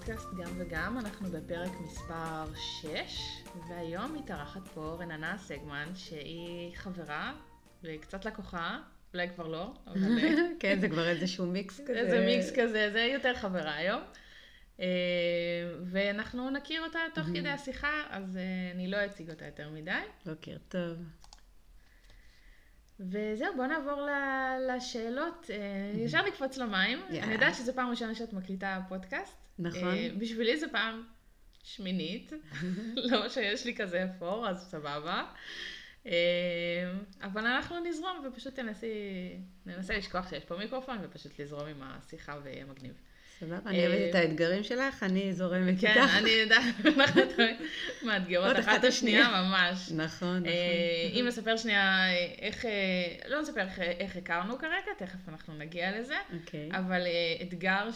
לפודקאסט 0.00 0.34
גם 0.34 0.50
וגם, 0.58 0.98
אנחנו 0.98 1.28
בפרק 1.30 1.70
מספר 1.84 2.44
6, 2.54 2.88
והיום 3.68 4.14
מתארחת 4.14 4.68
פה 4.68 4.96
רננה 5.00 5.38
סגמן, 5.38 5.88
שהיא 5.94 6.76
חברה 6.76 7.34
וקצת 7.82 8.24
לקוחה, 8.24 8.78
אולי 9.14 9.28
כבר 9.28 9.46
לא, 9.46 9.72
אבל... 9.86 9.98
כן, 10.60 10.80
זה 10.80 10.88
כבר 10.88 11.08
איזשהו 11.08 11.46
מיקס 11.46 11.80
כזה. 11.80 11.98
איזה 11.98 12.26
מיקס 12.26 12.50
כזה, 12.50 12.90
זה 12.92 13.00
יותר 13.00 13.34
חברה 13.34 13.74
היום. 13.74 14.02
אה, 14.80 14.86
ואנחנו 15.84 16.50
נכיר 16.50 16.84
אותה 16.84 16.98
תוך 17.14 17.26
כדי 17.26 17.48
השיחה, 17.48 18.02
אז 18.10 18.36
אה, 18.36 18.42
אני 18.74 18.90
לא 18.90 19.04
אציג 19.06 19.30
אותה 19.30 19.44
יותר 19.44 19.70
מדי. 19.70 19.90
בוקר 20.26 20.56
טוב. 20.68 20.98
וזהו, 23.00 23.56
בוא 23.56 23.66
נעבור 23.66 24.08
לשאלות. 24.68 25.50
אה, 25.50 26.00
ישר 26.00 26.26
נקפוץ 26.28 26.56
למים. 26.56 26.98
אני 27.22 27.32
יודעת 27.32 27.54
שזו 27.54 27.72
פעם 27.74 27.90
ראשונה 27.90 28.14
שאת 28.14 28.32
מקליטה 28.32 28.80
פודקאסט. 28.88 29.39
נכון. 29.58 29.84
אה, 29.84 30.08
בשבילי 30.18 30.60
זו 30.60 30.66
פעם 30.72 31.04
שמינית. 31.62 32.32
לא 33.10 33.28
שיש 33.28 33.64
לי 33.66 33.76
כזה 33.76 34.04
אפור, 34.04 34.48
אז 34.48 34.70
סבבה. 34.70 35.24
אה, 36.06 36.12
אבל 37.22 37.46
אנחנו 37.46 37.80
נזרום 37.80 38.26
ופשוט 38.26 38.54
תנסי, 38.54 38.88
ננסה 39.66 39.96
לשכוח 39.96 40.30
שיש 40.30 40.44
פה 40.44 40.56
מיקרופון 40.56 40.98
ופשוט 41.02 41.38
לזרום 41.38 41.68
עם 41.68 41.82
השיחה 41.82 42.36
ויהיה 42.42 42.64
מגניב. 42.64 42.94
סבבה, 43.40 43.70
אני 43.70 43.86
אוהבת 43.86 44.10
את 44.10 44.14
האתגרים 44.14 44.62
שלך, 44.62 45.02
אני 45.02 45.32
זורמת 45.32 45.68
איתך. 45.68 45.94
כן, 45.94 46.00
אני 46.18 46.30
יודעת, 46.30 46.74
אנחנו 46.98 47.20
מאתגרות 48.06 48.58
אחת 48.58 48.84
השנייה 48.84 49.28
ממש. 49.28 49.90
נכון, 49.90 50.36
נכון. 50.36 50.46
אה, 50.46 51.10
אם 51.12 51.24
נספר 51.28 51.56
שנייה 51.56 52.04
איך, 52.38 52.64
אה, 52.64 52.70
לא 53.28 53.40
נספר 53.42 53.60
איך, 53.60 53.80
איך 53.80 54.16
הכרנו 54.16 54.58
כרגע, 54.58 54.92
תכף 54.98 55.28
אנחנו 55.28 55.54
נגיע 55.54 56.00
לזה, 56.00 56.14
אוקיי. 56.40 56.68
אבל 56.72 57.06
אה, 57.06 57.42
אתגר 57.42 57.88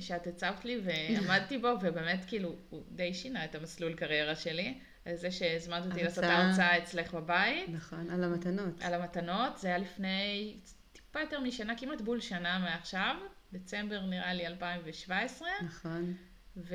שאת 0.00 0.26
הצבת 0.26 0.64
לי 0.64 0.80
ועמדתי 0.84 1.58
בו, 1.58 1.68
ובאמת 1.82 2.24
כאילו, 2.26 2.54
הוא 2.70 2.82
די 2.90 3.14
שינה 3.14 3.44
את 3.44 3.54
המסלול 3.54 3.94
קריירה 3.94 4.34
שלי, 4.34 4.74
זה 5.14 5.30
שהזמנת 5.30 5.86
אותי 5.86 6.04
לעשות. 6.04 6.24
הרצאה 6.24 6.78
אצלך 6.78 7.14
בבית, 7.14 7.68
נכון, 7.68 8.10
על 8.10 8.24
המתנות. 8.24 8.82
על 8.82 8.94
המתנות, 8.94 9.58
זה 9.58 9.68
היה 9.68 9.78
לפני 9.78 10.56
טיפה 10.92 11.20
יותר 11.20 11.40
משנה, 11.40 11.74
כמעט 11.76 12.00
בול 12.00 12.20
שנה 12.20 12.58
מעכשיו, 12.58 13.16
דצמבר 13.52 14.00
נראה 14.06 14.34
לי 14.34 14.46
2017, 14.46 15.48
נכון. 15.64 16.14
ו, 16.56 16.74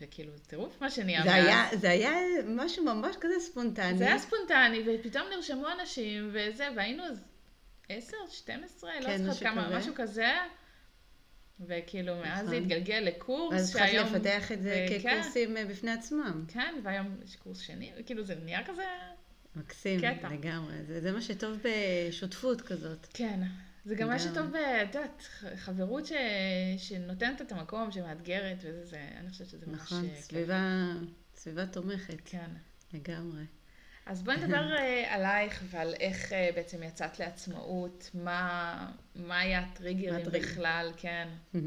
וכאילו, 0.00 0.32
טירוף 0.46 0.80
מה 0.80 0.90
שנהיה 0.90 1.22
זה. 1.22 1.34
היה- 1.34 1.68
זה 1.76 1.90
היה 1.90 2.12
משהו 2.46 2.84
ממש 2.84 3.16
כזה 3.20 3.34
ספונטני. 3.40 3.98
זה 3.98 4.06
היה 4.06 4.18
ספונטני, 4.18 4.82
ופתאום 4.86 5.24
נרשמו 5.36 5.66
אנשים, 5.80 6.30
וזה, 6.32 6.68
והיינו 6.76 7.04
אז 7.04 7.22
10, 7.88 8.16
12, 8.30 8.90
לא 9.00 9.06
כן, 9.06 9.16
זוכרת 9.18 9.30
משהו 9.30 9.46
כמה. 9.46 9.78
משהו 9.78 9.94
כזה. 9.96 10.26
וכאילו, 11.66 12.16
מאז 12.16 12.38
נכון. 12.38 12.50
זה 12.50 12.56
התגלגל 12.56 12.94
לקורס, 13.06 13.52
ואז 13.52 13.76
התחלתי 13.76 13.96
לפתח 13.98 14.52
את 14.52 14.62
זה 14.62 14.86
וכן, 14.88 15.08
כקורסים 15.10 15.56
אה, 15.56 15.64
בפני 15.64 15.90
עצמם. 15.90 16.44
כן, 16.48 16.74
והיום 16.82 17.16
יש 17.24 17.36
קורס 17.36 17.58
שני, 17.58 17.92
וכאילו 18.00 18.24
זה 18.24 18.34
נהיה 18.44 18.66
כזה, 18.66 18.84
מקסים, 19.56 20.00
קטע. 20.00 20.28
לגמרי. 20.28 20.74
זה 20.84 21.00
זה 21.00 21.12
מה 21.12 21.22
שטוב 21.22 21.58
בשותפות 21.62 22.60
כזאת. 22.60 23.06
כן. 23.14 23.40
זה 23.84 23.94
גם 23.94 24.08
מה. 24.08 24.18
שטוב, 24.18 24.46
ב- 24.46 24.56
את 24.56 24.94
יודעת, 24.94 25.22
חברות 25.56 26.06
ש... 26.06 26.12
שנותנת 26.78 27.40
את 27.42 27.52
המקום, 27.52 27.90
שמאתגרת, 27.92 28.56
וזה, 28.58 28.84
זה, 28.84 29.08
אני 29.20 29.30
חושבת 29.30 29.48
שזה 29.48 29.66
ממש... 29.66 29.80
נכון, 29.80 30.04
אה, 30.04 30.10
כיף. 30.10 30.24
סביבה 30.24 30.92
סביבה 31.34 31.66
תומכת, 31.66 32.20
כן. 32.24 32.50
לגמרי. 32.92 33.42
אז 34.06 34.22
בואי 34.22 34.36
נדבר 34.36 34.72
אה, 34.78 35.14
עלייך 35.14 35.62
ועל 35.70 35.94
איך 36.00 36.32
אה, 36.32 36.50
בעצם 36.54 36.82
יצאת 36.82 37.18
לעצמאות, 37.18 38.10
מה, 38.14 38.90
מה 39.16 39.38
היה 39.38 39.60
הטריגרים? 39.60 40.26
בכלל, 40.32 40.92
כן. 40.96 41.28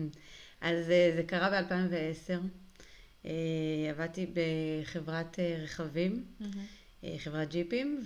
אז 0.62 0.90
אה, 0.90 1.12
זה 1.16 1.24
קרה 1.28 1.62
ב-2010. 1.62 3.28
עבדתי 3.90 4.26
בחברת 4.34 5.40
אה, 5.40 5.58
רכבים, 5.64 6.26
אה, 6.42 6.48
חברת 7.18 7.50
ג'יפים, 7.50 8.04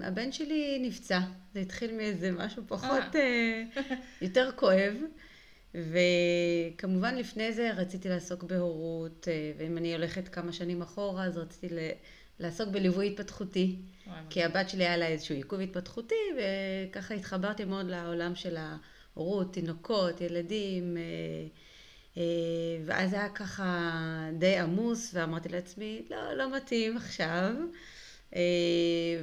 והבן 0.00 0.32
שלי 0.32 0.78
נפצע. 0.82 1.20
זה 1.54 1.60
התחיל 1.60 1.96
מאיזה 1.96 2.32
משהו 2.32 2.62
פחות, 2.66 3.16
אה, 3.16 3.62
יותר 4.22 4.50
כואב. 4.56 4.94
וכמובן 5.74 7.14
לפני 7.16 7.52
זה 7.52 7.72
רציתי 7.72 8.08
לעסוק 8.08 8.42
בהורות, 8.42 9.28
אה, 9.30 9.52
ואם 9.58 9.78
אני 9.78 9.94
הולכת 9.94 10.28
כמה 10.28 10.52
שנים 10.52 10.82
אחורה, 10.82 11.24
אז 11.24 11.38
רציתי 11.38 11.74
לעסוק 12.40 12.68
בליווי 12.68 13.06
התפתחותי. 13.06 13.76
כי 14.30 14.44
הבת 14.44 14.68
שלי 14.68 14.84
היה 14.84 14.96
לה 14.96 15.06
איזשהו 15.06 15.34
עיכוב 15.34 15.60
התפתחותי, 15.60 16.14
וככה 16.36 17.14
התחברתי 17.14 17.64
מאוד 17.64 17.86
לעולם 17.86 18.34
של 18.34 18.56
ההורות, 18.56 19.52
תינוקות, 19.52 20.20
ילדים, 20.20 20.96
אה, 20.96 21.02
אה, 21.02 21.46
ואז 22.84 23.12
היה 23.12 23.28
ככה 23.28 23.90
די 24.38 24.58
עמוס, 24.58 25.10
ואמרתי 25.14 25.48
לעצמי, 25.48 26.02
לא, 26.10 26.32
לא 26.32 26.56
מתאים 26.56 26.96
עכשיו. 26.96 27.52
אה, 28.34 28.40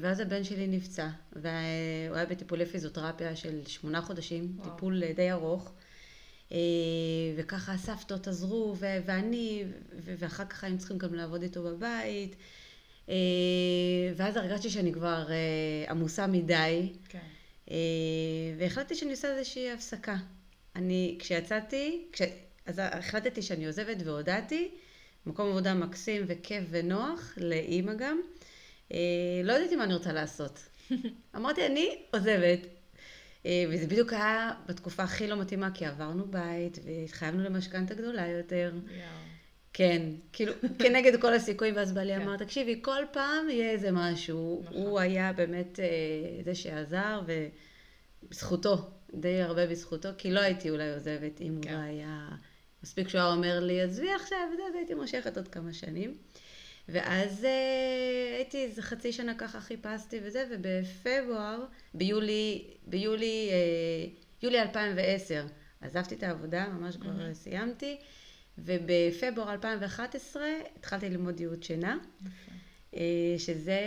ואז 0.02 0.20
הבן 0.20 0.44
שלי 0.44 0.68
נפצע, 0.68 1.10
והוא 1.34 2.16
היה 2.16 2.26
בטיפולי 2.26 2.66
פיזיותרפיה 2.66 3.36
של 3.36 3.66
שמונה 3.68 4.02
חודשים, 4.02 4.54
וואו. 4.56 4.70
טיפול 4.70 5.04
אה, 5.04 5.14
די 5.14 5.32
ארוך. 5.32 5.74
אה, 6.52 6.58
וככה 7.38 7.74
הסבתות 7.74 8.28
עזרו, 8.28 8.76
ו- 8.80 8.98
ואני, 9.06 9.64
ואחר 10.04 10.46
כך 10.46 10.64
היינו 10.64 10.80
צריכים 10.80 10.98
גם 10.98 11.14
לעבוד 11.14 11.42
איתו 11.42 11.64
בבית. 11.64 12.36
אה, 13.10 13.16
ואז 14.16 14.38
הרגשתי 14.38 14.70
שאני 14.70 14.94
כבר 14.94 15.32
אה, 15.32 15.92
עמוסה 15.92 16.28
מדי, 16.28 16.94
כן. 17.10 17.20
אה, 17.72 17.76
והחלטתי 18.58 18.96
שאני 18.96 19.12
עושה 19.12 19.38
איזושהי 19.38 19.72
הפסקה. 19.72 20.16
אני, 20.76 21.16
כשיצאתי, 21.20 22.06
כש, 22.12 22.22
אז 22.66 22.82
החלטתי 22.84 23.42
שאני 23.42 23.66
עוזבת 23.66 23.98
והודעתי, 24.06 24.72
מקום 25.26 25.50
עבודה 25.50 25.74
מקסים 25.74 26.24
וכיף 26.28 26.64
ונוח, 26.70 27.34
לאימא 27.38 27.94
גם. 27.94 28.22
אה, 28.92 28.98
לא 29.44 29.54
ידעתי 29.54 29.76
מה 29.76 29.84
אני 29.84 29.94
רוצה 29.94 30.14
לעשות. 30.14 30.60
אמרתי, 31.36 31.66
אני 31.66 31.96
עוזבת. 32.14 32.60
אה, 33.46 33.66
וזה 33.70 33.88
בדיוק 33.88 34.14
היה 34.14 34.52
בתקופה 34.68 35.04
הכי 35.04 35.28
לא 35.28 35.36
מתאימה, 35.36 35.72
כי 35.74 35.86
עברנו 35.86 36.26
בית 36.26 36.80
והתחייבנו 36.86 37.44
למשכנתה 37.44 37.94
גדולה 37.94 38.28
יותר. 38.28 38.72
יואו. 38.88 39.24
כן, 39.74 40.02
כאילו, 40.34 40.54
כנגד 40.80 41.22
כל 41.22 41.34
הסיכויים, 41.34 41.76
ואז 41.76 41.92
בעלי 41.92 42.16
כן. 42.16 42.22
אמר, 42.22 42.38
תקשיבי, 42.38 42.80
כל 42.82 43.04
פעם 43.12 43.50
יהיה 43.50 43.72
איזה 43.72 43.92
משהו. 43.92 44.62
נכון. 44.66 44.78
הוא 44.78 45.00
היה 45.00 45.34
באמת 45.34 45.80
אה, 45.80 45.86
זה 46.44 46.56
שעזר, 46.56 47.22
ובזכותו, 48.24 48.92
די 49.14 49.42
הרבה 49.42 49.68
בזכותו, 49.68 50.10
כי 50.18 50.32
לא 50.32 50.40
הייתי 50.40 50.70
אולי 50.70 50.94
עוזבת 50.94 51.42
אם 51.42 51.54
הוא 51.54 51.64
כן. 51.64 51.74
לא 51.74 51.78
היה... 51.78 52.28
מספיק 52.84 53.10
שהוא 53.10 53.22
היה 53.22 53.32
אומר 53.32 53.60
לי, 53.60 53.82
עזבי 53.82 54.12
עכשיו, 54.12 54.38
וזה, 54.54 54.64
הייתי 54.78 54.94
מושכת 54.94 55.38
עוד 55.38 55.48
כמה 55.48 55.74
שנים. 55.74 56.18
ואז 56.90 57.46
אה, 57.46 58.36
הייתי 58.36 58.64
איזה 58.64 58.82
חצי 58.82 59.14
שנה 59.14 59.36
ככה 59.36 59.62
חיפשתי 59.62 60.20
וזה, 60.24 60.46
ובפברואר, 60.52 61.66
ביולי, 61.94 62.68
ביולי, 62.88 63.50
אה, 63.52 64.10
יולי 64.44 64.62
2010, 64.62 65.46
עזבתי 65.82 66.16
את 66.16 66.24
העבודה, 66.24 66.68
ממש 66.68 66.98
כבר 66.98 67.12
מהמם. 67.12 67.34
סיימתי, 67.34 67.98
ובפברואר 68.58 69.52
2011 69.52 70.44
התחלתי 70.76 71.10
ללמוד 71.10 71.40
ייעוד 71.40 71.64
שינה, 71.64 71.98
יפה. 72.22 72.52
אה, 72.96 73.36
שזה 73.38 73.82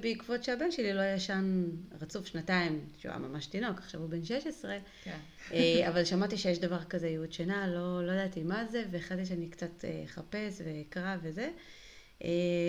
בעקבות 0.00 0.44
שהבן 0.44 0.70
שלי 0.70 0.92
לא 0.92 1.02
ישן 1.02 1.64
רצוף 2.00 2.26
שנתיים, 2.26 2.84
שהוא 2.98 3.10
היה 3.10 3.18
ממש 3.18 3.46
תינוק, 3.46 3.78
עכשיו 3.78 4.00
הוא 4.00 4.10
בן 4.10 4.24
16, 4.24 4.78
כן. 5.04 5.18
אה, 5.52 5.88
אבל 5.88 6.04
שמעתי 6.04 6.36
שיש 6.36 6.58
דבר 6.58 6.84
כזה 6.84 7.08
ייעוד 7.08 7.32
שינה, 7.32 7.66
לא, 7.66 8.06
לא 8.06 8.12
ידעתי 8.12 8.42
מה 8.42 8.66
זה, 8.66 8.84
והחלטתי 8.90 9.26
שאני 9.26 9.48
קצת 9.48 9.84
אה, 9.84 10.02
אחפש 10.04 10.62
ואקרא 10.64 11.16
וזה, 11.22 11.50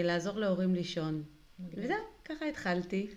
לעזור 0.04 0.40
להורים 0.40 0.76
לישון. 0.76 1.24
וזהו, 1.74 1.98
ככה 2.26 2.46
התחלתי. 2.46 3.08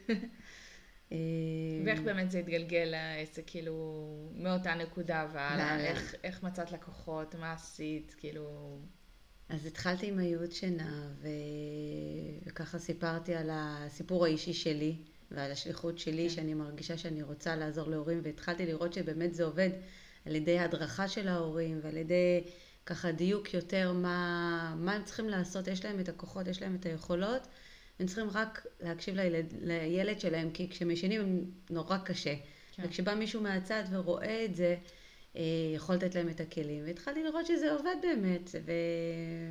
ואיך 1.85 2.01
באמת 2.01 2.31
זה 2.31 2.39
התגלגל 2.39 2.85
לעסק, 2.85 3.43
כאילו, 3.47 4.07
מאותה 4.35 4.75
נקודה 4.75 5.27
והלאה. 5.33 5.81
איך, 5.81 6.15
איך 6.25 6.43
מצאת 6.43 6.73
לקוחות, 6.73 7.35
מה 7.35 7.53
עשית, 7.53 8.15
כאילו, 8.19 8.79
אז 9.49 9.67
התחלתי 9.67 10.07
עם 10.07 10.19
הייעוד 10.19 10.53
שינה, 10.53 11.11
ו... 11.23 11.29
וככה 12.47 12.79
סיפרתי 12.79 13.35
על 13.35 13.51
הסיפור 13.53 14.25
האישי 14.25 14.53
שלי 14.53 14.97
ועל 15.31 15.53
השליחות 15.53 15.99
שלי, 15.99 16.29
כן. 16.29 16.35
שאני 16.35 16.55
מרגישה 16.55 16.99
שאני 16.99 17.23
רוצה 17.23 17.57
לעזור 17.57 17.91
להורים, 17.91 18.21
והתחלתי 18.23 18.67
לראות 18.67 18.93
שבאמת 18.93 19.35
זה 19.35 19.45
עובד 19.45 19.71
על 20.27 20.37
ידי 20.37 20.59
הדרכה 20.59 21.09
של 21.09 21.29
ההורים 21.29 21.81
ועל 21.83 21.97
ידי 21.97 22.45
ככה 22.87 23.13
דיוק 23.13 23.55
יותר 23.55 23.93
מה, 23.93 24.75
מה 24.79 24.93
הם 24.93 25.05
צריכים 25.05 25.29
לעשות, 25.29 25.69
יש 25.69 25.85
להם 25.85 26.01
את 26.01 26.09
הכוחות, 26.09 26.47
יש 26.47 26.63
להם 26.63 26.77
את 26.81 26.87
היכולות, 26.87 27.47
הם 28.01 28.07
צריכים 28.07 28.31
רק 28.31 28.67
להקשיב 28.81 29.15
לילד, 29.15 29.55
לילד 29.61 30.21
שלהם, 30.21 30.51
כי 30.51 30.71
כשהם 30.71 30.91
ישנים 30.91 31.21
הם 31.21 31.45
נורא 31.71 31.99
קשה. 31.99 32.35
כן. 32.77 32.83
וכשבא 32.87 33.15
מישהו 33.15 33.41
מהצד 33.41 33.85
ורואה 33.91 34.45
את 34.45 34.55
זה, 34.55 34.77
יכול 35.75 35.95
לתת 35.95 36.15
להם 36.15 36.29
את 36.29 36.41
הכלים. 36.41 36.85
והתחלתי 36.87 37.23
לראות 37.23 37.47
שזה 37.47 37.73
עובד 37.73 37.97
באמת, 38.03 38.51
ו... 38.65 38.73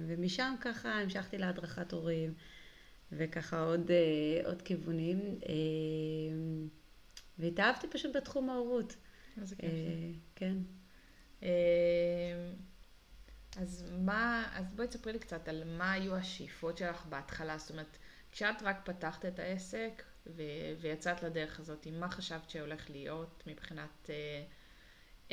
ומשם 0.07 0.55
ככה 0.61 0.89
המשכתי 0.89 1.37
להדרכת 1.37 1.91
הורים, 1.91 2.33
וככה 3.11 3.59
עוד, 3.59 3.91
אה, 3.91 4.47
עוד 4.47 4.61
כיוונים. 4.61 5.19
אה, 5.19 5.53
והתאהבתי 7.39 7.87
פשוט 7.87 8.15
בתחום 8.15 8.49
ההורות. 8.49 8.95
איזה 9.41 9.55
כיף 9.55 9.69
אה. 9.69 10.11
כן. 10.35 10.57
אה, 11.43 11.49
אז 13.57 13.91
מה, 13.99 14.51
אז 14.53 14.73
בואי 14.75 14.87
תספרי 14.87 15.13
לי 15.13 15.19
קצת 15.19 15.47
על 15.47 15.63
מה 15.77 15.91
היו 15.91 16.15
השאיפות 16.15 16.77
שלך 16.77 17.05
בהתחלה, 17.05 17.57
זאת 17.57 17.71
אומרת, 17.71 17.97
כשאת 18.31 18.61
רק 18.61 18.77
פתחת 18.85 19.25
את 19.25 19.39
העסק 19.39 20.03
ו- 20.27 20.73
ויצאת 20.81 21.23
לדרך 21.23 21.59
הזאת, 21.59 21.87
מה 21.91 22.11
חשבת 22.11 22.49
שהולך 22.49 22.89
להיות 22.89 23.43
מבחינת 23.47 24.09
אה, 24.09 24.43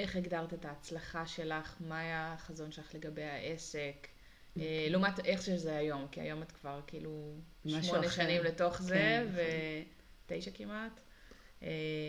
איך 0.01 0.17
הגדרת 0.17 0.55
את 0.55 0.65
ההצלחה 0.65 1.27
שלך, 1.27 1.77
מה 1.81 1.99
היה 1.99 2.33
החזון 2.33 2.73
שלך 2.73 2.95
לגבי 2.95 3.23
העסק, 3.23 3.79
אה, 4.07 4.63
אוקיי. 4.63 4.91
לעומת 4.91 5.21
איך 5.25 5.43
שזה 5.43 5.77
היום, 5.77 6.07
כי 6.11 6.21
היום 6.21 6.43
את 6.43 6.53
כבר 6.53 6.81
כאילו 6.87 7.35
שמונה 7.67 8.07
אחר. 8.07 8.09
שנים 8.09 8.45
לתוך 8.45 8.83
זה, 8.83 8.95
כן, 8.95 9.27
ותשע 10.27 10.51
כמעט. 10.55 11.01
אה, 11.63 11.69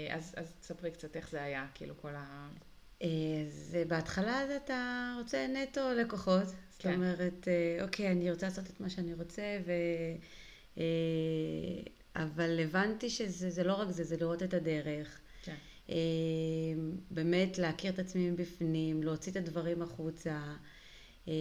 אז, 0.09 0.33
אז 0.37 0.53
תספרי 0.59 0.91
קצת 0.91 1.15
איך 1.15 1.29
זה 1.29 1.43
היה, 1.43 1.67
כאילו 1.73 1.97
כל 2.01 2.15
ה... 2.15 2.49
אה, 3.01 3.07
בהתחלה 3.87 4.41
אז 4.41 4.49
אתה 4.51 5.13
רוצה 5.19 5.47
נטו 5.47 5.93
לקוחות. 5.93 6.47
זאת 6.47 6.81
כן. 6.81 6.93
אומרת, 6.93 7.47
אה, 7.47 7.83
אוקיי, 7.83 8.11
אני 8.11 8.31
רוצה 8.31 8.45
לעשות 8.45 8.69
את 8.69 8.79
מה 8.79 8.89
שאני 8.89 9.13
רוצה, 9.13 9.59
ו... 9.65 9.71
אה, 10.77 10.83
אבל 12.15 12.59
הבנתי 12.59 13.09
שזה 13.09 13.49
זה 13.49 13.63
לא 13.63 13.73
רק 13.73 13.89
זה, 13.89 14.03
זה 14.03 14.17
לראות 14.17 14.43
את 14.43 14.53
הדרך. 14.53 15.20
אה, 15.91 15.95
באמת 17.11 17.57
להכיר 17.57 17.91
את 17.93 17.99
עצמי 17.99 18.29
מבפנים, 18.29 19.03
להוציא 19.03 19.31
את 19.31 19.37
הדברים 19.37 19.81
החוצה, 19.81 20.41
אה, 21.27 21.33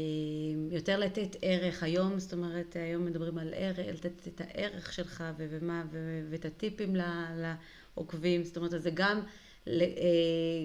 יותר 0.71 0.99
לתת 0.99 1.37
ערך. 1.43 1.83
היום, 1.83 2.19
זאת 2.19 2.33
אומרת, 2.33 2.77
היום 2.77 3.05
מדברים 3.05 3.39
על 3.39 3.55
ערך, 3.57 3.79
לתת 3.79 4.29
את 4.29 4.41
הערך 4.41 4.93
שלך 4.93 5.25
ו- 5.39 5.47
ומה, 5.51 5.85
ו- 5.91 6.27
ואת 6.31 6.45
הטיפים 6.45 6.97
לעוקבים, 7.37 8.45
זאת 8.45 8.57
אומרת, 8.57 8.83
זה 8.83 8.91
גם, 8.95 9.21
אה, 9.69 9.83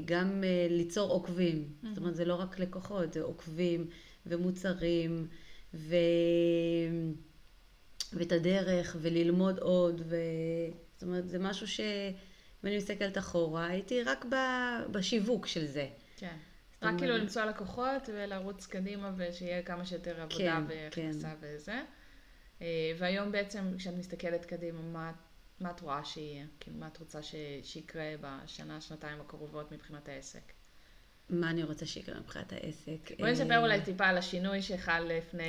גם 0.06 0.44
ליצור 0.70 1.12
עוקבים, 1.12 1.68
זאת 1.90 1.98
אומרת, 1.98 2.16
זה 2.16 2.26
לא 2.26 2.36
רק 2.36 2.60
לקוחות, 2.60 3.14
זה 3.14 3.22
עוקבים 3.22 3.88
ומוצרים, 4.26 5.28
ו... 5.74 5.96
ואת 8.14 8.32
הדרך, 8.32 8.96
וללמוד 9.02 9.60
עוד, 9.60 10.02
ו... 10.06 10.16
זאת 10.94 11.04
אומרת, 11.04 11.30
זה 11.30 11.40
משהו 11.40 11.68
ש... 11.68 11.80
אם 12.66 12.70
אני 12.70 12.78
מסתכלת 12.78 13.18
אחורה, 13.18 13.68
הייתי 13.68 14.04
רק 14.04 14.26
ב- 14.26 14.92
בשיווק 14.92 15.48
של 15.48 15.66
זה. 15.66 15.88
כן. 16.18 16.36
רק 16.82 16.94
כאילו 16.98 17.12
אומרת- 17.12 17.22
למצוא 17.22 17.44
לקוחות 17.44 18.10
ולרוץ 18.14 18.66
קדימה 18.66 19.12
ושיהיה 19.18 19.64
כמה 19.64 19.86
שיותר 19.86 20.22
עבודה 20.22 20.38
כן, 20.38 20.64
והכנסה 20.68 21.34
וזה. 21.40 21.82
אה, 22.62 22.92
והיום 22.98 23.32
בעצם 23.32 23.64
כשאת 23.78 23.94
מסתכלת 23.98 24.46
קדימה, 24.46 24.82
מה, 24.82 25.12
מה 25.60 25.72
את 25.72 25.82
רואה 25.82 26.06
שיהיה? 26.06 26.46
כאילו, 26.60 26.78
מה 26.78 26.88
את 26.88 26.98
רוצה 26.98 27.24
ש, 27.24 27.36
שיקרה 27.64 28.14
בשנה, 28.22 28.82
שנתיים 28.82 29.22
הקרובות 29.22 29.72
מבחינת 29.72 30.10
העסק? 30.10 30.52
מה 31.30 31.50
אני 31.50 31.64
רוצה 31.64 31.86
שיקרה 31.86 32.20
מבחינת 32.20 32.54
העסק? 32.54 33.12
בואי 33.20 33.32
נספר 33.32 33.52
אה, 33.52 33.58
אולי 33.58 33.82
טיפה 33.82 34.06
על 34.08 34.18
השינוי 34.18 34.62
שחל 34.62 35.12
לפני... 35.18 35.44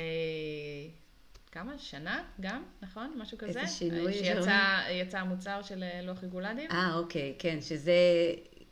כמה? 1.51 1.77
שנה 1.77 2.23
גם, 2.41 2.63
נכון? 2.81 3.13
משהו 3.17 3.37
כזה? 3.37 3.59
איזה 3.61 3.71
שינוי? 3.73 4.13
שיצא 4.13 4.59
יצא 4.91 5.19
המוצר 5.19 5.61
של 5.61 5.83
אה, 5.83 6.01
לוח 6.01 6.23
רגולדים? 6.23 6.71
אה, 6.71 6.93
אוקיי, 6.95 7.35
כן, 7.39 7.57
שזה... 7.61 7.93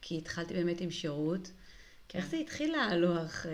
כי 0.01 0.18
התחלתי 0.18 0.54
באמת 0.54 0.81
עם 0.81 0.92
שירות. 0.92 1.51
כן. 2.10 2.19
איך 2.19 2.27
זה 2.27 2.38
התחיל 2.38 2.75
הלוח? 2.75 3.45
אה, 3.45 3.51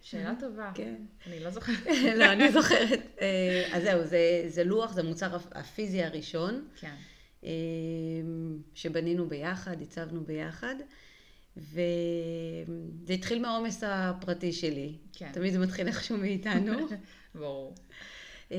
שאלה 0.00 0.34
טובה. 0.40 0.70
כן. 0.74 0.94
אני 1.26 1.40
לא 1.40 1.50
זוכרת. 1.50 1.86
לא, 2.18 2.32
אני 2.32 2.52
זוכרת. 2.52 3.00
אה, 3.20 3.68
אז 3.72 3.82
זהו, 3.82 4.06
זה, 4.06 4.18
זה 4.48 4.64
לוח, 4.64 4.92
זה 4.92 5.00
המוצר 5.00 5.36
הפ- 5.36 5.56
הפיזי 5.56 6.02
הראשון, 6.02 6.68
כן. 6.80 6.94
שבנינו 8.74 9.28
ביחד, 9.28 9.82
הצבנו 9.82 10.24
ביחד, 10.24 10.74
וזה 11.56 11.82
התחיל 13.14 13.42
מהעומס 13.42 13.82
הפרטי 13.86 14.52
שלי. 14.52 14.94
כן. 15.12 15.30
תמיד 15.32 15.52
זה 15.52 15.58
מתחיל 15.58 15.86
איכשהו 15.86 16.16
מאיתנו. 16.18 16.72
ברור. 17.34 17.74
אה, 18.52 18.56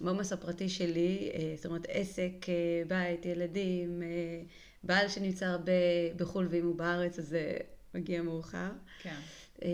בעומס 0.00 0.32
הפרטי 0.32 0.68
שלי, 0.68 1.30
אה, 1.34 1.52
זאת 1.56 1.66
אומרת 1.66 1.86
עסק, 1.88 2.32
אה, 2.48 2.82
בית, 2.88 3.26
ילדים, 3.26 4.02
אה, 4.02 4.42
בעל 4.82 5.08
שנמצא 5.08 5.46
הרבה 5.46 5.72
בחו"ל 6.16 6.46
ואם 6.50 6.66
הוא 6.66 6.76
בארץ 6.76 7.18
אז 7.18 7.28
זה 7.28 7.56
מגיע 7.94 8.22
מאוחר. 8.22 8.70
כן. 9.02 9.16
אה, 9.62 9.68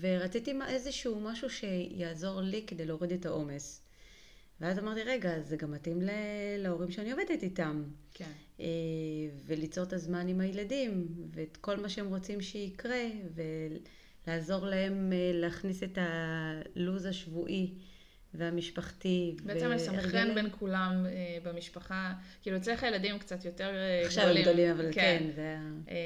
ורציתי 0.00 0.52
איזשהו 0.68 1.20
משהו 1.20 1.50
שיעזור 1.50 2.40
לי 2.40 2.64
כדי 2.66 2.84
להוריד 2.86 3.12
את 3.12 3.26
העומס. 3.26 3.82
ואז 4.60 4.78
אמרתי, 4.78 5.02
רגע, 5.02 5.40
זה 5.40 5.56
גם 5.56 5.70
מתאים 5.70 5.98
להורים 6.58 6.90
שאני 6.90 7.12
עובדת 7.12 7.42
איתם. 7.42 7.84
כן. 8.14 8.30
אה, 8.60 8.66
וליצור 9.46 9.84
את 9.84 9.92
הזמן 9.92 10.28
עם 10.28 10.40
הילדים, 10.40 11.08
ואת 11.30 11.56
כל 11.56 11.76
מה 11.76 11.88
שהם 11.88 12.06
רוצים 12.06 12.40
שיקרה, 12.40 13.04
ולעזור 14.26 14.66
להם 14.66 15.12
אה, 15.12 15.30
להכניס 15.34 15.82
את 15.82 15.98
הלו"ז 16.00 17.04
השבועי 17.06 17.70
והמשפחתי. 18.34 19.36
בעצם 19.44 19.68
לסנכרן 19.70 20.14
והרגלי- 20.14 20.34
בין 20.34 20.48
כולם 20.58 21.06
אה, 21.06 21.38
במשפחה. 21.42 22.12
כאילו 22.42 22.56
אצלך 22.56 22.84
הילדים 22.84 23.18
קצת 23.18 23.44
יותר 23.44 23.70
אה, 23.74 24.02
עכשיו 24.06 24.28
הם 24.28 24.42
גדולים, 24.42 24.70
אבל 24.70 24.92
כן. 24.92 25.16
כן, 25.20 25.30
זה. 25.34 25.56
אה, 25.90 25.96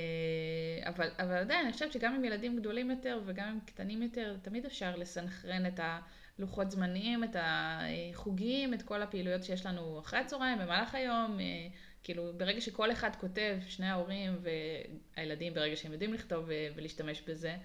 אבל, 0.89 1.09
אבל 1.19 1.33
עדיין, 1.37 1.65
אני 1.65 1.73
חושבת 1.73 1.93
שגם 1.93 2.15
עם 2.15 2.25
ילדים 2.25 2.57
גדולים 2.61 2.91
יותר 2.91 3.21
וגם 3.27 3.49
עם 3.49 3.59
קטנים 3.67 4.03
יותר, 4.03 4.37
תמיד 4.43 4.65
אפשר 4.65 4.97
לסנכרן 4.97 5.67
את 5.67 5.81
הלוחות 6.39 6.71
זמנים, 6.71 7.25
את 7.25 7.37
החוגים, 7.41 8.75
את 8.75 8.83
כל 8.83 9.03
הפעילויות 9.03 9.45
שיש 9.45 9.67
לנו 9.67 10.01
אחרי 10.01 10.19
הצהריים, 10.19 10.59
במהלך 10.59 10.95
היום. 10.95 11.41
אה, 11.41 11.45
כאילו, 12.03 12.33
ברגע 12.37 12.61
שכל 12.61 12.93
אחד 12.93 13.11
כותב, 13.21 13.57
שני 13.69 13.87
ההורים 13.87 14.39
והילדים, 15.17 15.55
ברגע 15.55 15.77
שהם 15.77 15.93
יודעים 15.93 16.15
לכתוב 16.15 16.45
ו- 16.49 16.53
ולהשתמש 16.77 17.23
בזה, 17.29 17.57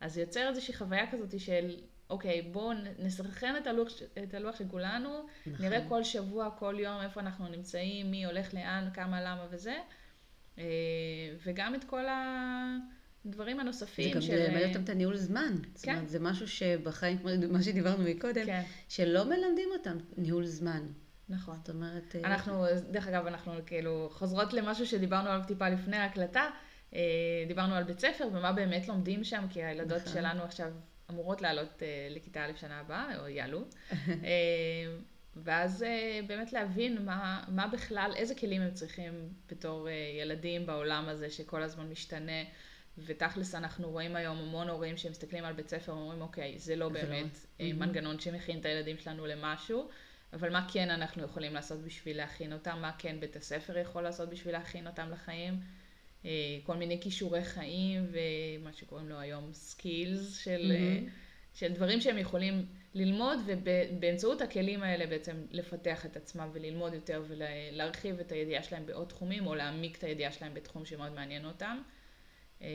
אז 0.00 0.14
זה 0.14 0.20
יוצר 0.20 0.48
איזושהי 0.48 0.74
חוויה 0.74 1.10
כזאת 1.10 1.40
של, 1.40 1.76
אוקיי, 2.10 2.42
בואו 2.42 2.72
נסנכרן 2.98 3.56
את 3.56 3.66
הלוח, 3.66 3.88
את 4.22 4.34
הלוח 4.34 4.56
של 4.56 4.68
כולנו, 4.68 5.26
נכון. 5.46 5.66
נראה 5.66 5.88
כל 5.88 6.04
שבוע, 6.04 6.50
כל 6.58 6.76
יום, 6.78 7.00
איפה 7.02 7.20
אנחנו 7.20 7.48
נמצאים, 7.48 8.10
מי 8.10 8.24
הולך 8.24 8.54
לאן, 8.54 8.88
כמה, 8.94 9.20
למה 9.20 9.46
וזה. 9.50 9.76
אה, 10.58 10.64
וגם 11.46 11.74
את 11.74 11.84
כל 11.84 12.04
הדברים 13.24 13.56
זה 13.56 13.62
הנוספים 13.62 14.14
גם 14.14 14.20
של... 14.20 14.34
ללמד 14.34 14.68
אותם 14.68 14.84
את 14.84 14.88
הניהול 14.88 15.16
זמן. 15.16 15.54
זאת 15.74 15.84
כן. 15.84 15.94
אומרת, 15.94 16.08
זה 16.08 16.20
משהו 16.20 16.48
שבחיים, 16.48 17.18
כמו 17.18 17.30
מה 17.50 17.62
שדיברנו 17.62 18.04
מקודם, 18.04 18.46
כן, 18.46 18.62
שלא 18.88 19.24
מלמדים 19.24 19.68
אותם 19.72 19.96
ניהול 20.16 20.46
זמן. 20.46 20.86
נכון. 21.28 21.56
זאת 21.58 21.70
אומרת... 21.70 22.16
אה, 22.16 22.20
אנחנו, 22.24 22.64
דרך 22.90 23.08
אגב, 23.08 23.26
אנחנו 23.26 23.52
כאילו 23.66 24.08
חוזרות 24.12 24.52
למשהו 24.52 24.86
שדיברנו 24.86 25.28
עליו 25.28 25.46
טיפה 25.46 25.68
לפני 25.68 25.96
ההקלטה. 25.96 26.50
אה, 26.94 27.00
דיברנו 27.48 27.74
על 27.74 27.84
בית 27.84 27.98
ספר 27.98 28.28
ומה 28.32 28.52
באמת 28.52 28.88
לומדים 28.88 29.24
שם, 29.24 29.46
כי 29.50 29.62
הילדות 29.64 30.00
נכון. 30.00 30.12
שלנו 30.12 30.42
עכשיו 30.42 30.72
אמורות 31.10 31.42
לעלות 31.42 31.82
אה, 31.82 32.08
לכיתה 32.10 32.44
א' 32.44 32.52
שנה 32.56 32.80
הבאה, 32.80 33.20
או 33.20 33.28
יעלו. 33.28 33.64
אה, 34.08 34.26
ואז 35.36 35.84
באמת 36.26 36.52
להבין 36.52 37.04
מה, 37.04 37.44
מה 37.48 37.66
בכלל, 37.66 38.12
איזה 38.16 38.34
כלים 38.34 38.62
הם 38.62 38.74
צריכים 38.74 39.28
בתור 39.48 39.88
ילדים 40.20 40.66
בעולם 40.66 41.08
הזה 41.08 41.30
שכל 41.30 41.62
הזמן 41.62 41.88
משתנה. 41.90 42.42
ותכלס 42.98 43.54
אנחנו 43.54 43.90
רואים 43.90 44.16
היום 44.16 44.38
המון 44.38 44.68
הורים 44.68 44.96
שמסתכלים 44.96 45.44
על 45.44 45.52
בית 45.52 45.68
ספר 45.68 45.92
ואומרים, 45.92 46.20
אוקיי, 46.20 46.58
זה 46.58 46.76
לא 46.76 46.86
לא- 46.86 46.92
באמת 46.92 47.46
מהמם. 47.60 47.78
מנגנון 47.78 48.20
שמכין 48.20 48.60
את 48.60 48.64
הילדים 48.64 48.98
שלנו 48.98 49.26
למשהו, 49.26 49.88
אבל 50.32 50.52
מה 50.52 50.68
כן 50.72 50.90
אנחנו 50.90 51.22
יכולים 51.24 51.54
לעשות 51.54 51.80
בשביל 51.80 52.16
להכין 52.16 52.52
אותם, 52.52 52.78
מה 52.80 52.92
כן 52.98 53.20
בית 53.20 53.36
הספר 53.36 53.78
יכול 53.78 54.02
לעשות 54.02 54.28
בשביל 54.28 54.54
להכין 54.54 54.86
אותם 54.86 55.10
לחיים. 55.10 55.60
אה, 56.24 56.30
כל 56.62 56.76
מיני 56.76 57.00
כישורי 57.00 57.44
חיים 57.44 58.06
ומה 58.12 58.72
שקוראים 58.72 59.08
לו 59.08 59.18
היום 59.18 59.52
סקילס 59.52 60.38
של, 60.44 60.72
מהמם. 60.72 61.08
של 61.54 61.72
דברים 61.72 62.00
שהם 62.00 62.18
יכולים 62.18 62.66
ללמוד 62.94 63.38
ובאמצעות 63.46 64.40
הכלים 64.40 64.82
האלה 64.82 65.06
בעצם 65.06 65.36
לפתח 65.50 66.06
את 66.06 66.16
עצמם 66.16 66.48
וללמוד 66.52 66.94
יותר 66.94 67.22
ולהרחיב 67.28 68.20
את 68.20 68.32
הידיעה 68.32 68.62
שלהם 68.62 68.86
בעוד 68.86 69.08
תחומים 69.08 69.46
או 69.46 69.54
להעמיק 69.54 69.98
את 69.98 70.04
הידיעה 70.04 70.32
שלהם 70.32 70.54
בתחום 70.54 70.84
שמאוד 70.84 71.12
מעניין 71.12 71.44
אותם. 71.44 71.82
אה, 72.62 72.68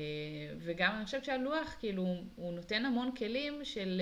וגם 0.58 0.96
אני 0.96 1.06
חושבת 1.06 1.26
שהלוח 1.26 1.76
כאילו 1.80 2.16
הוא 2.36 2.54
נותן 2.54 2.86
המון 2.86 3.16
כלים 3.16 3.66
של 3.66 4.02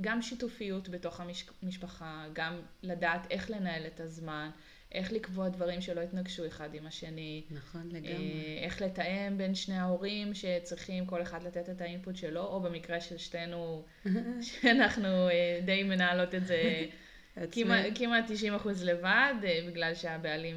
גם 0.00 0.22
שיתופיות 0.22 0.88
בתוך 0.88 1.20
המשפחה, 1.62 2.26
גם 2.32 2.60
לדעת 2.82 3.26
איך 3.30 3.50
לנהל 3.50 3.86
את 3.86 4.00
הזמן, 4.00 4.50
איך 4.94 5.12
לקבוע 5.12 5.48
דברים 5.48 5.80
שלא 5.80 6.00
יתנגשו 6.00 6.46
אחד 6.46 6.74
עם 6.74 6.86
השני, 6.86 7.42
נכון, 7.50 7.88
לגמרי. 7.92 8.12
אה, 8.12 8.64
איך 8.64 8.82
לתאם 8.82 9.38
בין 9.38 9.54
שני 9.54 9.76
ההורים 9.78 10.34
שצריכים 10.34 11.06
כל 11.06 11.22
אחד 11.22 11.42
לתת 11.42 11.68
את 11.70 11.80
האינפוט 11.80 12.16
שלו, 12.16 12.40
או 12.40 12.60
במקרה 12.60 13.00
של 13.00 13.18
שתינו, 13.18 13.84
שאנחנו 14.40 15.28
אה, 15.28 15.60
די 15.64 15.82
מנהלות 15.82 16.34
את 16.34 16.46
זה 16.46 16.62
כמעט, 17.52 17.84
כמעט 17.94 18.24
90 18.28 18.54
אחוז 18.54 18.84
לבד, 18.84 19.34
אה, 19.44 19.60
בגלל 19.68 19.94
שהבעלים 19.94 20.56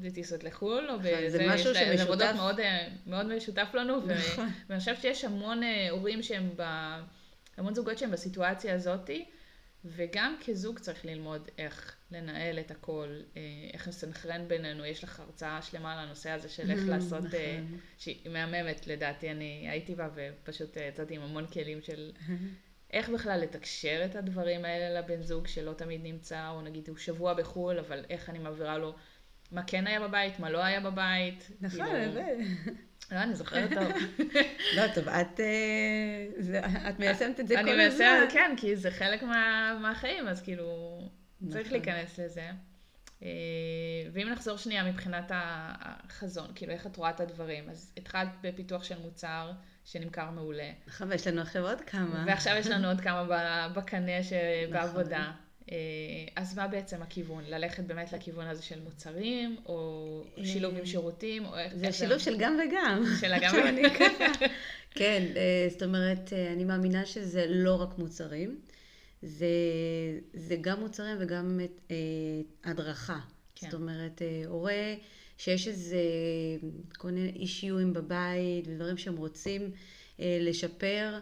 בטיסות 0.00 0.44
לחו"ל, 0.44 0.90
או 0.90 0.96
נכון, 0.96 1.02
זה 1.02 1.38
בזה, 1.38 1.46
משהו 1.48 1.70
יש 1.70 1.76
להם- 1.76 1.96
זה 1.96 2.02
עבודות 2.02 2.20
שמשותף. 2.28 2.36
מאוד, 2.40 2.60
מאוד 3.06 3.36
משותף 3.36 3.68
לנו, 3.74 3.96
נכון. 4.06 4.48
ואני 4.68 4.78
חושבת 4.80 5.02
שיש 5.02 5.24
המון 5.24 5.60
הורים 5.90 6.22
שהם, 6.22 6.50
ב, 6.56 6.62
המון 7.56 7.74
זוגות 7.74 7.98
שהם 7.98 8.10
בסיטואציה 8.10 8.74
הזאתי, 8.74 9.24
וגם 9.84 10.36
כזוג 10.46 10.78
צריך 10.78 11.04
ללמוד 11.04 11.48
איך 11.58 11.96
לנהל 12.10 12.58
את 12.58 12.70
הכל, 12.70 13.20
אה, 13.36 13.42
איך 13.72 13.88
לסנכרן 13.88 14.48
בינינו, 14.48 14.84
יש 14.84 15.04
לך 15.04 15.20
הרצאה 15.20 15.62
שלמה 15.62 15.92
על 15.92 15.98
הנושא 15.98 16.30
הזה 16.30 16.48
של 16.48 16.70
איך 16.70 16.80
לעשות, 16.88 17.34
אה, 17.34 17.60
נכון. 17.64 17.78
שהיא 17.98 18.30
מהממת 18.30 18.86
לדעתי, 18.86 19.30
אני 19.30 19.66
הייתי 19.70 19.94
בה 19.94 20.08
ופשוט 20.14 20.76
אה, 20.76 20.82
יצאתי 20.82 21.14
עם 21.14 21.22
המון 21.22 21.46
כלים 21.46 21.82
של 21.82 22.12
איך 22.92 23.08
בכלל 23.08 23.40
לתקשר 23.40 24.02
את 24.04 24.16
הדברים 24.16 24.64
האלה 24.64 25.00
לבן 25.00 25.22
זוג 25.22 25.46
שלא 25.46 25.72
תמיד 25.72 26.00
נמצא, 26.04 26.48
או 26.48 26.62
נגיד 26.62 26.88
הוא 26.88 26.96
שבוע 26.96 27.34
בחו"ל, 27.34 27.78
אבל 27.78 28.04
איך 28.10 28.30
אני 28.30 28.38
מעבירה 28.38 28.78
לו 28.78 28.94
מה 29.52 29.62
כן 29.66 29.86
היה 29.86 30.08
בבית, 30.08 30.40
מה 30.40 30.50
לא 30.50 30.64
היה 30.64 30.80
בבית. 30.80 31.50
נכון, 31.60 31.86
כאילו-. 31.86 32.20
לא, 33.10 33.22
אני 33.22 33.34
זוכרת 33.34 33.72
טוב. 33.72 33.92
לא, 34.76 34.82
טוב, 34.94 35.08
את, 35.08 35.40
אה, 35.40 36.88
את 36.90 36.98
מיישמת 36.98 37.40
את 37.40 37.48
זה 37.48 37.54
כל 37.54 37.60
אני 37.60 37.84
הזמן. 37.84 38.06
מנסה, 38.06 38.32
כן, 38.32 38.54
כי 38.56 38.76
זה 38.76 38.90
חלק 38.90 39.22
מה, 39.22 39.78
מהחיים, 39.82 40.28
אז 40.28 40.42
כאילו, 40.42 40.98
צריך 41.50 41.66
נכון. 41.66 41.72
להיכנס 41.78 42.18
לזה. 42.18 42.50
אה, 43.22 43.28
ואם 44.12 44.28
נחזור 44.28 44.56
שנייה 44.56 44.84
מבחינת 44.84 45.30
החזון, 45.34 46.46
כאילו 46.54 46.72
איך 46.72 46.86
את 46.86 46.96
רואה 46.96 47.10
את 47.10 47.20
הדברים, 47.20 47.70
אז 47.70 47.92
התחלת 47.96 48.28
בפיתוח 48.42 48.84
של 48.84 48.98
מוצר 48.98 49.52
שנמכר 49.84 50.30
מעולה, 50.30 50.70
נכון, 50.86 51.10
ויש 51.10 51.26
לנו 51.26 51.40
עכשיו 51.40 51.68
עוד 51.68 51.80
כמה. 51.80 52.24
ועכשיו 52.26 52.56
יש 52.56 52.66
לנו 52.66 52.88
עוד 52.88 53.00
כמה 53.00 53.68
בקנה 53.74 54.22
שבעבודה. 54.22 55.18
נכון. 55.18 55.47
אה, 55.72 55.76
אז 56.36 56.58
מה 56.58 56.68
בעצם 56.68 57.02
הכיוון? 57.02 57.44
ללכת 57.48 57.84
באמת 57.84 58.12
לכיוון 58.12 58.46
הזה 58.46 58.62
של 58.62 58.80
מוצרים, 58.80 59.56
או 59.66 60.24
שילוב 60.44 60.76
עם 60.76 60.86
שירותים, 60.86 61.44
או 61.44 61.58
איך... 61.58 61.76
זה 61.76 61.92
שילוב 61.92 62.18
של 62.18 62.36
גם 62.38 62.58
וגם. 62.64 63.04
של 63.20 63.32
הגם 63.32 63.54
וגם. 63.76 64.32
כן, 64.90 65.22
אה, 65.36 65.66
זאת 65.70 65.82
אומרת, 65.82 66.32
אה, 66.32 66.52
אני 66.52 66.64
מאמינה 66.64 67.06
שזה 67.06 67.46
לא 67.48 67.74
רק 67.82 67.98
מוצרים, 67.98 68.60
זה, 69.22 69.48
זה 70.34 70.56
גם 70.60 70.80
מוצרים 70.80 71.16
וגם 71.20 71.60
אה, 71.90 71.96
הדרכה. 72.64 73.18
כן. 73.54 73.70
זאת 73.70 73.74
אומרת, 73.80 74.22
אה, 74.22 74.42
הורה 74.46 74.94
שיש 75.38 75.68
איזה 75.68 76.02
כל 76.98 77.10
מיני 77.10 77.32
אישיואים 77.36 77.92
בבית 77.92 78.66
ודברים 78.68 78.96
שהם 78.96 79.16
רוצים 79.16 79.70
אה, 80.20 80.38
לשפר, 80.40 81.18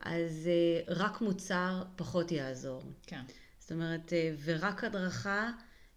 אז 0.00 0.48
אה, 0.48 0.94
רק 0.94 1.20
מוצר 1.20 1.82
פחות 1.96 2.32
יעזור. 2.32 2.82
כן, 3.06 3.20
זאת 3.64 3.72
אומרת, 3.72 4.12
אה, 4.12 4.32
ורק 4.44 4.84
הדרכה, 4.84 5.50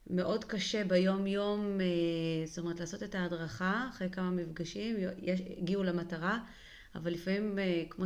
מאוד 0.09 0.43
קשה 0.43 0.83
ביום-יום, 0.83 1.81
אה, 1.81 2.45
זאת 2.45 2.57
אומרת, 2.57 2.79
לעשות 2.79 3.03
את 3.03 3.15
ההדרכה 3.15 3.88
אחרי 3.89 4.09
כמה 4.09 4.31
מפגשים, 4.31 4.95
יש, 5.21 5.39
הגיעו 5.57 5.83
למטרה, 5.83 6.39
אבל 6.95 7.12
לפעמים, 7.12 7.59
אה, 7.59 7.83
כמו 7.89 8.05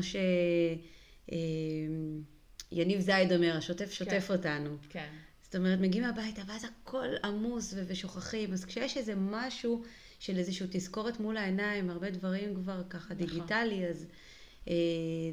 שיניב 2.72 3.00
זייד 3.00 3.34
אומר, 3.34 3.58
השוטף 3.58 3.92
שוטף 3.92 4.26
כן. 4.28 4.34
אותנו. 4.34 4.78
כן, 4.90 5.10
זאת 5.42 5.56
אומרת, 5.56 5.80
מגיעים 5.80 6.06
הביתה 6.06 6.42
ואז 6.48 6.66
הכל 6.66 7.08
עמוס 7.24 7.74
ושוכחים, 7.88 8.54
אז 8.54 8.66
כשיש 8.66 8.98
איזה 8.98 9.14
משהו 9.16 9.84
של 10.20 10.38
איזושהי 10.38 10.68
תזכורת 10.72 11.20
מול 11.20 11.38
העיניים, 11.38 11.90
הרבה 11.90 12.10
דברים 12.10 12.56
כבר 12.56 12.84
ככה 12.90 13.14
נכון. 13.14 13.28
דיגיטלי, 13.28 13.88
אז 13.88 14.08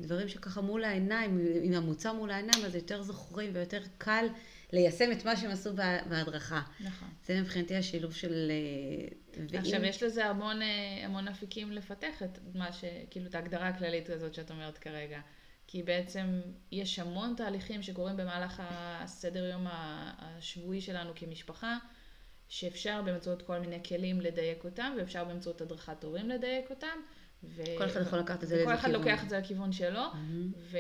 דברים 0.00 0.28
שככה 0.28 0.60
מול 0.60 0.84
העיניים, 0.84 1.38
עם 1.62 1.74
המוצר 1.74 2.12
מול 2.12 2.30
העיניים, 2.30 2.64
אז 2.64 2.74
יותר 2.74 3.02
זוכרים 3.02 3.50
ויותר 3.54 3.82
קל 3.98 4.26
ליישם 4.72 5.12
את 5.12 5.24
מה 5.24 5.36
שהם 5.36 5.50
עשו 5.50 5.74
בה- 5.74 6.02
בהדרכה. 6.08 6.62
נכון. 6.80 7.08
זה 7.26 7.40
מבחינתי 7.40 7.76
השילוב 7.76 8.12
של... 8.14 8.50
אה, 8.50 9.08
ואם- 9.50 9.58
עכשיו, 9.60 9.84
יש 9.84 10.02
לזה 10.02 10.26
המון, 10.26 10.62
אה, 10.62 10.68
המון 11.04 11.28
אפיקים 11.28 11.72
לפתח 11.72 12.22
את 12.22 12.38
מה 12.54 12.72
ש... 12.72 12.84
כאילו, 13.10 13.26
את 13.26 13.34
ההגדרה 13.34 13.68
הכללית 13.68 14.10
הזאת 14.10 14.34
שאת 14.34 14.50
אומרת 14.50 14.78
כרגע. 14.78 15.20
כי 15.66 15.82
בעצם 15.82 16.40
יש 16.72 16.98
המון 16.98 17.34
תהליכים 17.36 17.82
שקורים 17.82 18.16
במהלך 18.16 18.62
הסדר 18.68 19.44
יום 19.44 19.66
השבועי 19.68 20.80
שלנו 20.80 21.12
כמשפחה, 21.14 21.76
שאפשר 22.48 23.02
באמצעות 23.02 23.42
כל 23.42 23.58
מיני 23.58 23.80
כלים 23.88 24.20
לדייק 24.20 24.64
אותם, 24.64 24.92
ואפשר 24.98 25.24
באמצעות 25.24 25.60
הדרכת 25.60 26.04
הורים 26.04 26.28
לדייק 26.28 26.70
אותם. 26.70 26.98
ו... 27.44 27.62
כל 27.78 27.86
אחד 27.86 28.00
יכול 28.00 28.18
לקחת 28.18 28.42
את 28.42 28.48
זה 28.48 28.56
לאיזה 28.56 28.74
אחד 28.74 28.88
כיוון. 28.88 29.00
לוקח 29.00 29.24
את 29.24 29.28
זה 29.28 29.38
לכיוון 29.38 29.72
שלו. 29.72 30.00
מהמם. 30.14 30.52
ו... 30.56 30.78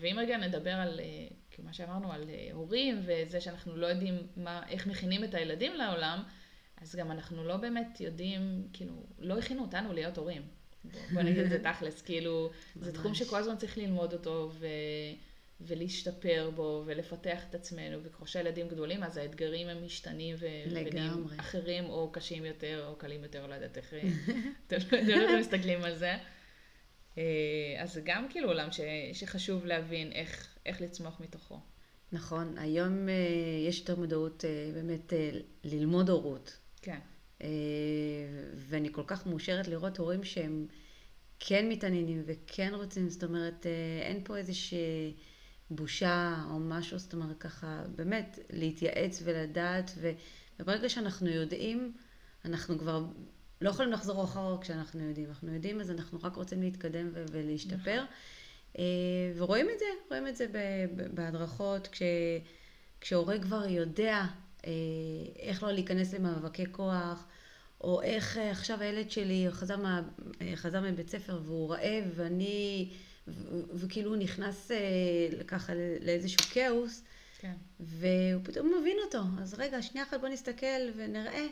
ואם 0.00 0.16
רגע 0.18 0.36
נדבר 0.36 0.70
על, 0.70 1.00
אה, 1.00 1.04
כאילו 1.50 1.64
מה 1.64 1.72
שאמרנו, 1.72 2.12
על 2.12 2.24
אה, 2.30 2.48
הורים 2.52 3.02
וזה 3.06 3.40
שאנחנו 3.40 3.76
לא 3.76 3.86
יודעים 3.86 4.26
מה, 4.36 4.62
איך 4.68 4.86
מכינים 4.86 5.24
את 5.24 5.34
הילדים 5.34 5.74
לעולם, 5.74 6.22
אז 6.80 6.96
גם 6.96 7.10
אנחנו 7.10 7.44
לא 7.44 7.56
באמת 7.56 8.00
יודעים, 8.00 8.68
כאילו, 8.72 8.94
לא 9.18 9.38
הכינו 9.38 9.62
אותנו 9.62 9.92
להיות 9.92 10.18
הורים. 10.18 10.42
בוא- 11.12 11.22
נגיד 11.22 11.38
את 11.38 11.50
זה 11.50 11.58
תכלס, 11.72 12.02
כאילו, 12.02 12.50
זה 12.76 12.92
תחום 12.92 13.06
ממש. 13.06 13.18
שכל 13.18 13.36
הזמן 13.36 13.56
צריך 13.56 13.78
ללמוד 13.78 14.12
אותו 14.12 14.50
ו... 14.58 14.66
ולהשתפר 15.60 16.50
בו 16.54 16.82
ולפתח 16.86 17.42
את 17.50 17.54
עצמנו, 17.54 17.98
וככל 18.02 18.26
שהילדים 18.26 18.68
גדולים 18.68 19.02
אז 19.02 19.16
האתגרים 19.16 19.68
הם 19.68 19.84
משתנים 19.84 20.36
ו... 20.38 20.46
ונהיים 20.66 20.86
לגמרי. 20.86 21.36
אחרים 21.40 21.84
או 21.84 22.10
קשים 22.12 22.44
יותר 22.44 22.86
או 22.86 22.96
קלים 22.96 23.22
יותר, 23.22 23.46
לא 23.46 23.54
יודעת 23.54 23.76
איך 23.76 23.94
אתם 24.66 24.76
לא 24.92 25.14
איך 25.14 25.40
מסתכלים 25.40 25.82
על 25.82 25.96
זה. 25.96 26.16
אה, 27.18 27.22
אז 27.78 27.92
זה 27.92 28.00
גם 28.04 28.26
כאילו 28.30 28.48
עולם 28.48 28.72
ש... 28.72 28.80
שחשוב 29.12 29.66
להבין 29.66 30.12
איך, 30.12 30.58
איך 30.66 30.80
לצמוח 30.80 31.20
מתוכו. 31.20 31.60
נכון, 32.12 32.58
היום 32.58 33.08
אה, 33.08 33.14
יש 33.68 33.80
יותר 33.80 33.96
מודעות 33.96 34.44
אה, 34.44 34.70
באמת 34.74 35.12
אה, 35.12 35.30
ללמוד 35.64 36.10
הורות. 36.10 36.58
כן, 36.82 36.98
אה, 37.42 37.48
ואני 38.56 38.88
כל 38.92 39.04
כך 39.06 39.26
מאושרת 39.26 39.68
לראות 39.68 39.98
הורים 39.98 40.24
שהם 40.24 40.66
כן 41.38 41.68
מתעניינים 41.68 42.22
וכן 42.26 42.74
רוצים, 42.74 43.10
זאת 43.10 43.24
אומרת, 43.24 43.66
אה, 43.66 44.02
אין 44.02 44.20
פה 44.24 44.36
איזושהי 44.36 45.14
בושה 45.70 46.44
או 46.50 46.58
משהו, 46.58 46.98
זאת 46.98 47.14
אומרת, 47.14 47.38
ככה, 47.38 47.82
באמת, 47.96 48.38
להתייעץ 48.50 49.22
ולדעת, 49.24 49.90
ו- 49.96 50.12
וברגע 50.60 50.88
שאנחנו 50.88 51.28
יודעים, 51.28 51.92
אנחנו 52.44 52.78
כבר 52.78 53.04
לא 53.60 53.70
יכולים 53.70 53.92
לחזור 53.92 54.24
אחורה 54.24 54.62
כשאנחנו 54.62 55.08
יודעים. 55.08 55.28
אנחנו 55.28 55.54
יודעים, 55.54 55.80
אז 55.80 55.90
אנחנו 55.90 56.18
רק 56.22 56.36
רוצים 56.36 56.62
להתקדם 56.62 57.08
ו- 57.14 57.24
ולהשתפר. 57.32 58.04
אה, 58.78 58.84
ורואים 59.36 59.66
את 59.74 59.78
זה, 59.78 59.84
רואים 60.10 60.28
את 60.28 60.36
זה 60.36 60.46
בהדרכות, 61.14 61.88
כש, 61.88 62.02
כשהורה 63.00 63.38
כבר 63.38 63.66
יודע 63.68 64.24
אה, 64.66 64.70
איך 65.38 65.62
לא 65.62 65.72
להיכנס 65.72 66.14
למאבקי 66.14 66.64
כוח, 66.72 67.26
או 67.80 68.02
איך 68.02 68.38
אה, 68.38 68.50
עכשיו 68.50 68.80
הילד 68.80 69.10
שלי 69.10 69.46
חזר, 69.50 69.76
מה, 69.76 70.02
חזר 70.54 70.80
מבית 70.80 71.10
ספר 71.10 71.40
והוא 71.44 71.70
רעב, 71.70 72.04
ואני, 72.14 72.90
וכאילו 73.74 74.10
הוא 74.10 74.16
נכנס 74.16 74.70
אה, 74.70 74.76
ככה 75.46 75.72
לאיזשהו 76.00 76.50
כאוס, 76.50 77.02
כן, 77.38 77.54
והוא 77.80 78.42
פתאום 78.44 78.72
מבין 78.80 78.96
אותו. 79.04 79.18
אז 79.40 79.54
רגע, 79.54 79.82
שנייה 79.82 80.06
אחת 80.06 80.20
בוא 80.20 80.28
נסתכל 80.28 80.90
ונראה. 80.96 81.46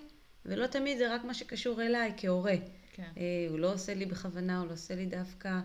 ולא 0.47 0.67
תמיד 0.67 0.99
זה 0.99 1.15
רק 1.15 1.25
מה 1.25 1.35
שקשור 1.35 1.83
אליי 1.83 2.13
כהורה. 2.17 2.55
כן, 2.93 3.11
אה, 3.17 3.47
הוא 3.51 3.59
לא 3.59 3.73
עושה 3.73 3.95
לי 3.95 4.07
בכוונה, 4.07 4.59
הוא 4.59 4.67
לא 4.67 4.73
עושה 4.73 4.95
לי 4.95 5.07
דווקא. 5.07 5.61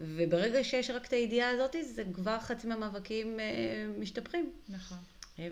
וברגע 0.00 0.64
שיש 0.64 0.90
רק 0.90 1.06
את 1.06 1.12
הידיעה 1.12 1.50
הזאת, 1.50 1.76
זה 1.94 2.02
כבר 2.12 2.38
חצי 2.40 2.66
מהמאבקים 2.66 3.40
אה, 3.40 3.86
משתפרים. 3.98 4.52
נכון. 4.68 4.98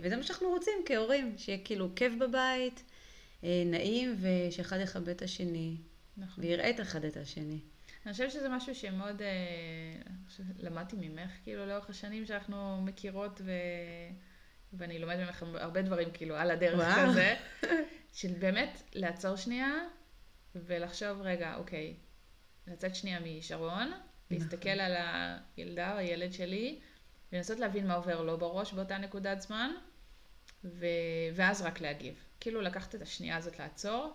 וזה 0.03 0.17
מה 0.17 0.23
שאנחנו 0.23 0.49
רוצים 0.49 0.73
כהורים, 0.87 1.35
שיהיה 1.37 1.59
כאילו 1.65 1.89
כיף 1.97 2.13
בבית, 2.21 2.83
נעים, 3.43 4.17
ושאחד 4.21 4.79
יכבד 4.83 5.09
את 5.09 5.23
השני, 5.23 5.77
נכון. 6.17 6.45
ויראה 6.45 6.71
את 6.71 6.81
אחד 6.81 7.05
את 7.05 7.17
השני. 7.17 7.59
אני 8.07 8.13
חושבת 8.13 8.31
שזה 8.31 8.49
משהו 8.49 8.75
שמאוד 8.75 9.23
אה, 9.23 9.29
למדתי 10.59 10.97
ממך, 10.97 11.31
כאילו, 11.43 11.67
לאורך 11.67 11.91
השנים 11.91 12.27
שאנחנו 12.27 12.83
מכירות, 12.83 13.41
ו... 13.45 13.51
ואני 14.73 14.99
לומדת 14.99 15.27
ממך 15.27 15.45
הרבה 15.55 15.83
דברים, 15.83 16.11
כאילו, 16.11 16.37
על 16.37 16.51
הדרך 16.51 16.79
וואו. 16.79 17.11
כזה, 17.11 17.35
של 18.13 18.33
באמת 18.39 18.83
לעצור 18.93 19.37
שנייה 19.37 19.73
ולחשוב, 20.55 21.21
רגע, 21.21 21.55
אוקיי, 21.57 21.97
לצאת 22.67 22.95
שנייה 22.95 23.21
משרון, 23.21 23.93
להסתכל 24.31 24.69
על 24.69 24.95
הילדה 25.57 25.93
או 25.93 25.99
הילד 25.99 26.33
שלי, 26.33 26.81
ולנסות 27.33 27.59
להבין 27.59 27.87
מה 27.87 27.95
עובר 27.95 28.23
לו 28.23 28.39
בראש 28.39 28.73
באותה 28.73 28.99
נקודת 28.99 29.41
זמן, 29.41 29.71
ו... 30.65 30.87
ואז 31.35 31.63
רק 31.63 31.81
להגיב. 31.81 32.25
כאילו, 32.41 32.61
לקחת 32.61 32.95
את 32.95 33.03
השנייה 33.03 33.37
הזאת 33.37 33.59
לעצור. 33.59 34.15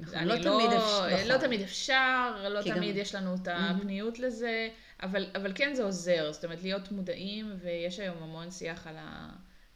נכון, 0.00 0.14
אני 0.18 0.28
לא 0.28 0.34
תמיד 0.36 0.70
אפשר, 0.72 1.06
לא 1.28 1.34
נכון. 1.36 1.46
תמיד 1.46 1.60
אפשר, 1.60 2.48
לא 2.50 2.62
כי 2.62 2.70
גם- 2.70 2.76
תמיד 2.76 2.96
יש 2.96 3.14
לנו 3.14 3.34
את 3.34 3.48
הפניות 3.50 4.18
לזה, 4.18 4.68
אבל, 5.02 5.26
אבל 5.34 5.52
כן 5.54 5.74
זה 5.74 5.82
עוזר, 5.84 6.32
זאת 6.32 6.44
אומרת 6.44 6.62
להיות 6.62 6.92
מודעים, 6.92 7.52
ויש 7.62 7.98
היום 8.00 8.16
המון 8.22 8.50
שיח 8.50 8.86
על 8.86 8.94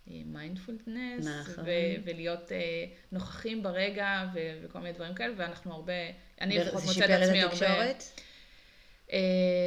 המיינדפולנס, 0.07 1.27
נכון. 1.27 1.65
ולהיות 2.05 2.53
אה, 2.53 2.59
נוכחים 3.13 3.63
ברגע, 3.63 4.25
ו- 4.35 4.39
וכל 4.63 4.79
מיני 4.79 4.93
דברים 4.93 5.15
כאלה, 5.15 5.35
ואנחנו 5.37 5.73
הרבה, 5.75 5.93
אני 6.41 6.59
זה 6.59 6.65
לפחות 6.65 6.83
מוצאת 6.83 6.95
שיפר 6.95 7.23
עצמי 7.23 7.45
את 7.45 7.53
הרבה... 7.53 7.83
התקשורת? 7.83 8.21
אה, 9.13 9.19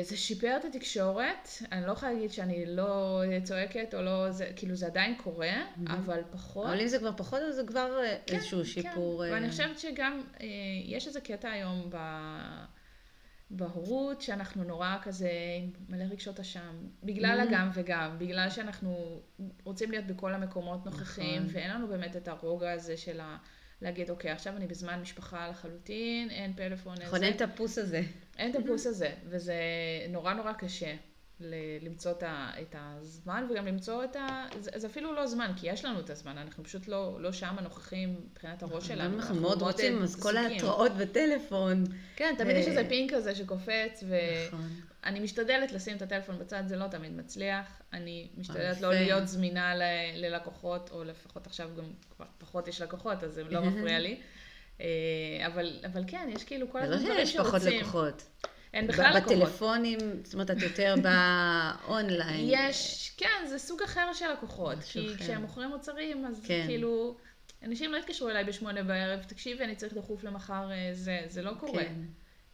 זה 0.03 0.17
שיפר 0.17 0.57
את 0.57 0.65
התקשורת, 0.65 1.49
אני 1.71 1.85
לא 1.87 1.91
יכולה 1.91 2.13
להגיד 2.13 2.31
שאני 2.31 2.65
לא 2.65 3.21
צועקת 3.43 3.93
או 3.93 4.01
לא, 4.01 4.31
זה, 4.31 4.51
כאילו 4.55 4.75
זה 4.75 4.85
עדיין 4.85 5.15
קורה, 5.23 5.53
אבל 5.87 6.21
פחות. 6.31 6.67
אבל 6.67 6.81
אם 6.81 6.87
זה 6.87 6.99
כבר 6.99 7.11
פחות, 7.17 7.41
אז 7.41 7.55
זה 7.55 7.63
כבר 7.67 7.99
אה, 8.03 8.17
כן, 8.25 8.35
איזשהו 8.35 8.59
כן. 8.59 8.65
שיפור. 8.65 9.25
אה, 9.25 9.31
ואני 9.31 9.49
חושבת 9.49 9.79
שגם 9.79 10.21
יש 10.85 11.07
איזה 11.07 11.21
קטע 11.21 11.49
היום 11.49 11.89
ב... 11.89 11.97
בהורות, 13.49 14.21
שאנחנו 14.21 14.63
נורא 14.63 14.95
כזה 15.01 15.31
עם 15.57 15.71
מלא 15.89 16.03
רגשות 16.03 16.39
אשם. 16.39 16.75
בגלל 17.03 17.47
הגם 17.47 17.69
וגם, 17.73 18.15
בגלל 18.17 18.49
שאנחנו 18.49 19.21
רוצים 19.63 19.91
להיות 19.91 20.05
בכל 20.05 20.33
המקומות 20.33 20.85
נוכחים, 20.85 21.43
נכון. 21.43 21.55
ואין 21.55 21.71
לנו 21.71 21.87
באמת 21.87 22.15
את 22.15 22.27
הרוגע 22.27 22.71
הזה 22.71 22.97
של 22.97 23.19
ה... 23.19 23.37
להגיד, 23.81 24.09
אוקיי, 24.09 24.31
עכשיו 24.31 24.57
אני 24.57 24.67
בזמן 24.67 25.01
משפחה 25.01 25.49
לחלוטין, 25.49 26.29
אין 26.29 26.53
פלאפון, 26.53 26.93
אין 26.97 27.07
נכון, 27.07 27.19
זה. 27.19 27.25
אין 27.25 27.35
את 27.35 27.41
הפוס 27.41 27.77
הזה. 27.77 28.01
אין 28.37 28.51
את 28.51 28.55
הפוס 28.55 28.85
הזה, 28.87 29.09
וזה 29.29 29.55
נורא 30.09 30.33
נורא 30.33 30.53
קשה 30.53 30.95
ל- 31.39 31.55
למצוא 31.85 32.11
את, 32.11 32.23
ה, 32.23 32.49
את 32.61 32.75
הזמן, 32.79 33.47
וגם 33.51 33.65
למצוא 33.65 34.03
את 34.03 34.15
ה... 34.15 34.45
זה, 34.59 34.71
זה 34.75 34.87
אפילו 34.87 35.13
לא 35.13 35.27
זמן, 35.27 35.51
כי 35.57 35.69
יש 35.69 35.85
לנו 35.85 35.99
את 35.99 36.09
הזמן, 36.09 36.37
אנחנו 36.37 36.63
פשוט 36.63 36.87
לא, 36.87 37.17
לא 37.21 37.31
שם 37.31 37.55
הנוכחים 37.57 38.21
מבחינת 38.31 38.63
הראש 38.63 38.87
שלנו. 38.87 39.03
נכון, 39.09 39.19
אנחנו 39.19 39.41
מאוד 39.41 39.61
רוצים, 39.61 40.01
אז 40.03 40.21
כל. 40.21 40.37
ההתראות 40.37 40.91
בטלפון. 40.91 41.83
כן, 42.15 42.35
תמיד 42.37 42.55
יש 42.55 42.65
ו- 42.65 42.69
איזה 42.69 42.83
פינק 42.89 43.13
כזה 43.13 43.35
שקופץ, 43.35 44.03
נכון. 44.47 44.69
ואני 45.03 45.19
משתדלת 45.19 45.71
לשים 45.71 45.97
את 45.97 46.01
הטלפון 46.01 46.39
בצד, 46.39 46.63
זה 46.67 46.75
לא 46.75 46.87
תמיד 46.87 47.11
מצליח. 47.17 47.81
אני 47.93 48.27
משתדלת 48.37 48.81
לא. 48.81 48.93
להיות 48.93 49.27
זמינה 49.27 49.75
ל- 49.75 49.81
ללקוחות, 50.15 50.89
או 50.91 51.03
לפחות 51.03 51.47
עכשיו 51.47 51.69
גם 51.77 51.85
כבר 52.15 52.25
פחות 52.37 52.67
יש 52.67 52.81
לקוחות, 52.81 53.23
אז 53.23 53.33
זה 53.33 53.43
לא 53.43 53.61
מפריע 53.61 53.99
לי. 53.99 54.17
אה, 54.81 55.47
אבל, 55.47 55.79
אבל 55.85 56.03
כן, 56.07 56.29
יש 56.35 56.43
כאילו 56.43 56.69
כל 56.71 56.81
זה 56.81 56.87
לא 56.89 56.95
הזמן 56.95 57.09
דברים 57.09 57.25
שיש 57.25 57.37
פחות 57.37 57.61
שרוצים. 57.61 57.81
לקוחות. 57.81 58.23
אין 58.73 58.87
בכלל 58.87 59.17
לקוחות. 59.17 59.37
בטלפונים, 59.37 59.99
זאת 60.23 60.33
אומרת, 60.33 60.51
את 60.51 60.61
יותר 60.61 60.95
באונליין. 61.05 62.45
יש, 62.49 63.11
כן, 63.17 63.45
זה 63.49 63.59
סוג 63.59 63.81
אחר 63.81 64.13
של 64.13 64.31
לקוחות. 64.31 64.77
כי 64.83 65.07
אחר. 65.07 65.23
כשהם 65.23 65.41
מוכרים 65.41 65.69
מוצרים, 65.69 66.25
אז 66.25 66.45
כן. 66.47 66.63
כאילו, 66.67 67.17
אנשים 67.63 67.91
לא 67.91 67.97
יתקשרו 67.97 68.29
אליי 68.29 68.43
בשמונה 68.43 68.83
בערב, 68.83 69.23
תקשיבי, 69.23 69.63
אני 69.63 69.75
צריך 69.75 69.93
דחוף 69.93 70.23
למחר, 70.23 70.71
אה, 70.71 70.89
זה, 70.93 71.19
זה 71.27 71.41
לא 71.41 71.51
קורה. 71.59 71.83
כן. 71.83 71.93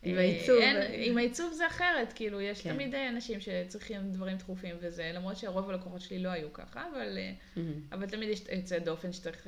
עם 0.05 0.15
אה, 0.17 0.21
העיצוב. 0.21 0.59
אין, 0.59 0.77
עם 0.91 1.17
העיצוב 1.17 1.53
זה 1.53 1.67
אחרת, 1.67 2.13
כאילו, 2.13 2.41
יש 2.41 2.61
כן. 2.61 2.73
תמיד 2.73 2.95
אנשים 2.95 3.39
שצריכים 3.39 4.11
דברים 4.11 4.37
דחופים 4.37 4.75
וזה, 4.79 5.11
למרות 5.13 5.37
שרוב 5.37 5.69
הלקוחות 5.69 6.01
שלי 6.01 6.19
לא 6.19 6.29
היו 6.29 6.53
ככה, 6.53 6.83
אבל, 6.91 7.17
מהמם. 7.55 7.73
אבל 7.91 8.05
תמיד 8.05 8.29
יש 8.29 8.41
יוצא 8.51 8.79
דופן 8.79 9.13
שצריך 9.13 9.47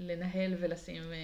לנהל 0.00 0.54
ולשים 0.60 1.02
אה, 1.12 1.16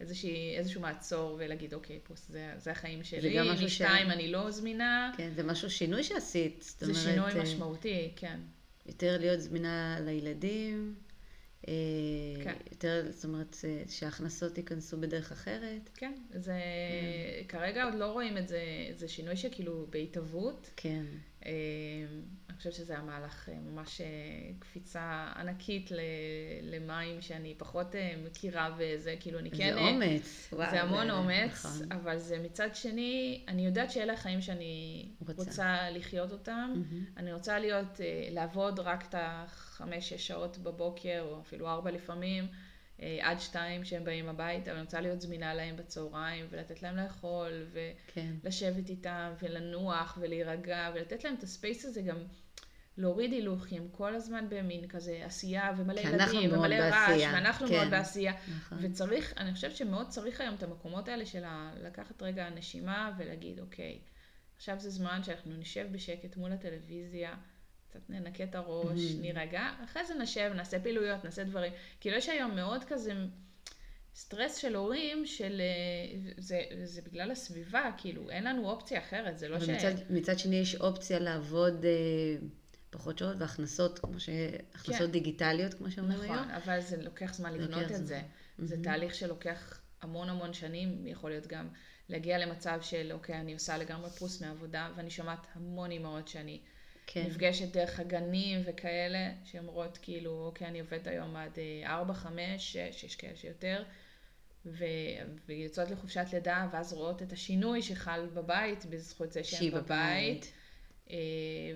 איזושהי, 0.00 0.56
איזשהו 0.56 0.80
מעצור 0.80 1.36
ולהגיד, 1.38 1.74
אוקיי, 1.74 1.98
פה 2.04 2.14
זה, 2.28 2.52
זה 2.56 2.70
החיים 2.70 3.04
שלי, 3.04 3.36
גם 3.36 3.44
משהו 3.48 3.60
ש- 3.68 3.80
משתיים 3.82 4.10
אני 4.10 4.28
לא 4.32 4.50
זמינה, 4.50 5.12
כן, 5.16 5.30
זה 5.36 5.42
משהו, 5.42 5.70
שינוי 5.70 6.02
שעשית. 6.02 6.74
זה 6.78 6.86
אומרת, 6.86 7.02
שינוי 7.04 7.30
אה, 7.32 7.42
משמעותי, 7.42 8.12
כן. 8.16 8.40
יותר 8.86 9.16
להיות 9.20 9.40
זמינה 9.40 9.98
לילדים. 10.00 10.94
אה, 11.68 11.72
כן. 12.44 12.54
יותר, 12.72 13.06
זאת 13.10 13.24
אומרת, 13.24 13.56
שההכנסות 13.88 14.58
ייכנסו 14.58 15.00
בדרך 15.00 15.32
אחרת. 15.32 15.90
כן, 15.94 16.12
זה 16.30 16.52
Mm. 16.52 17.48
כרגע 17.48 17.84
עוד 17.84 17.94
לא 17.94 18.12
רואים 18.12 18.38
את 18.38 18.48
זה, 18.48 18.60
זה 18.96 19.08
שינוי 19.08 19.36
שכאילו 19.36 19.86
בהתהוות. 19.90 20.70
כן. 20.76 21.04
אה, 21.46 21.52
אני 22.48 22.56
חושבת 22.56 22.72
שזה 22.72 22.98
המהלך 22.98 23.48
אה, 23.48 23.54
ממש 23.54 24.00
אה, 24.00 24.06
קפיצה 24.58 25.32
ענקית 25.36 25.90
למים 26.62 27.20
שאני 27.20 27.54
פחות 27.58 27.94
מכירה 28.24 28.76
וזה, 28.78 29.14
כאילו 29.20 29.38
אני 29.38 29.50
כן... 29.50 29.74
זה 29.74 29.80
אומץ. 29.80 30.48
וואו, 30.52 30.70
זה 30.70 30.82
המון 30.82 31.10
אומץ, 31.10 31.64
נכון. 31.66 31.92
אבל 31.92 32.18
זה 32.18 32.38
מצד 32.38 32.74
שני, 32.74 33.44
אני 33.48 33.66
יודעת 33.66 33.90
שאלה 33.90 34.12
החיים 34.12 34.40
שאני 34.40 35.08
רוצה. 35.20 35.32
רוצה, 35.42 35.90
לחיות 35.90 36.32
אותם. 36.32 36.72
מהמם. 36.74 37.04
אני 37.16 37.32
רוצה 37.32 37.58
להיות, 37.58 38.00
לעבוד 38.30 38.80
רק 38.80 39.08
את 39.08 39.14
החמש-שש 39.18 40.26
שעות 40.26 40.58
בבוקר, 40.58 41.26
או 41.30 41.40
אפילו 41.40 41.68
ארבע 41.68 41.90
לפעמים, 41.90 42.46
עד 42.98 43.40
שתיים 43.40 43.84
שהם 43.84 44.04
באים 44.04 44.28
הביתה, 44.28 44.70
אבל 44.70 44.78
אני 44.78 44.84
רוצה 44.84 45.00
להיות 45.00 45.20
זמינה 45.20 45.54
להם 45.54 45.76
בצהריים, 45.76 46.46
ולתת 46.50 46.82
להם 46.82 46.96
לאכול, 46.96 47.66
כן. 48.06 48.34
ולשבת 48.42 48.88
איתם, 48.88 49.32
ולנוח, 49.42 50.18
ולהירגע, 50.20 50.90
ולתת 50.94 51.24
להם 51.24 51.34
את 51.34 51.42
הספייס 51.42 51.84
הזה 51.84 52.02
גם. 52.02 52.16
להוריד 52.98 53.32
הילוך, 53.32 53.64
כי 53.64 53.76
הם 53.76 53.88
כל 53.90 54.14
הזמן 54.14 54.46
במין 54.48 54.88
כזה 54.88 55.22
עשייה 55.24 55.72
ומלא 55.76 56.00
ילדים 56.00 56.52
ומלא 56.52 56.74
רעש, 56.74 57.08
בעשייה, 57.08 57.32
ואנחנו 57.34 57.66
כן. 57.66 57.74
מאוד 57.74 57.90
בעשייה. 57.90 58.32
נכון. 58.56 58.78
וצריך, 58.80 59.34
אני 59.36 59.54
חושבת 59.54 59.76
שמאוד 59.76 60.08
צריך 60.08 60.40
היום 60.40 60.54
את 60.54 60.62
המקומות 60.62 61.08
האלה 61.08 61.26
של 61.26 61.44
לקחת 61.82 62.22
רגע 62.22 62.50
נשימה 62.50 63.12
ולהגיד, 63.18 63.60
אוקיי, 63.60 63.98
עכשיו 64.56 64.80
זה 64.80 64.90
זמן 64.90 65.22
שאנחנו 65.22 65.56
נשב 65.56 65.86
בשקט 65.92 66.36
מול 66.36 66.52
הטלוויזיה, 66.52 67.34
קצת 67.94 68.10
ננקה 68.10 68.44
את 68.44 68.54
הראש, 68.54 68.98
Mhm. 68.98 69.20
נירגע, 69.20 69.70
אחרי 69.84 70.06
זה 70.06 70.14
נשב, 70.14 70.52
נעשה 70.56 70.80
פעילויות, 70.80 71.24
נעשה 71.24 71.44
דברים. 71.44 71.72
כאילו 72.00 72.16
יש 72.16 72.28
היום 72.28 72.56
מאוד 72.56 72.84
כזה 72.84 73.12
סטרס 74.14 74.56
של 74.56 74.74
הורים, 74.74 75.26
של... 75.26 75.60
אה, 75.60 76.32
זה, 76.38 76.60
זה 76.84 77.02
בגלל 77.02 77.30
הסביבה, 77.30 77.90
כאילו, 77.96 78.30
אין 78.30 78.44
לנו 78.44 78.70
אופציה 78.70 78.98
אחרת, 78.98 79.38
זה 79.38 79.48
לא 79.48 79.60
ש... 79.60 79.68
מצד, 79.68 79.92
מצד 80.10 80.38
שני 80.38 80.56
יש 80.56 80.76
אופציה 80.76 81.18
לעבוד 81.18 81.84
אה, 81.84 81.90
פחות 82.90 83.18
שעות 83.18 83.36
והכנסות, 83.38 83.98
כמו 83.98 84.20
ש... 84.20 84.28
הכנסות 84.74 85.06
כן. 85.06 85.10
דיגיטליות, 85.10 85.74
כמו 85.74 85.90
שאומרים 85.90 86.20
היום. 86.20 86.34
נכון, 86.36 86.50
אבל 86.50 86.80
זה 86.80 87.02
לוקח 87.02 87.34
זמן 87.34 87.50
זה 87.52 87.58
לבנות 87.58 87.82
את 87.82 87.96
זמן. 87.96 88.06
זה. 88.06 88.20
זה 88.58 88.74
מהמם. 88.74 88.84
תהליך 88.84 89.14
שלוקח 89.14 89.80
המון 90.02 90.28
המון 90.28 90.52
שנים, 90.52 91.06
יכול 91.06 91.30
להיות 91.30 91.46
גם 91.46 91.68
להגיע 92.08 92.38
למצב 92.38 92.78
של, 92.82 93.10
אוקיי, 93.12 93.40
אני 93.40 93.54
עושה 93.54 93.78
לגמרי 93.78 94.10
פוס 94.10 94.42
מעבודה, 94.42 94.90
ואני 94.96 95.10
שומעת 95.10 95.46
המון 95.54 95.90
אימהות 95.90 96.28
שאני 96.28 96.60
כן. 97.06 97.26
נפגשת 97.26 97.72
דרך 97.72 98.00
הגנים 98.00 98.60
וכאלה, 98.64 99.30
שאומרות 99.44 99.98
כאילו, 100.02 100.46
אוקיי, 100.46 100.66
אני 100.66 100.80
עובדת 100.80 101.06
היום 101.06 101.36
עד 101.36 101.58
אה, 101.58 101.90
4, 101.96 102.14
5, 102.14 102.72
6, 102.72 103.04
יש 103.04 103.16
כאלה 103.16 103.36
שיותר, 103.36 103.82
ו... 104.66 104.84
ויוצאות 105.46 105.90
לחופשת 105.90 106.26
לידה, 106.32 106.68
ואז 106.72 106.92
רואות 106.92 107.22
את 107.22 107.32
השינוי 107.32 107.82
שחל 107.82 108.28
בבית 108.34 108.86
בזכות 108.86 109.32
זה 109.32 109.44
שהן 109.44 109.70
בבית. 109.70 110.52
אה, 111.10 111.16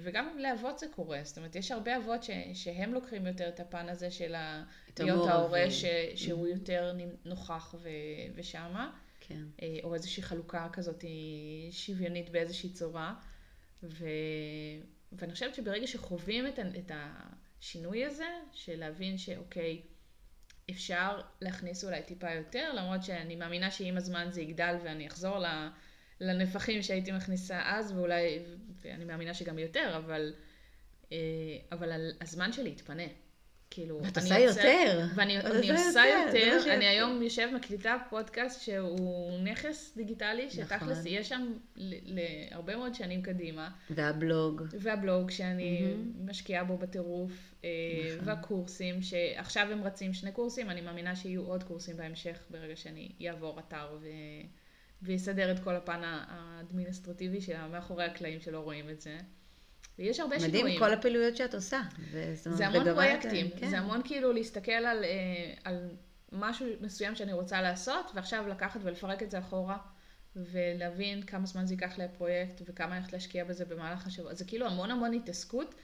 וגם 0.03 0.39
לאבות 0.39 0.79
זה 0.79 0.87
קורה, 0.95 1.21
זאת 1.23 1.39
אומרת, 1.39 1.57
יש 1.57 1.73
הרבה 1.73 1.97
אבות 1.97 2.23
ש, 2.23 2.31
שהם 2.55 2.95
לוקחים 2.95 3.27
יותר 3.27 3.49
את 3.49 3.61
הפן 3.61 3.89
הזה 3.89 4.11
של 4.11 4.35
ה... 4.35 4.65
להיות. 4.99 5.29
ההורה 5.29 5.71
ש, 5.71 5.85
שהוא 6.15 6.47
יותר 6.47 6.93
נוכח 7.25 7.75
ו, 7.83 7.89
ושמה, 8.35 8.91
כן. 9.21 9.43
אה, 9.63 9.79
או 9.85 9.95
איזושהי 9.95 10.23
חלוקה 10.23 10.69
כזאת 10.73 11.05
שוויונית 11.71 12.31
באיזושהי 12.31 12.71
צורה. 12.71 13.15
ו, 13.83 14.07
ואני 15.13 15.33
חושבת 15.33 15.55
שברגע 15.55 15.87
שחווים 15.87 16.47
את, 16.47 16.59
את 16.59 16.93
השינוי 16.95 18.05
הזה, 18.05 18.29
של 18.53 18.79
להבין 18.79 19.19
שאוקיי, 19.19 19.83
אפשר 20.71 21.21
להכניס 21.41 21.85
אולי 21.85 22.03
טיפה 22.03 22.31
יותר, 22.31 22.73
למרות 22.75 23.03
שאני 23.03 23.37
מאמינה 23.37 23.71
שעם 23.71 23.97
הזמן 23.97 24.27
זה 24.31 24.41
יגדל 24.41 24.77
ואני 24.85 25.07
אחזור 25.07 25.39
לנפחים 26.21 26.83
שהייתי 26.83 27.13
מכניסה 27.13 27.63
אז, 27.65 27.93
ואולי, 27.93 28.39
ואני 28.81 29.05
מאמינה 29.05 29.35
שגם 29.35 29.59
יותר, 29.59 29.97
אבל, 29.97 30.35
אה, 31.13 31.17
אבל 31.73 32.11
הזמן 32.21 32.53
שלי 32.53 32.71
יתפנה. 32.71 33.03
כאילו, 33.71 34.01
ואת 34.05 34.17
עושה 34.19 34.39
יוצא- 34.39 34.59
יותר. 34.61 35.07
ואני 35.15 35.37
עושה 35.37 35.73
עושה 35.89 36.03
יותר, 36.27 36.37
יותר. 36.39 36.75
אני 36.75 36.87
היום 36.87 37.23
יושב 37.23 37.49
מקליטה 37.55 37.97
פודקאסט 38.11 38.61
שהוא 38.63 39.41
נכס 39.45 39.93
דיגיטלי, 39.97 40.51
שתכלס 40.51 40.83
נכון. 40.99 41.07
יהיה 41.07 41.25
שם 41.25 41.53
להרבה 41.77 42.77
מאוד 42.77 42.95
שנים 42.95 43.23
קדימה. 43.23 43.71
והבלוג. 43.91 44.63
והבלוג 44.81 45.31
שאני 45.31 45.83
מהמם. 45.83 46.27
משקיעה 46.27 46.65
בו 46.65 46.79
בטירוף, 46.79 47.33
אה, 47.65 47.69
נכון. 48.17 48.29
והקורסים, 48.29 49.03
שעכשיו 49.03 49.69
הם 49.73 49.83
רצים 49.83 50.15
שני 50.15 50.33
קורסים, 50.33 50.71
אני 50.71 50.81
מאמינה 50.81 51.17
שיהיו 51.17 51.43
עוד 51.43 51.63
קורסים 51.63 51.97
בהמשך, 51.97 52.39
ברגע 52.51 52.77
שאני 52.77 53.13
אעבור 53.29 53.59
אתר 53.59 53.97
ו... 54.01 54.07
ויסדר 55.03 55.53
את 55.53 55.59
כל 55.59 55.77
הפן 55.77 56.01
האדמיניסטרטיבי 56.05 57.41
של 57.41 57.67
מאחורי 57.73 58.05
הקלעים 58.05 58.41
שלא 58.41 58.59
רואים 58.61 58.91
את 58.91 59.01
זה. 59.01 59.17
ויש 59.99 60.21
הרבה 60.21 60.37
מדהים 60.37 60.53
שינויים. 60.53 60.79
כל 60.79 60.93
הפעילויות 60.93 61.37
שאת 61.37 61.55
עושה. 61.55 61.81
זה 62.35 62.67
המון 62.67 62.85
פרויקטים, 62.93 63.51
כן. 63.57 63.71
זה 63.71 63.79
המון 63.79 64.01
כאילו 64.05 64.33
להסתכל 64.33 64.73
על, 64.73 65.05
אה, 65.05 65.55
על 65.65 65.89
משהו 66.33 66.67
מסוים 66.81 67.15
שאני 67.15 67.33
רוצה 67.33 67.63
לעשות, 67.63 68.11
ועכשיו 68.15 68.49
לקחת 68.49 68.81
ולפרק 68.83 69.23
את 69.23 69.31
זה 69.31 69.39
אחורה, 69.39 69.77
ולהבין 70.37 71.23
כמה 71.23 71.47
זמן 71.47 71.67
זה 71.67 71.75
ייקח 71.75 71.99
לפרויקט, 71.99 72.63
וכמה 72.67 72.89
אני 72.89 72.97
הולכת 72.97 73.13
להשקיע 73.13 73.45
בזה 73.45 73.65
במהלך 73.65 74.07
השבוע. 74.07 74.35
זה 74.35 74.45
כאילו 74.45 74.67
המון 74.67 74.91
המון 74.91 75.15
התעסקות, 75.15 75.75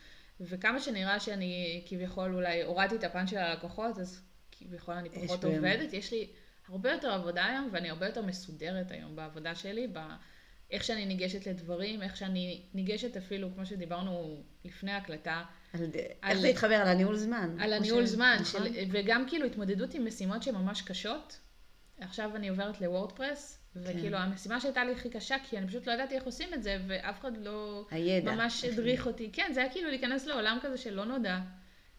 וכמה 0.40 0.80
שנראה 0.80 1.20
שאני 1.20 1.84
כביכול 1.88 2.34
אולי 2.34 2.62
הורדתי 2.62 2.96
את 2.96 3.04
הפן 3.04 3.26
של 3.26 3.38
הלקוחות, 3.38 3.98
אז 3.98 4.20
כביכול 4.50 4.94
אני 4.94 5.10
פחות. 5.10 5.44
עובדת. 5.44 5.92
יש 5.92 6.12
לי 6.12 6.28
הרבה 6.68 6.92
יותר 6.92 7.10
עבודה 7.12 7.46
היום, 7.46 7.68
ואני 7.72 7.90
הרבה 7.90 8.06
יותר 8.06 8.22
מסודרת 8.22 8.90
היום 8.90 9.16
בעבודה 9.16 9.54
שלי, 9.54 9.86
ב... 9.92 9.98
איך 10.70 10.84
שאני 10.84 11.06
ניגשת 11.06 11.46
לדברים, 11.46 12.02
איך 12.02 12.16
שאני 12.16 12.62
ניגשת 12.74 13.16
אפילו, 13.16 13.48
כמו 13.54 13.66
שדיברנו 13.66 14.36
לפני 14.64 14.90
ההקלטה, 14.92 15.42
על- 15.72 15.80
על- 16.22 16.30
איך 16.30 16.38
זה 16.40 16.48
התחבר? 16.48 16.74
על 16.74 16.88
הניהול 16.88 17.16
זמן. 17.16 17.56
על 17.60 17.72
הניהול 17.72 18.06
ש- 18.06 18.08
זמן, 18.08 18.36
נכון? 18.40 18.74
של, 18.74 18.84
וגם 18.90 19.28
כאילו 19.28 19.46
התמודדות 19.46 19.94
עם 19.94 20.06
משימות 20.06 20.42
שהן 20.42 20.54
ממש 20.54 20.82
קשות. 20.82 21.38
עכשיו 22.00 22.36
אני 22.36 22.48
עוברת 22.48 22.80
לוורדפרס, 22.80 23.58
וכאילו 23.76 24.16
המשימה 24.18 24.60
שהייתה 24.60 24.84
לי 24.84 24.92
הכי 24.92 25.10
קשה, 25.10 25.36
כי 25.50 25.58
אני 25.58 25.66
פשוט 25.68 25.86
לא 25.86 25.92
ידעתי 25.92 26.14
איך 26.14 26.24
עושים 26.24 26.54
את 26.54 26.62
זה, 26.62 26.78
ואף 26.86 27.20
אחד 27.20 27.36
לא 27.36 27.86
הידע. 27.90 28.32
ממש 28.34 28.64
הדריך 28.64 29.06
אותי. 29.06 29.30
כן, 29.32 29.50
זה 29.54 29.60
היה 29.62 29.70
כאילו 29.72 29.88
להיכנס 29.88 30.26
לעולם 30.26 30.58
כזה 30.62 30.76
שלא 30.78 31.04
נודע. 31.04 31.38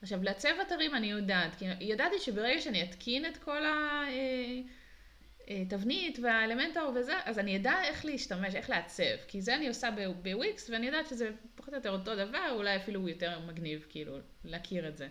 עכשיו, 0.02 0.24
לעצב 0.24 0.50
אתרים 0.68 0.96
אני 0.96 1.08
יודעת, 1.08 1.56
כי 1.56 1.66
ידעתי 1.80 2.20
שברגע 2.20 2.62
שאני 2.62 2.84
אתקין 2.84 3.26
את 3.26 3.38
כל 3.38 3.66
ה... 3.66 4.02
אה, 5.50 5.64
תבנית 5.70 6.20
והאלמנטור 6.22 6.92
וזה, 6.96 7.14
אז 7.26 7.40
אני 7.40 7.58
אדע 7.58 7.84
איך 7.84 8.06
להשתמש, 8.06 8.56
איך 8.56 8.70
לעצב, 8.70 9.04
כי 9.28 9.42
זה 9.42 9.56
אני 9.56 9.68
עושה 9.68 9.90
בוויקס, 10.24 10.70
ואני 10.70 10.86
יודעת 10.86 11.08
שזה 11.08 11.30
פחות 11.56 11.74
או 11.74 11.78
יותר 11.78 11.92
אותו 11.92 12.16
דבר, 12.16 12.52
אולי 12.52 12.76
אפילו 12.76 13.10
יותר 13.10 13.40
מגניב, 13.40 13.86
כאילו, 13.90 14.18
להכיר 14.44 14.88
את 14.88 14.98
זה. 14.98 15.08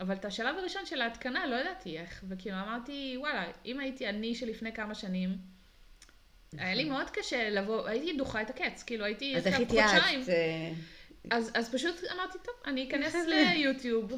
אבל 0.00 0.14
את 0.14 0.24
השלב 0.24 0.56
הראשון 0.58 0.86
של 0.86 1.00
ההתקנה 1.00 1.46
לא 1.46 1.56
ידעתי 1.56 1.98
איך, 1.98 2.24
וכאילו 2.28 2.56
אמרתי, 2.56 3.16
וואלה, 3.18 3.50
אם 3.64 3.80
הייתי 3.80 4.08
אני 4.08 4.34
שלפני 4.34 4.72
כמה 4.72 4.94
שנים, 4.94 5.38
היה 6.52 6.74
לי 6.74 6.84
מאוד 6.84 7.10
קשה 7.10 7.50
לבוא, 7.50 7.88
הייתי 7.88 8.16
דוחה 8.16 8.42
את 8.42 8.50
הקץ, 8.50 8.82
כאילו 8.82 9.04
הייתי 9.04 9.36
אז 9.36 9.46
איך. 9.46 9.60
התייעצת? 9.60 10.02
אז, 11.30 11.50
אז 11.54 11.74
פשוט 11.74 11.94
אמרתי, 12.14 12.38
טוב, 12.44 12.54
אני 12.66 12.88
אכנס? 12.88 13.14
ליוטיוב, 13.28 14.12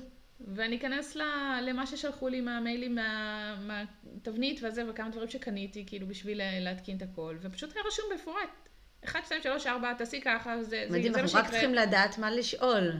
ואני 0.47 0.77
אכנס 0.77 1.17
למה 1.63 1.87
ששלחו 1.87 2.29
לי 2.29 2.41
מהמיילים, 2.41 2.95
מה- 2.95 3.57
מהתבנית 3.67 4.61
וזה, 4.63 4.91
וכמה 4.91 5.09
דברים 5.11 5.29
שקניתי, 5.29 5.85
כאילו, 5.87 6.07
בשביל 6.07 6.41
להתקין 6.61 6.97
את 6.97 7.03
הכל, 7.03 7.37
ופשוט 7.41 7.73
היה 7.77 7.85
רשום 7.87 8.05
במפורט. 8.13 8.69
1, 9.05 9.27
2, 9.27 9.43
3, 9.43 9.67
4, 9.67 9.95
תעשי 9.95 10.21
ככה, 10.21 10.63
זה, 10.63 10.69
זה, 10.69 10.87
מדהים, 10.99 11.03
זה 11.13 11.19
מה 11.19 11.23
אנחנו 11.23 11.39
רק 11.39 11.45
שיקרה. 11.45 11.61
צריכים 11.61 11.75
לדעת 11.75 12.19
מה 12.19 12.31
לשאול. 12.31 12.93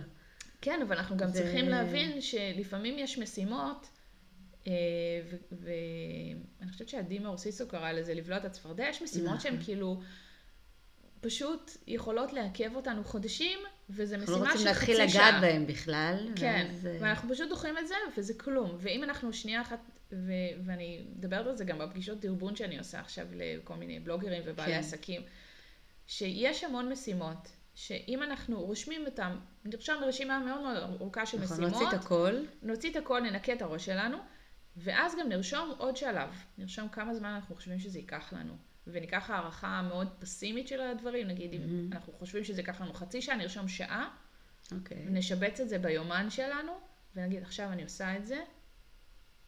כן, 0.61 0.81
אבל 0.83 0.97
אנחנו 0.97 1.17
גם 1.17 1.29
זה- 1.29 1.43
צריכים 1.43 1.69
להבין 1.69 2.21
שלפעמים 2.21 2.99
יש 2.99 3.19
משימות, 3.19 3.87
אה, 4.67 4.73
ואני 5.53 6.73
חושבת 6.73 6.89
שעדי 6.89 7.19
מאורסיסו 7.19 7.69
קרא 7.69 7.93
לזה 7.93 8.15
לבלוע 8.15 8.39
את 8.39 8.45
הצפרדע, 8.45 8.85
יש 8.89 9.03
משימות 9.03 9.41
שהן 9.41 9.53
נכון. 9.55 9.65
כאילו 9.65 10.01
פשוט 11.21 11.71
יכולות 11.87 12.33
לעכב 12.33 12.77
אותנו 12.77 13.05
חודשים, 13.05 13.59
וזו 13.91 14.15
אנחנו 14.15 14.33
לא 14.33 14.39
משימה 14.39 14.51
רוצים 14.51 14.63
של 14.63 14.69
להתחיל 14.69 14.95
חצי 14.95 15.03
לגעת 15.03 15.33
שעה. 15.33 15.41
בהם 15.41 15.67
בכלל. 15.67 16.29
כן, 16.37 16.67
ואז, 16.71 16.87
אה, 16.87 16.97
ואנחנו 17.01 17.35
פשוט 17.35 17.49
דוחים 17.49 17.79
את 17.79 17.89
זה, 17.89 17.95
וזה 18.17 18.35
כלום. 18.35 18.77
ואם 18.79 19.05
אנחנו 19.05 19.33
שנייה 19.33 19.61
אחת, 19.61 19.81
ו- 20.13 20.65
ואני 20.65 21.07
מדברת 21.17 21.47
על 21.47 21.57
זה 21.57 21.65
גם 21.65 21.79
בפגישות 21.79 22.21
דרבון 22.21 22.57
שאני 22.57 22.79
עושה 22.79 23.01
עכשיו 23.01 23.27
לכל 23.33 23.75
מיני 23.75 24.01
בלוגרים 24.01 24.43
ובעלי 24.47 24.73
כן. 24.73 24.79
עסקים, 24.79 25.23
שיש 26.07 26.65
המון 26.65 26.93
משימות, 26.93 27.49
שאם 27.75 28.23
אנחנו 28.23 28.65
רושמים 28.65 29.07
אותם, 29.07 29.37
נרשום 29.65 30.05
רשימה 30.05 30.39
מאוד 30.39 30.61
מאוד 30.61 30.77
ארוכה 30.77 31.27
של 31.27 31.41
נכון, 31.41 31.57
משימות, 31.57 31.83
נוציא 31.83 31.99
את 31.99 32.05
הכל. 32.05 32.35
נוציא 32.63 32.91
את 32.91 32.97
הכל, 32.97 33.21
ננקה 33.21 33.53
את 33.53 33.63
הראש 33.63 33.87
שלנו, 33.87 34.19
ואז 34.77 35.15
גם 35.21 35.29
נרשום 35.29 35.75
עוד 35.79 35.97
שלב. 35.97 36.31
נרשום 36.59 36.89
כמה 36.89 37.15
זמן 37.15 37.29
אנחנו 37.29 37.55
חושבים 37.55 37.79
שזה 37.79 37.99
ייקח 37.99 38.33
לנו. 38.33 38.70
וניקח 38.87 39.31
הערכה 39.31 39.83
מאוד 39.83 40.09
פסימית 40.19 40.69
של 40.69 40.81
הדברים, 40.81 41.27
נגיד 41.27 41.53
אם 41.53 41.61
מהמם. 41.61 41.93
אנחנו 41.93 42.13
חושבים 42.13 42.45
שזה 42.45 42.61
ייקח 42.61 42.81
לנו 42.81 42.95
חצי 42.95 43.23
שעה, 43.23 43.37
נרשום 43.37 43.69
שעה, 43.69 44.09
אוקיי. 44.73 45.05
נשבץ 45.07 45.61
את 45.61 45.69
זה 45.69 45.79
ביומן 45.79 46.31
שלנו, 46.31 46.73
ונגיד 47.17 47.43
עכשיו 47.43 47.73
אני 47.73 47.83
עושה 47.83 48.17
את 48.17 48.27
זה, 48.27 48.41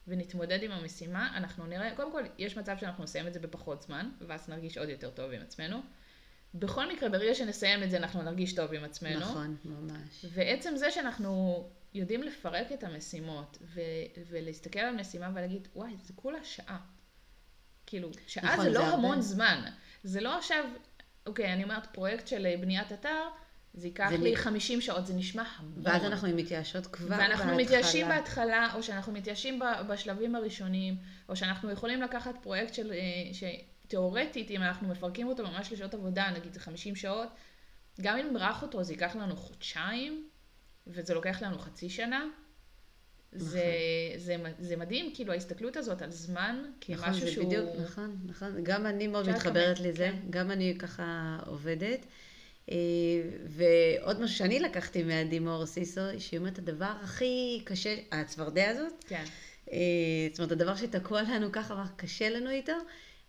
ונתמודד 0.08 0.62
עם 0.62 0.70
המשימה, 0.70 1.36
אנחנו 1.36 1.66
נראה, 1.66 1.96
קודם 1.96 2.12
כל, 2.12 2.22
יש 2.38 2.56
מצב 2.56 2.76
שאנחנו 2.80 3.04
נסיים 3.04 3.26
את 3.26 3.32
זה 3.32 3.40
בפחות 3.40 3.82
זמן, 3.82 4.10
ואז 4.28 4.48
נרגיש 4.48 4.78
עוד 4.78 4.88
יותר 4.88 5.10
טוב 5.10 5.30
עם 5.30 5.42
עצמנו. 5.42 5.82
בכל 6.54 6.92
מקרה, 6.92 7.08
ברגע 7.08 7.34
שנסיים 7.34 7.82
את 7.82 7.90
זה, 7.90 7.96
אנחנו 7.96 8.22
נרגיש 8.22 8.52
טוב 8.54 8.74
עם 8.74 8.84
עצמנו. 8.84 9.20
נכון, 9.20 9.56
ממש. 9.64 10.24
ועצם 10.32 10.76
זה 10.76 10.90
שאנחנו 10.90 11.64
יודעים 11.94 12.22
לפרק 12.22 12.72
את 12.72 12.84
המשימות, 12.84 13.58
ו- 13.62 13.80
ולהסתכל 14.28 14.78
על 14.80 14.94
משימה 14.94 15.30
ולהגיד, 15.34 15.68
וואי, 15.76 15.92
זה 16.02 16.12
כולה 16.16 16.44
שעה. 16.44 16.78
כאילו, 17.92 18.08
שעה 18.26 18.44
נכון, 18.52 18.64
זה 18.64 18.72
זה 18.72 18.78
לא 18.78 18.84
הרבה. 18.84 18.94
המון 18.96 19.20
זמן. 19.20 19.64
זה 20.04 20.20
לא 20.20 20.38
עכשיו, 20.38 20.64
אוקיי, 21.26 21.52
אני 21.52 21.64
אומרת, 21.64 21.86
פרויקט 21.86 22.26
של 22.28 22.46
אה, 22.46 22.54
בניית 22.60 22.92
אתר, 22.92 23.28
זה 23.74 23.86
ייקח 23.86 24.08
זה 24.10 24.16
לי 24.16 24.32
נ- 24.32 24.36
50 24.36 24.80
שעות, 24.80 25.06
זה 25.06 25.14
נשמע 25.14 25.42
המון. 25.56 25.72
ואז 25.82 26.04
אנחנו 26.04 26.28
מתייאשות 26.36 26.86
כבר 26.86 27.08
בהתחלה. 27.08 27.28
ואנחנו 27.28 27.56
מתייאשים 27.56 28.08
בהתחלה, 28.08 28.74
או 28.74 28.82
שאנחנו 28.82 29.12
מתייאשים 29.12 29.60
בשלבים 29.88 30.34
הראשונים, 30.34 30.96
או 31.28 31.36
שאנחנו 31.36 31.70
יכולים 31.70 32.02
לקחת 32.02 32.34
פרויקט 32.42 32.74
של, 32.74 32.92
אה, 32.92 32.98
שתיאורטית, 33.84 34.50
אם 34.50 34.62
אנחנו 34.62 34.88
מפרקים 34.88 35.28
אותו 35.28 35.42
ממש 35.42 35.72
לשעות 35.72 35.94
עבודה, 35.94 36.30
נגיד 36.30 36.52
זה 36.52 36.60
50 36.60 36.96
שעות, 36.96 37.28
גם 38.00 38.16
אם 38.18 38.26
נמרח 38.30 38.62
אותו 38.62 38.84
זה 38.84 38.92
ייקח 38.92 39.16
לנו 39.16 39.36
חודשיים, 39.36 40.28
וזה 40.86 41.14
לוקח 41.14 41.42
לנו 41.42 41.58
חצי 41.58 41.90
שנה. 41.90 42.24
זה, 43.32 43.64
זה, 44.16 44.36
זה 44.58 44.76
מדהים, 44.76 45.10
כאילו 45.14 45.32
ההסתכלות 45.32 45.76
הזאת 45.76 46.02
על 46.02 46.10
זמן, 46.10 46.62
נכון, 46.62 46.72
כמשהו 46.80 47.20
זה 47.26 47.32
שהוא... 47.32 47.46
בדיוק, 47.46 47.68
נכון, 47.84 48.16
נכון. 48.26 48.64
גם 48.64 48.86
אני 48.86 49.06
מאוד 49.06 49.28
מתחברת 49.28 49.78
לכמת, 49.78 49.88
לזה, 49.88 50.10
כן. 50.12 50.30
גם 50.30 50.50
אני 50.50 50.74
ככה 50.78 51.38
עובדת. 51.46 52.06
אה, 52.70 52.76
ועוד 53.46 54.20
משהו 54.20 54.36
שאני 54.36 54.60
לקחתי 54.60 55.02
מעדי 55.02 55.38
מור 55.38 55.66
סיסו, 55.66 56.00
שהיא 56.18 56.38
אומרת, 56.38 56.58
הדבר 56.58 56.92
הכי 57.02 57.62
קשה, 57.64 57.96
הצפרדע 58.12 58.70
הזאת, 58.70 59.04
כן, 59.08 59.24
אה, 59.72 59.78
זאת 60.30 60.38
אומרת, 60.38 60.52
הדבר 60.52 60.76
שתקוע 60.76 61.22
לנו 61.22 61.52
ככה, 61.52 61.84
קשה 61.96 62.30
לנו 62.30 62.50
איתו, 62.50 62.72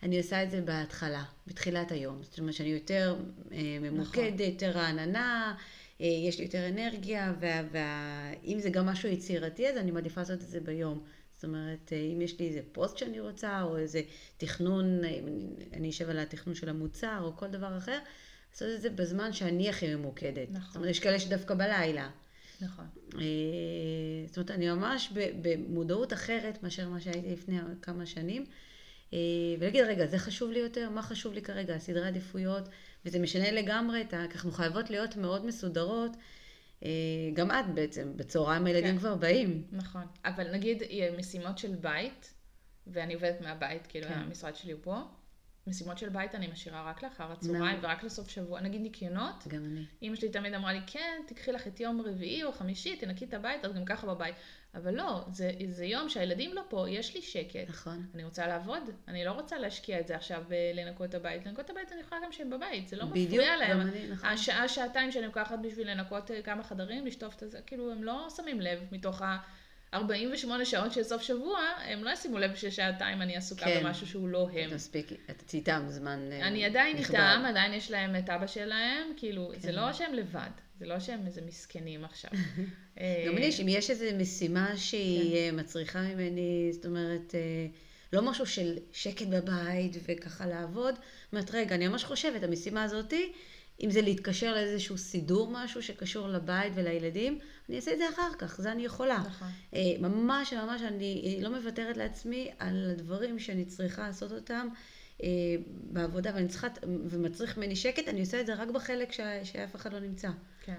אני 0.04 0.18
עושה 0.18 0.44
את 0.44 0.52
זה 0.52 0.62
בהתחלה, 0.62 1.24
בתחילת 1.48 1.92
היום. 1.92 2.24
זאת 2.24 2.40
אומרת 2.40 2.54
שאני 2.54 2.70
יותר 2.70 3.16
אה, 3.52 3.78
ממוקדת, 3.82 4.40
יותר 4.40 4.70
רעננה, 4.70 5.56
יש 6.00 6.38
לי 6.40 6.46
יותר 6.46 6.68
אנרגיה, 6.70 7.34
ואם 7.72 8.60
זה 8.60 8.70
גם 8.70 8.86
משהו 8.86 9.10
יצירתי, 9.10 9.70
אז 9.70 9.78
אני 9.78 9.92
מעדיפה 9.92 10.22
לעשות 10.22 10.42
את 10.42 10.48
זה 10.48 10.60
ביום. 10.60 11.04
זאת 11.36 11.44
אומרת, 11.44 11.94
אה, 11.94 11.98
אם 11.98 12.22
יש 12.22 12.40
לי 12.40 12.48
איזה 12.48 12.60
פוסט 12.72 12.98
שאני 12.98 13.20
רוצה, 13.20 13.62
או 13.62 13.78
איזה 13.78 14.02
תכנון, 14.38 15.04
אה, 15.04 15.20
אני- 15.74 15.90
אשב 15.90 16.10
על 16.10 16.20
התכנון 16.20 16.56
של 16.56 16.70
המוצר, 16.70 17.20
או 17.22 17.38
כל 17.38 17.48
דבר 17.48 17.78
אחר, 17.78 18.00
לעשות 18.52 18.68
את 18.76 18.82
זה 18.82 18.90
בזמן 18.90 19.34
שאני 19.34 19.70
הכי 19.70 19.96
ממוקדת. 19.96 20.48
נכון. 20.52 20.68
זאת 20.68 20.76
אומרת, 20.76 20.90
יש 20.90 21.00
כאלה 21.00 21.20
שדווקא 21.20 21.54
בלילה. 21.56 22.10
נכון. 22.62 22.86
אה, 23.16 23.20
זאת 24.28 24.38
אומרת, 24.38 24.52
אני 24.52 24.70
ממש 24.70 25.14
במודעות 25.42 26.14
אחרת 26.14 26.64
מאשר 26.64 26.90
מה 26.90 27.02
שהייתי 27.02 27.32
לפני 27.34 27.58
כמה 27.82 28.06
שנים. 28.06 28.46
אה, 29.14 29.18
ולהגיד, 29.60 29.84
רגע, 29.86 30.08
זה 30.08 30.18
חשוב 30.18 30.52
לי 30.52 30.60
יותר? 30.60 30.90
מה 30.90 31.02
חשוב 31.02 31.34
לי 31.34 31.42
כרגע? 31.42 31.78
סדרי 31.78 32.08
עדיפויות, 32.08 32.64
וזה 33.06 33.20
משנה 33.20 33.52
לגמרי 33.52 34.02
את 34.02 34.14
ה... 34.14 34.26
כי 34.30 34.36
אנחנו 34.36 34.52
חייבות 34.52 34.90
להיות 34.90 35.16
מאוד 35.18 35.46
מסודרות. 35.46 36.12
אה, 36.84 36.90
גם 37.34 37.52
את 37.52 37.74
בעצם, 37.74 38.18
בצהריים 38.18 38.66
הילדים 38.66 38.92
כן. 38.92 38.98
כבר 38.98 39.16
באים. 39.16 39.64
נכון. 39.72 40.04
אבל 40.26 40.52
נגיד 40.52 40.84
משימות 41.18 41.58
של 41.58 41.76
בית, 41.76 42.34
ואני 42.88 43.14
עובדת 43.14 43.42
מהבית, 43.42 43.88
כאילו 43.88 44.08
כן. 44.08 44.14
המשרד 44.14 44.56
שלי 44.56 44.72
הוא 44.72 44.80
פה, 44.84 45.02
משימות 45.68 45.98
של 45.98 46.10
בית 46.10 46.36
אני 46.36 46.48
משאירה 46.48 46.84
רק 46.90 47.04
לאחר 47.04 47.32
הצהריים. 47.32 47.80
ורק 47.82 48.04
לסוף 48.04 48.30
שבוע. 48.30 48.62
נגיד 48.62 48.82
ניקיונות, 48.82 49.48
גם 49.48 49.66
אני. 49.66 49.86
אמא 50.02 50.16
שלי 50.16 50.30
תמיד 50.30 50.54
אמרה 50.54 50.74
לי, 50.74 50.80
כן, 50.88 51.22
תקחי 51.28 51.52
לך 51.52 51.68
את 51.68 51.80
יום 51.80 52.02
רביעי 52.02 52.44
או 52.44 52.52
חמישי, 52.52 52.96
תנקי 52.96 53.26
את 53.26 53.34
הבית, 53.34 53.66
את 53.66 53.74
גם 53.74 53.86
ככה 53.86 54.08
בבית. 54.08 54.36
אבל 54.76 54.94
לא, 54.94 55.26
זה, 55.32 55.52
זה 55.70 55.86
יום 55.86 56.10
שהילדים 56.10 56.54
לא 56.54 56.62
פה, 56.70 56.86
יש 56.90 57.16
לי 57.16 57.22
שקט. 57.22 57.70
נכון. 57.70 58.06
אני 58.16 58.24
רוצה 58.24 58.48
לעבוד, 58.48 58.84
אני 59.08 59.26
לא 59.26 59.32
רוצה 59.32 59.58
להשקיע 59.58 60.00
את 60.00 60.08
זה 60.08 60.16
עכשיו 60.16 60.44
בלנקות 60.48 61.10
את 61.10 61.16
הבית. 61.16 61.46
לנקות 61.46 61.66
את 61.66 61.70
הבית 61.70 61.92
אני 61.92 62.02
יכולה 62.02 62.22
גם 62.26 62.32
שהם 62.32 62.50
בבית, 62.50 62.88
זה 62.88 62.96
לא 62.96 63.06
בדיוק, 63.06 63.34
מפריע 63.34 63.58
להם. 63.58 63.72
גם 63.72 63.82
אני, 63.82 64.08
נכון. 64.08 64.30
השעה, 64.30 64.68
שעתיים 64.68 65.12
שאני 65.12 65.26
לוקחת 65.26 65.60
בשביל 65.64 65.92
לנקות 65.92 66.32
אה, 66.32 66.42
כמה 66.42 66.64
חדרים, 66.64 67.06
לשטוף 67.06 67.44
את 67.44 67.52
זה, 67.52 67.62
כאילו 67.66 67.92
הם 67.92 68.04
לא 68.04 68.28
שמים 68.36 68.62
לב 68.62 68.80
מתוך 68.92 69.22
ה-48 69.94 70.66
שעות 70.66 70.94
של 70.94 71.04
סוף 71.04 71.22
שבוע, 71.22 71.60
הם 71.86 72.04
לא 72.04 72.10
ישימו 72.10 72.40
לב 72.40 72.56
ששעתיים 72.56 73.22
אני 73.22 73.36
עסוקה 73.36 73.66
כן. 73.66 73.84
במשהו 73.84 74.08
שהוא 74.08 74.28
לא 74.28 74.50
הם. 74.54 74.74
מספיק, 74.74 75.12
את 75.30 75.54
איתם 75.54 75.86
זמן 75.90 76.30
אה, 76.32 76.48
אני 76.48 76.66
עדיין 76.66 76.98
נכבד. 76.98 77.16
איתם, 77.16 77.44
עדיין 77.46 77.74
יש 77.74 77.92
להם 77.92 78.16
את 78.16 78.30
אבא 78.30 78.48
שלהם, 78.48 79.08
כאילו, 79.18 79.52
זה 79.58 79.68
כן. 79.68 79.76
לא 79.76 79.94
שהם 79.94 80.14
לבד, 80.14 80.50
זה 80.80 80.86
לא 80.86 81.00
שהם 81.00 81.26
איזה 81.26 81.42
מסכנים 81.42 82.04
עכשיו. 82.06 82.32
אה, 83.00 83.24
גם 83.28 83.36
לי, 83.36 83.50
אם 83.62 83.68
יש 83.70 83.90
איזו 83.90 84.06
משימה 84.18 84.78
שהיא 84.78 85.32
כן. 85.32 85.58
אה, 85.58 85.62
מצריכה 85.64 86.02
ממני, 86.02 86.70
זאת 86.74 86.86
אומרת, 86.86 87.36
לא 88.14 88.22
משהו 88.22 88.46
של 88.46 88.78
שקט 88.92 89.28
בבית 89.28 89.98
וככה 90.06 90.46
לעבוד, 90.46 90.96
זאת 90.96 91.34
אומרת, 91.34 91.52
רגע, 91.52 91.76
אני 91.76 91.88
ממש 91.88 92.04
חושבת, 92.04 92.44
המשימה 92.44 92.84
הזאתי, 92.84 93.32
אם 93.82 93.92
זה 93.92 94.02
להתקשר 94.02 94.54
לאיזשהו 94.54 94.98
סידור 94.98 95.50
משהו 95.52 95.84
שקשור 95.84 96.28
לבית 96.28 96.74
ולילדים, 96.76 97.40
אני 97.70 97.76
אעשה 97.76 97.94
את 97.94 97.98
זה 97.98 98.10
אחר 98.10 98.30
כך, 98.38 98.62
זה 98.62 98.72
אני 98.72 98.86
יכולה. 98.86 99.24
נכון. 99.28 99.48
אה, 99.74 99.80
ממש 100.00 100.54
ממש 100.54 100.82
אני 100.82 101.36
אה, 101.38 101.44
לא 101.44 101.50
מוותרת 101.50 101.98
לעצמי 101.98 102.52
על 102.60 102.90
הדברים 102.92 103.40
שאני 103.40 103.66
צריכה 103.66 104.02
לעשות 104.08 104.32
אותם 104.32 104.68
אה, 105.24 105.28
בעבודה, 105.68 106.32
ואני 106.36 106.48
צריכה, 106.48 106.68
ומצריך 107.10 107.58
ממני 107.58 107.76
שקט, 107.76 108.08
אני 108.08 108.20
עושה 108.20 108.42
את 108.42 108.46
זה 108.46 108.54
רק 108.54 108.70
בחלק 108.70 109.12
שה- 109.12 109.46
שאף 109.46 109.76
אחד 109.76 109.94
לא 109.94 110.00
נמצא. 110.00 110.30
כן. 110.66 110.76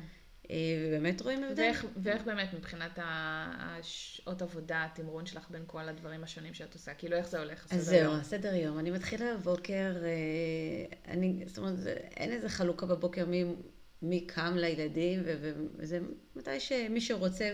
אה, 0.51 0.57
ובאמת 0.89 1.21
רואים 1.21 1.45
הבדל. 1.45 1.63
ואיך, 1.63 1.87
ואיך 2.03 2.23
באמת 2.25 2.55
מבחינת 2.55 2.99
השעות 3.03 4.43
עבודה, 4.43 4.85
התמרון 4.85 5.27
שלך 5.27 5.51
בין 5.51 5.63
כל 5.67 5.89
הדברים 5.89 6.25
השונים 6.25 6.55
שאת 6.55 6.75
עושה? 6.75 6.95
כאילו, 6.95 7.17
איך 7.17 7.29
זה 7.29 7.39
הולך? 7.39 7.67
אז 7.73 7.85
זהו? 7.87 8.13
הסדר 8.13 8.55
יום. 8.55 8.79
אני 8.79 8.91
מתחילה 8.91 9.37
בבוקר, 9.37 9.97
אה, 10.05 11.13
אני, 11.13 11.45
זאת 11.47 11.59
אומרת, 11.59 11.87
אין 12.17 12.33
איזה 12.33 12.49
חלוקה 12.49 12.87
בבוקר 12.87 13.27
מי, 13.27 13.45
מי 14.03 14.27
קם 14.27 14.55
לילדים, 14.57 15.23
וזה 15.77 15.99
מתי 16.37 16.61
שמי 16.61 17.01
שרוצה 17.01 17.53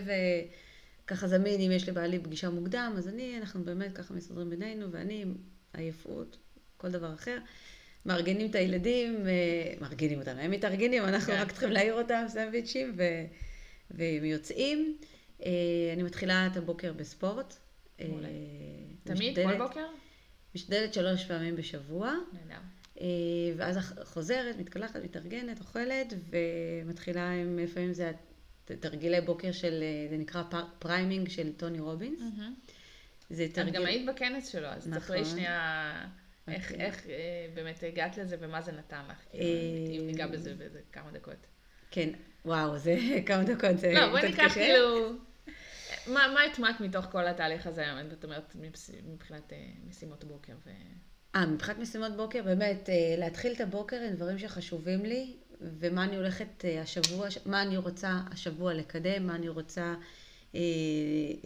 וככה 1.05 1.27
זמין, 1.27 1.61
אם 1.61 1.71
יש 1.71 1.89
לבעלי 1.89 2.19
פגישה 2.19 2.49
מוקדם, 2.49 2.93
אז 2.97 3.07
אני, 3.07 3.37
אנחנו 3.37 3.63
באמת 3.63 3.97
ככה 3.97 4.13
מסתדרים 4.13 4.49
בינינו, 4.49 4.91
ואני, 4.91 5.25
עייפות, 5.73 6.37
כל 6.77 6.91
דבר 6.91 7.13
אחר. 7.13 7.37
מארגנים 8.05 8.49
את 8.49 8.55
הילדים, 8.55 9.27
אה, 9.27 9.73
מארגנים 9.81 10.19
אותם, 10.19 10.37
הם 10.39 10.51
מתארגנים, 10.51 11.03
אנחנו 11.03 11.33
כן. 11.33 11.39
רק 11.39 11.51
צריכים 11.51 11.71
להעיר 11.71 11.93
אותם 11.93 12.25
סנדוויצ'ים, 12.27 12.93
ו- 12.97 13.25
והם 13.91 14.25
יוצאים. 14.25 14.97
אה, 15.45 15.51
אני 15.93 16.03
מתחילה 16.03 16.47
את 16.51 16.57
הבוקר 16.57 16.93
בספורט. 16.93 17.55
אה, 17.99 18.05
מעולה. 18.09 18.27
תמיד? 19.03 19.35
כל 19.35 19.57
בוקר? 19.57 19.85
משתדלת 20.55 20.93
שלוש 20.93 21.25
פעמים 21.25 21.55
בשבוע. 21.55 22.15
נהדר. 22.33 22.61
ואז 23.57 23.77
חוזרת, 24.03 24.57
מתקלחת, 24.57 24.95
מתארגנת, 25.03 25.59
אוכלת, 25.59 26.13
ומתחילה 26.29 27.31
עם, 27.31 27.59
לפעמים 27.59 27.93
זה 27.93 28.11
תרגילי 28.65 29.21
בוקר 29.21 29.51
של, 29.51 29.83
זה 30.09 30.17
נקרא 30.17 30.43
priming 30.79 31.29
של 31.29 31.53
טוני 31.53 31.79
רובינס. 31.79 32.19
זה 33.29 33.47
תרגיל... 33.53 33.73
את 33.73 33.79
גם 33.79 33.85
היית 33.85 34.05
בכנס 34.09 34.47
שלו, 34.47 34.67
אז 34.67 34.87
נכון. 34.87 34.99
תספרי 34.99 35.25
שנייה 35.25 36.05
איך. 36.51 36.71
איך 36.71 37.07
אה, 37.09 37.47
באמת 37.53 37.83
הגעת 37.87 38.17
לזה 38.17 38.37
ומה 38.39 38.61
זה 38.61 38.71
נתן 38.71 39.01
לך, 39.09 39.17
כאילו, 39.31 40.01
אם 40.01 40.07
ניגע 40.07 40.27
בזה 40.27 40.55
באיזה 40.55 40.79
כמה 40.91 41.11
דקות. 41.11 41.47
כן, 41.91 42.09
וואו, 42.45 42.77
זה 42.77 42.97
כמה 43.27 43.43
דקות, 43.43 43.77
זה 43.77 43.93
לא, 43.93 44.09
בואי 44.09 44.29
ניקח 44.29 44.53
כאילו, 44.53 45.09
מה, 46.07 46.27
מה 46.33 46.43
הטמעת 46.43 46.81
מתוך 46.81 47.05
כל 47.05 47.27
התהליך 47.27 47.67
הזה, 47.67 47.85
זאת 48.09 48.23
אומרת, 48.23 48.55
מבחינת 49.03 49.53
משימות 49.89 50.23
בוקר 50.23 50.53
ו... 50.65 50.69
אה, 51.35 51.45
מבחינת 51.45 51.79
משימות 51.79 52.15
בוקר, 52.15 52.43
באמת, 52.43 52.89
אה, 52.89 53.15
להתחיל 53.17 53.53
את 53.53 53.61
הבוקר 53.61 54.01
עם 54.01 54.15
דברים 54.15 54.39
שחשובים 54.39 55.05
לי, 55.05 55.35
ומה 55.61 56.03
אני 56.03 56.15
הולכת 56.15 56.65
אה, 56.65 56.81
השבוע, 56.81 57.27
מה 57.45 57.61
אני 57.61 57.77
רוצה 57.77 58.19
השבוע 58.31 58.73
לקדם, 58.73 59.27
מה 59.27 59.35
אני 59.35 59.49
רוצה 59.49 59.95
אה, 60.55 60.59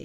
אה, 0.00 0.04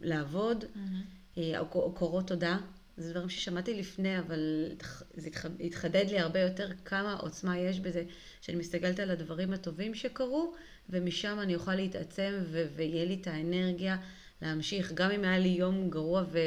לעבוד, 0.00 0.64
mm-hmm. 0.64 1.38
אה, 1.38 1.58
או 1.58 1.92
קורות 1.94 2.28
תודה. 2.28 2.58
זה 2.96 3.12
דברים 3.12 3.28
ששמעתי 3.28 3.74
לפני, 3.74 4.18
אבל 4.18 4.72
זה 5.14 5.28
התחדד 5.60 6.04
לי 6.10 6.18
הרבה 6.18 6.40
יותר 6.40 6.68
כמה 6.84 7.14
עוצמה 7.14 7.58
יש 7.58 7.80
בזה, 7.80 8.04
שאני 8.40 8.58
מסתכלת 8.58 9.00
על 9.00 9.10
הדברים 9.10 9.52
הטובים 9.52 9.94
שקרו, 9.94 10.54
ומשם 10.90 11.38
אני 11.42 11.54
אוכל 11.54 11.74
להתעצם 11.74 12.32
ו- 12.42 12.66
ויהיה 12.76 13.04
לי 13.04 13.18
את 13.20 13.26
האנרגיה 13.26 13.96
להמשיך, 14.42 14.92
גם 14.92 15.10
אם 15.10 15.24
היה 15.24 15.38
לי 15.38 15.48
יום 15.48 15.90
גרוע 15.90 16.24
ו... 16.32 16.38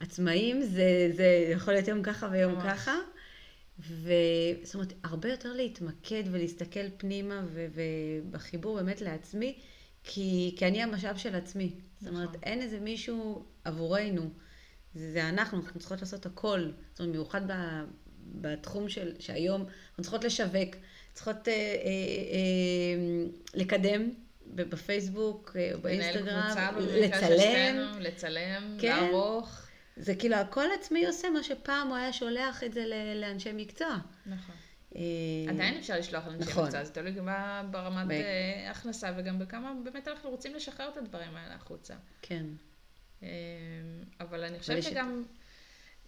עצמאים 0.00 0.62
זה, 0.62 1.10
זה 1.12 1.48
יכול 1.52 1.74
להיות 1.74 1.88
יום 1.88 2.02
ככה 2.02 2.28
ויום 2.32 2.52
ממש. 2.52 2.64
ככה. 2.64 2.94
וזאת 3.78 4.74
אומרת, 4.74 4.92
הרבה 5.04 5.30
יותר 5.30 5.52
להתמקד 5.52 6.22
ולהסתכל 6.30 6.90
פנימה 6.96 7.42
ובחיבור 7.52 8.76
באמת 8.76 9.00
לעצמי, 9.00 9.58
כי, 10.04 10.54
כי 10.58 10.66
אני 10.66 10.82
המשאב 10.82 11.16
של 11.16 11.34
עצמי. 11.34 11.64
נכון. 11.64 11.82
זאת 12.00 12.08
אומרת, 12.08 12.28
נכון. 12.28 12.40
אין 12.42 12.62
איזה 12.62 12.80
מישהו 12.80 13.44
עבורנו. 13.64 14.30
זה, 14.94 15.12
זה 15.12 15.28
אנחנו, 15.28 15.58
אנחנו 15.58 15.80
צריכות 15.80 16.00
לעשות 16.00 16.26
הכל. 16.26 16.70
זאת 16.90 17.00
אומרת, 17.00 17.12
במיוחד 17.12 17.50
ב, 17.50 17.54
בתחום 18.34 18.88
של, 18.88 19.12
שהיום 19.18 19.60
אנחנו 19.60 20.02
צריכות 20.02 20.24
לשווק, 20.24 20.76
צריכות 21.12 21.48
אה, 21.48 21.52
אה, 21.52 21.56
אה, 21.56 23.26
לקדם 23.54 24.10
בפייסבוק, 24.46 25.56
אה, 25.56 25.76
באינסטגרם, 25.76 26.76
לצלם. 26.78 28.00
לצלם, 28.00 28.76
כן. 28.80 28.96
לערוך. 28.96 29.60
זה 29.96 30.14
כאילו 30.14 30.36
הכל 30.36 30.66
עצמי 30.80 31.06
עושה 31.06 31.30
מה 31.30 31.42
שפעם 31.42 31.88
הוא 31.88 31.96
היה 31.96 32.12
שולח 32.12 32.64
את 32.64 32.72
זה 32.72 32.84
לאנשי 33.14 33.50
מקצוע. 33.54 33.98
נכון. 34.26 34.54
אה, 34.96 35.00
עדיין 35.48 35.78
אפשר 35.78 35.98
לשלוח 35.98 36.26
לאנשי 36.26 36.50
נכון. 36.50 36.64
מקצוע, 36.64 36.84
זה 36.84 36.92
תלוי 36.92 37.12
גם 37.12 37.28
ברמת 37.70 38.10
אה, 38.10 38.70
הכנסה 38.70 39.10
וגם 39.16 39.38
בכמה 39.38 39.72
באמת 39.84 40.08
אנחנו 40.08 40.30
רוצים 40.30 40.54
לשחרר 40.54 40.88
את 40.88 40.96
הדברים 40.96 41.36
האלה 41.36 41.54
החוצה. 41.54 41.94
כן. 42.22 42.44
אה, 43.24 44.26
אבל 44.26 44.44
אני 44.44 44.58
חושבת 44.58 44.82
שגם... 44.82 45.24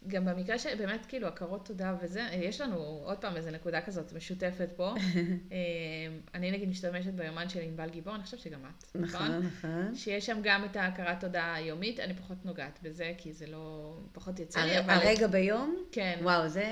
גם 0.09 0.24
במקרה 0.24 0.59
שבאמת 0.59 1.07
כאילו 1.07 1.29
הכרות 1.29 1.66
תודה 1.66 1.96
וזה, 2.00 2.29
יש 2.33 2.61
לנו 2.61 2.76
עוד 3.05 3.18
פעם 3.18 3.37
איזה 3.37 3.50
נקודה 3.50 3.81
כזאת 3.81 4.12
משותפת 4.12 4.68
פה. 4.76 4.94
אה, 5.52 5.57
אני 6.35 6.50
נגיד 6.50 6.68
משתמשת 6.68 7.12
ביומן 7.12 7.48
של 7.48 7.61
ענבל 7.61 7.90
גיבור, 7.90 8.14
אני 8.14 8.22
חושבת 8.22 8.40
שגם 8.40 8.61
את, 8.61 8.96
נכון? 8.96 9.29
נכון, 9.29 9.46
נכון. 9.46 9.94
שיש 9.94 10.26
שם 10.26 10.38
גם 10.42 10.64
את 10.64 10.76
ההכרת 10.76 11.20
תודה 11.20 11.55
היומית, 11.55 12.00
אני 12.00 12.14
פחות 12.14 12.44
נוגעת 12.44 12.79
בזה, 12.83 13.12
כי 13.18 13.33
זה 13.33 13.46
לא, 13.46 13.96
פחות 14.12 14.38
יצא 14.38 14.61
לי, 14.61 14.79
אבל... 14.79 14.94
הרגע 14.94 15.26
ביום? 15.26 15.76
כן. 15.92 16.18
וואו, 16.22 16.48
זה... 16.48 16.64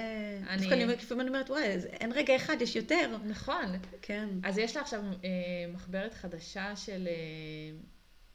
אני... 0.48 0.58
דווקא 0.58 0.74
אני 0.74 0.84
אומרת, 0.84 1.02
לפעמים 1.02 1.20
אני 1.20 1.28
אומרת, 1.28 1.50
וואי, 1.50 1.62
אין 2.00 2.12
רגע 2.12 2.36
אחד, 2.36 2.56
יש 2.60 2.76
יותר. 2.76 3.16
נכון. 3.26 3.72
כן. 4.02 4.28
אז 4.42 4.58
יש 4.58 4.76
לה 4.76 4.82
עכשיו 4.82 5.00
אה, 5.24 5.28
מחברת 5.72 6.14
חדשה 6.14 6.76
של, 6.76 7.08
אה, 7.10 7.76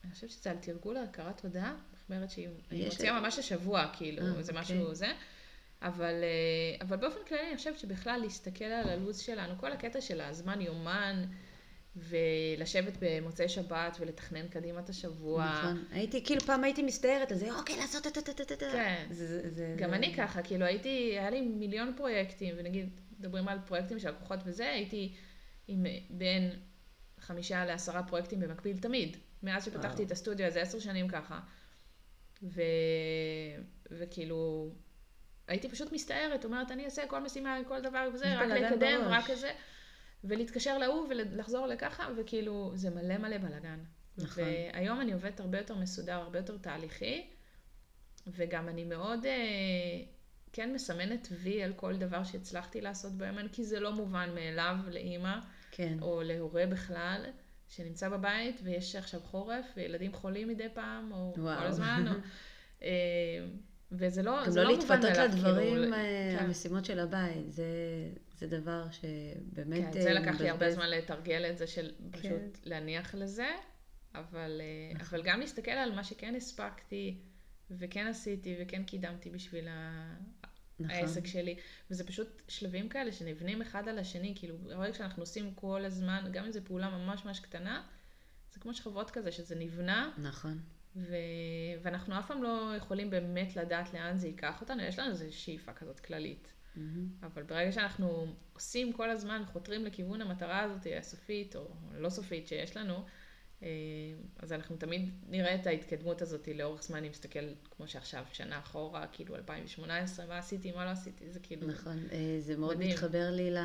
אני 0.04 0.12
חושבת 0.12 0.30
שזה 0.30 0.52
על 0.52 0.58
תרגול 0.58 0.98
הכרת 0.98 1.41
תודה. 1.41 1.74
אומרת 2.10 2.32
שהיא 2.32 2.50
מוציאה 2.72 3.19
ממש 3.19 3.39
השבוע, 3.39 3.86
כאילו, 3.93 4.22
אה, 4.22 4.41
זה 4.41 4.54
משהו 4.54 4.80
אוקיי. 4.80 4.95
זה. 4.95 5.12
אבל, 5.82 6.13
אה, 6.24 6.86
אבל 6.86 6.98
באופן 6.98 7.19
כללי 7.28 7.48
אני 7.48 7.58
חושבת 7.58 7.80
שבכלל 7.80 8.19
להסתכל 8.24 8.65
על 8.65 8.89
הלו"ז 8.89 9.19
שלנו, 9.19 9.54
כל 9.58 9.72
הקטע 9.72 10.02
של 10.02 10.22
הזמן 10.22 10.62
יומן, 10.62 11.26
ולשבת 11.95 12.93
במוצאי 13.00 13.50
שבת 13.50 13.98
ולתכנן 14.00 14.48
קדימה 14.48 14.80
את 14.80 14.89
השבוע. 14.89 15.60
נכון. 15.60 15.84
הייתי, 15.91 16.24
כאילו 16.26 16.41
פעם 16.41 16.63
הייתי 16.63 16.84
מסתערת 16.84 17.32
על 17.32 17.38
זה, 17.38 17.52
אוקיי, 17.56 17.78
לעשות 17.78 18.08
את 18.08 18.15
זה, 18.15 18.22
את 18.52 18.60
זה. 18.60 18.72
כן. 18.72 19.06
גם 19.78 19.93
אני 19.93 20.15
ככה, 20.15 20.41
כאילו 20.41 20.65
הייתי, 20.65 20.89
היה 20.89 21.30
לי 21.30 21.41
מיליון 21.41 21.93
פרויקטים, 21.98 22.56
ונגיד, 22.58 22.89
מדברים 23.19 23.48
על 23.48 23.60
פרויקטים 23.65 24.00
של 24.00 24.10
לקוחות 24.10 24.39
וזה, 24.45 24.69
הייתי 24.69 25.13
עם 25.67 25.86
בין 26.10 26.52
חמישה 27.19 27.65
לעשרה 27.65 28.04
פרויקטים 28.04 28.39
במקביל 28.39 28.78
תמיד. 28.78 29.17
מאז 29.43 29.65
שפתחתי 29.65 30.04
את 30.04 30.12
הסטודיו 30.12 30.45
הזה, 30.45 30.62
עשר 30.62 30.80
שנים 30.80 31.08
ככה. 31.08 31.39
ו... 32.43 32.62
וכאילו, 33.91 34.69
הייתי 35.47 35.69
פשוט 35.69 35.91
מסתערת, 35.91 36.45
אומרת, 36.45 36.71
אני 36.71 36.86
אעשה 36.86 37.08
כל 37.08 37.19
משימה, 37.19 37.58
כל 37.67 37.82
דבר 37.82 38.10
וזה, 38.13 38.36
רק 38.38 38.47
לקדם, 38.47 39.02
רק 39.06 39.25
כזה, 39.28 39.52
ולהתקשר 40.23 40.78
להוא 40.78 41.08
ולחזור 41.10 41.67
לככה, 41.67 42.08
וכאילו, 42.17 42.71
זה 42.75 42.89
מלא 42.89 43.17
מלא 43.17 43.38
בלאגן. 43.38 43.80
נכון. 44.17 44.43
והיום 44.43 45.02
אני 45.02 45.13
עובדת 45.13 45.39
הרבה 45.39 45.58
יותר 45.58 45.75
מסודר, 45.75 46.13
הרבה 46.13 46.39
יותר 46.39 46.58
תהליכי, 46.58 47.30
וגם 48.28 48.69
אני 48.69 48.84
מאוד 48.84 49.25
אה, 49.25 49.34
כן 50.54 50.73
מסמנת 50.73 51.28
וי 51.32 51.63
על 51.63 51.73
כל 51.73 51.97
דבר 51.97 52.23
שהצלחתי 52.23 52.82
לעשות 52.82 53.12
ביומן, 53.13 53.47
כי 53.47 53.63
זה 53.63 53.80
לא 53.80 53.93
מובן 53.93 54.30
מאליו 54.36 54.75
לאימא, 54.88 55.39
כן. 55.71 55.97
או 56.02 56.21
להורה 56.23 56.65
בכלל. 56.65 57.25
שנמצא 57.69 58.10
בבית 58.10 58.62
ויש 58.63 58.95
עכשיו 58.95 59.19
חורף 59.19 59.65
וילדים 59.77 60.13
חולים 60.13 60.47
מדי 60.47 60.69
פעם, 60.73 61.12
או 61.12 61.34
וואו. 61.38 61.60
כל 61.60 61.65
הזמן, 61.65 62.05
או, 62.08 62.13
אה, 62.84 62.89
וזה 63.91 64.23
לא, 64.23 64.49
זה 64.49 64.63
לא, 64.63 64.71
לא. 64.71 64.75
גם 64.75 64.79
להתפתות 64.79 65.17
לדברים, 65.17 65.73
כאילו, 65.73 65.93
אה, 65.93 66.36
כן. 66.39 66.45
המשימות 66.45 66.86
של 66.86 66.99
הבית, 66.99 67.51
זה, 67.51 67.65
זה 68.38 68.47
דבר 68.47 68.86
שבאמת... 68.91 69.93
כן, 69.93 70.01
זה 70.01 70.13
לקח 70.13 70.41
לי 70.41 70.49
הרבה 70.49 70.71
זמן 70.71 70.89
לתרגל 70.89 71.45
את 71.49 71.58
זה, 71.58 71.67
של 71.67 71.91
כן. 72.12 72.19
פשוט 72.19 72.65
להניח 72.65 73.15
לזה, 73.15 73.49
אבל, 74.15 74.62
אה. 74.62 75.01
אבל 75.01 75.21
גם 75.23 75.39
להסתכל 75.39 75.71
על 75.71 75.95
מה 75.95 76.03
שכן 76.03 76.36
הספקתי, 76.36 77.17
וכן 77.71 78.08
עשיתי, 78.08 78.55
וכן 78.62 78.84
קידמתי 78.84 79.29
בשביל 79.29 79.67
נכון. 80.80 80.96
העסק 80.96 81.28
שלי. 81.28 81.56
וזה 81.92 82.08
פשוט 82.08 82.42
שלבים 82.48 82.89
כאלה 82.89 83.12
שנבנים 83.12 83.62
אחד 83.62 83.88
על 83.88 84.00
השני, 84.00 84.34
כאילו, 84.36 84.56
רואה 84.76 84.94
שאנחנו 84.94 85.24
עושים 85.24 85.54
כל 85.54 85.86
הזמן, 85.86 86.26
גם 86.32 86.46
אם 86.46 86.52
זו 86.52 86.60
פעולה 86.63 86.89
ממש 86.89 87.26
ממש 87.26 87.39
קטנה, 87.39 87.84
זה 88.54 88.60
כמו 88.60 88.74
שכבות 88.74 89.12
כזה, 89.12 89.32
שזה 89.32 89.56
נבנה. 89.56 90.12
נכון. 90.18 90.60
ו... 90.96 91.15
ואנחנו 91.82 92.20
אף 92.20 92.28
פעם 92.28 92.44
לא 92.44 92.74
יכולים 92.78 93.10
באמת 93.10 93.56
לדעת 93.56 93.94
לאן 93.94 94.18
זה 94.18 94.28
ייקח 94.28 94.62
אותנו, 94.62 94.84
יש 94.84 95.00
לנו 95.00 95.12
איזו 95.12 95.26
שאיפה 95.30 95.74
כזאת 95.74 96.00
כללית. 96.00 96.54
Mm-hmm. 96.76 96.80
אבל 97.26 97.44
ברגע 97.44 97.72
שאנחנו 97.72 98.36
עושים 98.54 98.94
כל 98.94 99.10
הזמן, 99.10 99.44
חותרים 99.46 99.86
לכיוון 99.86 100.22
המטרה 100.22 100.62
הזאת 100.62 100.88
הסופית, 101.00 101.56
או 101.56 101.68
לא 101.92 102.10
סופית 102.10 102.48
שיש 102.48 102.78
לנו, 102.78 103.06
אז 104.39 104.52
אנחנו 104.52 104.78
תמיד 104.78 105.10
נראה 105.30 105.56
את 105.56 105.67
ההתקדמות 105.67 106.22
הזאת 106.22 106.50
לאורך 106.56 106.84
זמן, 106.84 107.04
אם 107.04 107.10
נסתכל 107.10 107.39
כמו 107.72 107.88
שעכשיו, 107.88 108.24
שנה 108.34 108.60
אחורה, 108.60 109.08
כאילו 109.08 109.36
2018, 109.36 110.26
מה 110.26 110.38
עשיתי, 110.38 110.72
מה 110.72 110.86
לא 110.86 110.89
עשיתי, 110.89 111.32
זה 111.32 111.39
כאילו... 111.39 111.67
נכון, 111.67 111.98
אה, 112.12 112.38
זה 112.39 112.58
מאוד 112.58 112.76
מדהים. 112.76 112.91
מתחבר 112.91 113.32
לי 113.32 113.52
ל... 113.52 113.58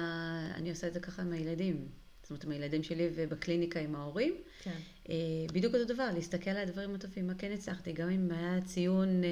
אני 0.55 0.71
עושה 0.71 0.89
את 0.89 0.95
זה 0.95 1.01
ככה 1.01 1.23
עם 1.23 1.33
הילדים. 1.33 1.89
זאת 2.23 2.31
אומרת, 2.31 2.45
עם 2.45 2.51
הילדים 2.51 2.83
שלי 2.83 3.11
ובקליניקה 3.15 3.81
עם 3.81 3.95
ההורים. 3.95 4.35
כן. 4.63 4.79
אה, 5.09 5.15
בדיוק 5.53 5.75
אותו 5.75 5.95
דבר, 5.95 6.11
להסתכל 6.15 6.51
על 6.51 6.69
הדברים 6.69 6.95
הטובים, 6.95 7.27
מה 7.27 7.35
כן 7.35 7.53
הצלחתי, 7.53 7.93
גם 7.93 8.11
אם 8.11 8.31
היה 8.31 8.61
ציון 8.65 9.23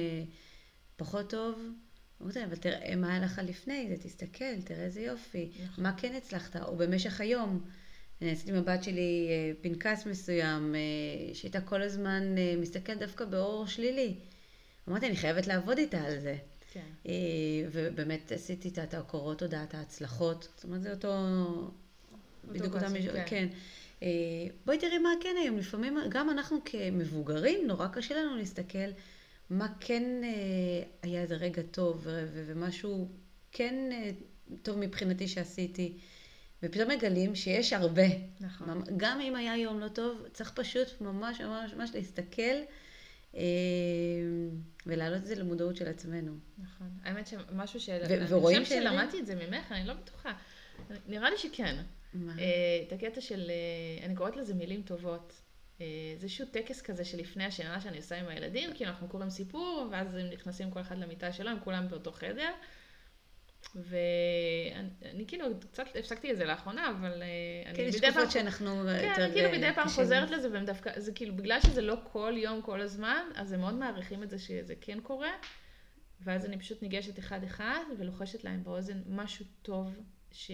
פחות 0.95 1.29
טוב, 1.29 1.59
אמרתי 2.21 2.43
אבל 2.43 2.55
תראה 2.55 2.95
מה 2.95 3.09
היה 3.09 3.19
לך 3.19 3.41
לפני 3.45 3.87
זה, 3.89 4.03
תסתכל, 4.03 4.61
תראה 4.65 4.83
איזה 4.83 5.01
יופי, 5.01 5.51
נכון. 5.65 5.83
מה 5.83 5.97
כן 5.97 6.15
הצלחת, 6.15 6.55
או 6.55 6.77
במשך 6.77 7.21
היום. 7.21 7.63
אני 8.21 8.31
עשיתי 8.31 8.51
עם 8.51 8.57
הבת 8.57 8.83
שלי 8.83 9.27
אה, 9.29 9.51
פנקס 9.61 10.05
מסוים, 10.05 10.75
אה, 10.75 11.35
שהייתה 11.35 11.61
כל 11.61 11.81
הזמן 11.81 12.37
אה, 12.37 12.55
מסתכלת 12.57 12.99
דווקא 12.99 13.25
באור 13.25 13.67
שלילי. 13.67 14.15
אמרתי, 14.89 15.07
אני 15.07 15.15
חייבת 15.15 15.47
לעבוד 15.47 15.77
איתה 15.77 16.01
על 16.01 16.19
זה. 16.19 16.35
כן. 16.71 16.85
ובאמת 17.71 18.31
עשיתי 18.31 18.67
איתה 18.67 18.83
את 18.83 18.93
הקורות 18.93 19.41
הודעת 19.41 19.73
ההצלחות. 19.73 20.47
זאת 20.55 20.63
אומרת, 20.63 20.81
זה 20.81 20.91
אותו... 20.91 21.11
בדיוק 22.51 22.75
אותה 22.75 22.89
מישהו, 22.89 23.11
כן. 23.25 23.47
כן. 23.99 24.07
בואי 24.65 24.77
תראי 24.77 24.97
מה 24.97 25.09
כן 25.21 25.35
היום. 25.43 25.57
לפעמים, 25.57 25.97
גם 26.09 26.29
אנחנו 26.29 26.57
כמבוגרים, 26.65 27.67
נורא 27.67 27.87
קשה 27.87 28.15
לנו 28.15 28.35
להסתכל 28.35 28.89
מה 29.49 29.67
כן 29.79 30.03
היה 31.01 31.21
איזה 31.21 31.35
רגע 31.35 31.61
טוב, 31.71 32.07
ומשהו 32.33 33.07
כן 33.51 33.75
טוב 34.61 34.77
מבחינתי 34.77 35.27
שעשיתי. 35.27 35.97
ופתאום 36.63 36.91
מגלים 36.91 37.35
שיש 37.35 37.73
הרבה. 37.73 38.07
נכון. 38.39 38.83
גם 38.97 39.21
אם 39.21 39.35
היה 39.35 39.57
יום 39.57 39.79
לא 39.79 39.87
טוב, 39.87 40.21
צריך 40.33 40.51
פשוט 40.51 41.01
ממש 41.01 41.41
ממש 41.41 41.73
ממש 41.73 41.89
להסתכל 41.93 42.55
ולהעלות 44.85 45.21
את 45.21 45.25
זה 45.25 45.35
למודעות 45.35 45.75
של 45.75 45.87
עצמנו. 45.87 46.31
נכון. 46.57 46.87
האמת 47.03 47.27
שמשהו 47.27 47.79
של... 47.79 47.97
ו- 48.09 48.25
ורואים 48.29 48.57
אני 48.57 48.65
חושבת 48.65 48.81
שלמדתי 48.83 49.19
את 49.19 49.25
זה 49.25 49.35
ממך, 49.35 49.71
אני 49.71 49.87
לא 49.87 49.93
בטוחה. 49.93 50.33
נראה 51.07 51.29
לי 51.29 51.37
שכן. 51.37 51.83
מה? 52.13 52.33
אה, 52.39 52.45
את 52.87 52.93
הקטע 52.93 53.21
של, 53.21 53.51
אה, 53.51 54.05
אני 54.05 54.15
קוראת 54.15 54.35
לזה 54.35 54.53
מילים 54.53 54.81
טובות. 54.81 55.33
אה, 55.81 55.85
זה 56.17 56.23
איזשהו 56.23 56.45
טקס 56.45 56.81
כזה 56.81 57.05
שלפני 57.05 57.45
השינה 57.45 57.81
שאני 57.81 57.97
עושה 57.97 58.19
עם 58.19 58.27
הילדים, 58.27 58.73
כאילו 58.75 58.89
אנחנו 58.89 59.07
קוראים 59.07 59.29
סיפור, 59.29 59.87
ואז 59.91 60.15
הם 60.15 60.29
נכנסים 60.29 60.71
כל 60.71 60.81
אחד 60.81 60.97
למיטה 60.97 61.33
שלו, 61.33 61.49
הם 61.49 61.59
כולם 61.63 61.87
באותו 61.87 62.11
חדר. 62.11 62.49
ואני 63.75 65.27
כאילו 65.27 65.45
קצת 65.71 65.83
הפסקתי 65.99 66.31
את 66.31 66.37
זה 66.37 66.45
לאחרונה, 66.45 66.93
אבל 66.99 67.23
אני 67.65 67.75
כן, 67.75 67.83
יש 67.83 67.95
מדי 67.95 68.01
פעם... 68.01 68.11
תקופות 68.11 68.31
שאנחנו 68.31 68.83
כן, 68.99 69.07
יותר 69.09 69.25
אני 69.25 69.33
כאילו 69.33 69.49
מדי 69.49 69.73
פעם 69.75 69.85
קשים. 69.87 70.03
חוזרת 70.03 70.31
לזה, 70.31 70.51
והם 70.51 70.65
דווקא, 70.65 70.99
זה 70.99 71.11
כאילו, 71.11 71.35
בגלל 71.35 71.61
שזה 71.61 71.81
לא 71.81 71.95
כל 72.11 72.33
יום, 72.37 72.61
כל 72.61 72.81
הזמן, 72.81 73.25
אז 73.35 73.51
הם 73.51 73.59
מאוד 73.59 73.73
מעריכים 73.73 74.23
את 74.23 74.29
זה 74.29 74.39
שזה 74.39 74.73
כן 74.81 74.99
קורה, 74.99 75.31
ואז 76.21 76.45
אני 76.45 76.59
פשוט 76.59 76.81
ניגשת 76.81 77.19
אחד-אחד 77.19 77.83
ולוחשת 77.97 78.43
להם 78.43 78.63
באוזן 78.63 79.01
משהו 79.07 79.45
טוב 79.61 79.95
ש, 80.31 80.51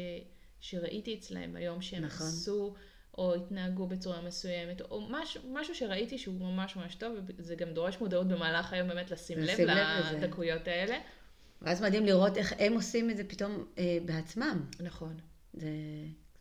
שראיתי 0.60 1.15
אצלהם 1.15 1.56
היום 1.56 1.82
שהם 1.82 2.04
נכון. 2.06 2.28
עשו, 2.28 2.74
או 3.17 3.36
התנהגו 3.36 3.88
בצורה 3.88 4.22
מסוימת, 4.22 4.82
או 4.82 5.08
משהו, 5.10 5.41
משהו 5.54 5.76
שראיתי 5.76 6.17
שהוא 6.17 6.39
ממש 6.39 6.76
ממש 6.76 6.95
טוב, 6.95 7.15
וזה 7.38 7.56
גם 7.56 7.69
דורש 7.69 8.00
מודעות 8.00 8.28
במהלך 8.28 8.74
היום 8.74 8.88
באמת 8.88 9.12
לשים 9.12 9.38
לב 9.38 9.43
לשים 9.43 9.67
לב 9.67 9.88
לזה. 10.00 10.17
לדקויות 10.17 10.67
האלה. 10.67 10.98
ואז 11.62 11.82
מדהים 11.82 12.06
לראות 12.06 12.38
איך 12.38 12.54
הם 12.60 12.74
עושים 12.74 13.10
את 13.10 13.17
זה 13.17 13.24
פתאום 13.24 13.65
אה, 13.78 13.98
בעצמם. 14.06 14.65
נכון. 14.80 15.17
זה, 15.54 15.69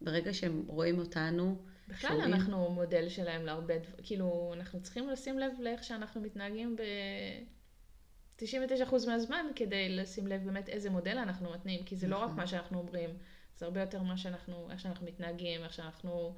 ברגע 0.00 0.34
שהם 0.34 0.62
רואים 0.66 0.98
אותנו, 0.98 1.58
בכלל 1.88 2.10
שומעים. 2.10 2.34
אנחנו 2.34 2.70
מודל 2.70 3.08
שלהם 3.08 3.46
להרבה 3.46 3.78
דברים, 3.78 3.96
כאילו, 4.02 4.52
אנחנו 4.56 4.82
צריכים 4.82 5.10
לשים 5.10 5.38
לב 5.38 5.52
לאיך 5.60 5.84
שאנחנו 5.84 6.20
מתנהגים 6.20 6.76
ב-99% 6.76 8.92
מהזמן, 9.06 9.46
כדי 9.56 9.96
לשים 9.96 10.26
לב 10.26 10.44
באמת 10.44 10.68
איזה 10.68 10.90
מודל 10.90 11.18
אנחנו 11.18 11.52
מתנים, 11.52 11.84
כי 11.84 11.96
זה 11.96 12.08
לא 12.08 12.16
רק 12.16 12.24
נכון. 12.24 12.36
מה 12.36 12.46
שאנחנו 12.46 12.78
אומרים, 12.78 13.10
זה 13.56 13.64
הרבה 13.64 13.80
יותר 13.80 14.02
מה 14.02 14.16
שאנחנו, 14.16 14.70
איך 14.70 14.80
שאנחנו 14.80 15.06
מתנהגים, 15.06 15.64
איך 15.64 15.72
שאנחנו, 15.72 16.34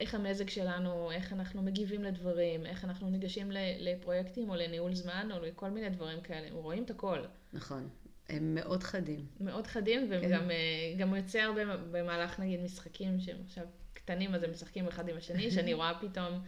איך 0.00 0.14
המזג 0.14 0.48
שלנו, 0.48 1.10
איך 1.12 1.32
אנחנו 1.32 1.62
מגיבים 1.62 2.02
לדברים, 2.02 2.66
איך 2.66 2.84
אנחנו 2.84 3.10
ניגשים 3.10 3.50
לפרויקטים 3.78 4.50
או 4.50 4.54
לניהול 4.54 4.94
זמן 4.94 5.28
או 5.32 5.40
לכל 5.40 5.70
מיני 5.70 5.90
דברים 5.90 6.20
כאלה, 6.20 6.46
הם 6.48 6.54
רואים 6.54 6.82
את 6.82 6.90
הכל. 6.90 7.18
נכון, 7.52 7.88
הם 8.28 8.54
מאוד 8.54 8.82
חדים. 8.82 9.26
מאוד 9.40 9.66
חדים, 9.66 10.10
והם 10.10 10.20
כן. 10.20 10.30
גם, 10.30 10.50
אה, 10.50 10.94
גם 10.98 11.14
יוצא 11.14 11.38
הרבה 11.38 11.76
במהלך 11.76 12.40
נגיד 12.40 12.60
משחקים 12.60 13.20
שהם 13.20 13.36
עכשיו 13.44 13.64
קטנים, 13.92 14.34
אז 14.34 14.42
הם 14.42 14.50
משחקים 14.50 14.88
אחד 14.88 15.08
עם 15.08 15.16
השני, 15.16 15.50
שאני 15.54 15.74
רואה 15.74 15.92
פתאום, 16.00 16.40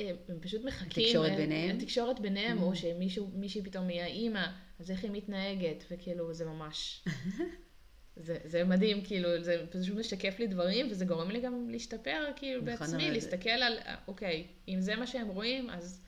אה, 0.00 0.10
הם 0.28 0.40
פשוט 0.40 0.64
מחכים. 0.64 1.04
התקשורת 1.04 1.30
אה, 1.30 1.36
ביניהם? 1.36 1.76
התקשורת 1.76 2.20
ביניהם, 2.20 2.58
Mm. 2.58 2.62
או 2.62 2.76
שמישהי 2.76 3.62
פתאום 3.64 3.88
היא 3.88 4.00
האימא, 4.02 4.46
אז 4.80 4.90
איך 4.90 5.04
היא 5.04 5.10
מתנהגת, 5.10 5.84
וכאילו 5.90 6.34
זה 6.34 6.44
ממש... 6.44 7.04
זה, 8.16 8.38
זה 8.44 8.64
מדהים, 8.64 9.04
כאילו, 9.04 9.42
זה 9.42 9.64
פשוט 9.70 9.96
משקף 9.96 10.38
לי 10.38 10.46
דברים, 10.46 10.86
וזה 10.90 11.04
גורם 11.04 11.30
לי 11.30 11.40
גם 11.40 11.70
להשתפר, 11.70 12.24
כאילו, 12.36 12.62
נכון, 12.62 12.86
בעצמי, 12.86 13.04
אבל- 13.04 13.12
להסתכל 13.14 13.50
על, 13.50 13.78
אה, 13.78 13.94
אוקיי, 14.08 14.46
אם 14.68 14.80
זה 14.80 14.96
מה 14.96 15.06
שהם 15.06 15.28
רואים, 15.28 15.70
אז 15.70 16.00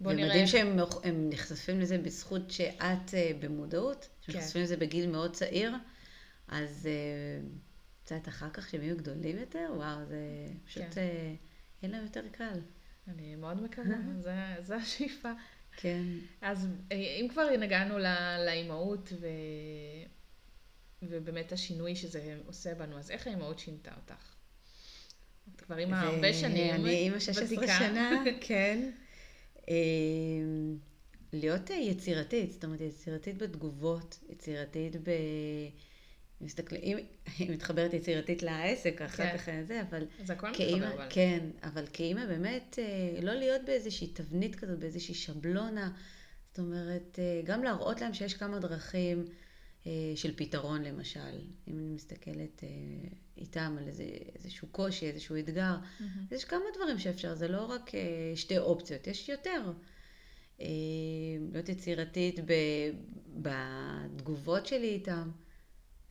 בוא 0.00 0.10
זה 0.12 0.16
נראה. 0.16 0.28
מדהים 0.28 0.46
שהם 0.46 0.78
הם 1.04 1.28
נחשפים 1.30 1.80
לזה 1.80 1.98
בזכות 1.98 2.50
שאת 2.50 3.14
אה, 3.14 3.30
במודעות, 3.40 4.08
כן. 4.22 4.32
שנחשפים 4.32 4.62
לזה 4.62 4.76
בגיל 4.76 5.10
מאוד 5.10 5.32
צעיר, 5.32 5.72
אז 6.48 6.86
אה, 6.86 7.48
קצת 8.04 8.28
אחר 8.28 8.50
כך 8.50 8.68
שהם 8.70 8.82
יהיו 8.82 8.96
גדולים 8.96 9.38
יותר, 9.38 9.70
וואו, 9.76 10.04
זה 10.06 10.18
פשוט, 10.64 10.82
כן. 10.90 11.00
אה, 11.00 11.34
יהיה 11.82 11.92
להם 11.92 12.04
יותר 12.04 12.22
קל. 12.32 12.60
אני 13.08 13.36
מאוד 13.36 13.62
מקווה, 13.62 13.96
זה, 14.24 14.32
זה 14.62 14.76
השאיפה. 14.76 15.32
כן. 15.76 16.02
אז 16.42 16.68
אם 16.92 17.26
כבר 17.30 17.56
נגענו 17.60 17.98
לאימהות 18.46 19.12
ו... 19.20 19.26
ובאמת 21.02 21.52
השינוי 21.52 21.96
שזה 21.96 22.38
עושה 22.46 22.74
בנו, 22.74 22.98
אז 22.98 23.10
איך 23.10 23.26
האימהות 23.26 23.58
שינתה 23.58 23.90
אותך? 23.96 24.34
את 25.56 25.60
כבר 25.60 25.78
אימא 25.78 25.96
הרבה 25.96 26.34
שנים, 26.34 26.74
אני 26.74 26.90
אימא 26.90 27.18
16 27.20 27.44
ותיקה. 27.44 27.78
שנה, 27.78 28.24
כן. 28.40 28.90
אה, 29.68 29.74
להיות 31.32 31.70
אה, 31.70 31.76
יצירתית, 31.76 32.52
זאת 32.52 32.64
אומרת, 32.64 32.80
יצירתית 32.80 33.38
בתגובות, 33.38 34.18
יצירתית 34.28 34.96
ב... 34.96 35.10
מסתכלים, 36.40 36.82
אם 36.82 36.98
היא 37.38 37.50
מתחברת 37.50 37.94
יצירתית 37.94 38.42
לעסק, 38.42 39.02
אחר 39.02 39.24
כן. 39.24 39.38
כך 39.38 39.48
זה, 39.66 39.82
אבל 39.82 40.04
אז 40.22 40.30
הכל 40.30 40.48
כאימא, 40.54 40.86
מתחבר 40.86 40.94
אבל. 40.94 41.06
כן, 41.10 41.38
אבל 41.62 41.84
כאימא 41.92 42.26
באמת, 42.26 42.78
אה, 42.78 43.20
לא 43.22 43.34
להיות 43.34 43.60
באיזושהי 43.66 44.06
תבנית 44.06 44.54
כזאת, 44.54 44.78
באיזושהי 44.78 45.14
שבלונה. 45.14 45.92
זאת 46.48 46.58
אומרת, 46.58 47.18
אה, 47.18 47.40
גם 47.44 47.62
להראות 47.62 48.00
להם 48.00 48.14
שיש 48.14 48.34
כמה 48.34 48.58
דרכים 48.58 49.18
אה, 49.18 49.32
של 50.16 50.32
פתרון, 50.36 50.82
למשל. 50.82 51.38
אם 51.68 51.78
אני 51.78 51.90
מסתכלת 51.90 52.64
אה, 52.64 52.68
איתם 53.36 53.76
על 53.78 53.86
איזה, 53.88 54.04
איזשהו 54.34 54.68
קושי, 54.68 55.06
איזשהו 55.06 55.36
אתגר, 55.38 55.76
מהמם. 56.00 56.26
יש 56.30 56.44
כמה 56.44 56.60
דברים 56.76 56.98
שאפשר, 56.98 57.34
זה 57.34 57.48
לא 57.48 57.64
רק 57.64 57.94
אה, 57.94 58.00
שתי 58.36 58.58
אופציות, 58.58 59.06
יש 59.06 59.28
יותר. 59.28 59.72
אה, 60.60 60.66
להיות 61.52 61.68
יצירתית 61.68 62.40
ב, 62.44 62.52
בתגובות 63.42 64.66
שלי 64.66 64.88
איתם. 64.88 65.30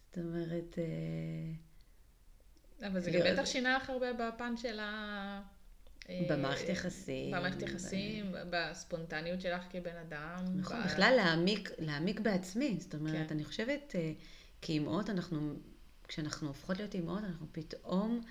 זאת 0.10 0.18
אומרת, 0.18 0.80
אה, 0.80 0.84
אבל 2.88 3.00
זה 3.00 3.12
להיות- 3.12 3.28
גם 3.28 3.34
בטח 3.34 3.46
שינה 3.46 3.78
לך 3.78 3.90
הרבה 3.90 4.14
בפן 4.14 4.58
של 4.58 4.80
ה... 4.80 5.42
אה, 6.10 6.26
במערכת 6.30 6.70
יחסים. 6.70 7.28
במערכת 7.32 7.62
יחסים, 7.62 8.36
בספונטניות 8.50 9.42
שלך 9.42 9.64
כבן 9.70 9.96
אדם. 10.08 10.36
נכון, 10.56 10.82
ב- 10.82 10.86
בכלל 10.86 11.14
להעמיק, 11.16 11.72
להעמיק 11.80 12.20
בעצמי. 12.20 12.78
זאת 12.80 12.96
אומרת, 12.96 13.28
כן. 13.28 13.36
אני 13.36 13.44
חושבת, 13.46 13.96
אה, 13.96 14.12
כאימהות, 14.62 15.10
אנחנו, 15.10 15.54
כשאנחנו 16.08 16.48
הופכות 16.48 16.78
להיות 16.78 16.96
אימהות, 16.96 17.24
אנחנו 17.24 17.48
פתאום, 17.52 18.22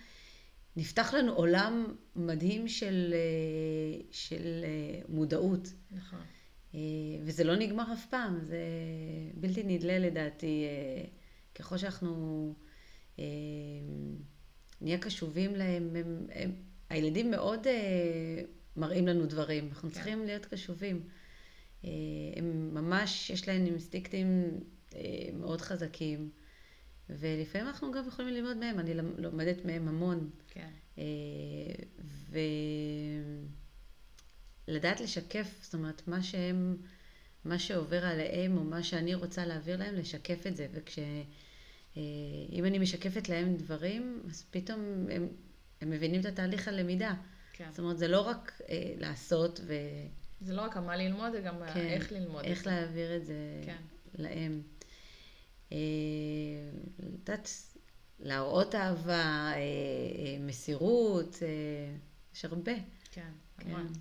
נפתח 0.76 1.14
לנו 1.14 1.32
עולם 1.32 1.94
מדהים 2.16 2.68
של, 2.68 3.14
אה, 3.14 4.00
של 4.10 4.64
אה, 4.64 5.00
מודעות. 5.08 5.72
נכון. 5.90 6.20
אה, 6.74 6.80
וזה 7.24 7.44
לא 7.44 7.56
נגמר 7.56 7.92
אף 7.92 8.06
פעם, 8.06 8.38
זה 8.40 8.58
בלתי 9.34 9.62
נדלה 9.62 9.98
לדעתי. 9.98 10.64
אה, 10.64 11.04
ככל 11.54 11.78
שאנחנו 11.78 12.54
אה, 13.18 13.24
נהיה 14.80 14.98
קשובים 14.98 15.54
להם, 15.54 15.96
הם, 15.96 16.26
הם, 16.32 16.52
הילדים 16.90 17.30
מאוד 17.30 17.66
אה, 17.66 18.42
מראים 18.76 19.06
לנו 19.06 19.26
דברים, 19.26 19.68
אנחנו 19.68 19.88
כן. 19.88 19.94
צריכים 19.94 20.26
להיות 20.26 20.46
קשובים. 20.46 21.02
אה, 21.84 21.90
הם 22.36 22.74
ממש, 22.74 23.30
יש 23.30 23.48
להם 23.48 23.66
אינסטינקטים 23.66 24.60
אה, 24.94 25.00
מאוד 25.32 25.60
חזקים, 25.60 26.30
ולפעמים 27.10 27.66
אנחנו 27.66 27.92
גם 27.92 28.08
יכולים 28.08 28.34
ללמוד 28.34 28.56
מהם, 28.56 28.78
אני 28.78 28.94
לומדת 29.18 29.64
מהם 29.64 29.88
המון. 29.88 30.30
כן. 30.48 30.70
אה, 30.98 31.04
ולדעת 34.68 35.00
לשקף, 35.00 35.58
זאת 35.62 35.74
אומרת, 35.74 36.08
מה 36.08 36.22
שהם, 36.22 36.76
מה 37.44 37.58
שעובר 37.58 38.04
עליהם, 38.04 38.56
או 38.58 38.64
מה 38.64 38.82
שאני 38.82 39.14
רוצה 39.14 39.46
להעביר 39.46 39.76
להם, 39.76 39.94
לשקף 39.94 40.46
את 40.46 40.56
זה. 40.56 40.66
וכש... 40.72 40.98
אם 42.52 42.64
אני 42.64 42.78
משקפת 42.78 43.28
להם 43.28 43.56
דברים, 43.56 44.22
אז 44.28 44.44
פתאום 44.50 44.80
הם, 45.10 45.28
הם 45.80 45.90
מבינים 45.90 46.20
את 46.20 46.26
התהליך 46.26 46.68
הלמידה. 46.68 47.14
כן. 47.52 47.68
זאת 47.70 47.78
אומרת, 47.78 47.98
זה 47.98 48.08
לא 48.08 48.20
רק 48.20 48.60
אה, 48.68 48.94
לעשות 48.98 49.60
ו... 49.66 49.74
זה 50.40 50.54
לא 50.54 50.62
רק 50.62 50.76
מה 50.76 50.96
ללמוד, 50.96 51.32
זה 51.32 51.40
גם 51.40 51.54
כן, 51.74 51.80
איך 51.80 52.12
ללמוד. 52.12 52.40
את 52.44 52.50
איך 52.50 52.64
זה. 52.64 52.70
להעביר 52.70 53.16
את 53.16 53.26
זה 53.26 53.34
כן. 53.64 53.82
להם. 54.14 54.62
אה, 55.72 55.78
לדעת, 56.98 57.48
להראות 58.20 58.74
אהבה, 58.74 59.12
אה, 59.12 59.54
אה, 59.56 59.60
מסירות, 60.40 61.38
אה, 61.42 61.48
יש 62.34 62.44
הרבה. 62.44 62.72
כן, 63.10 63.30
כן. 63.58 63.70
המון. 63.70 63.92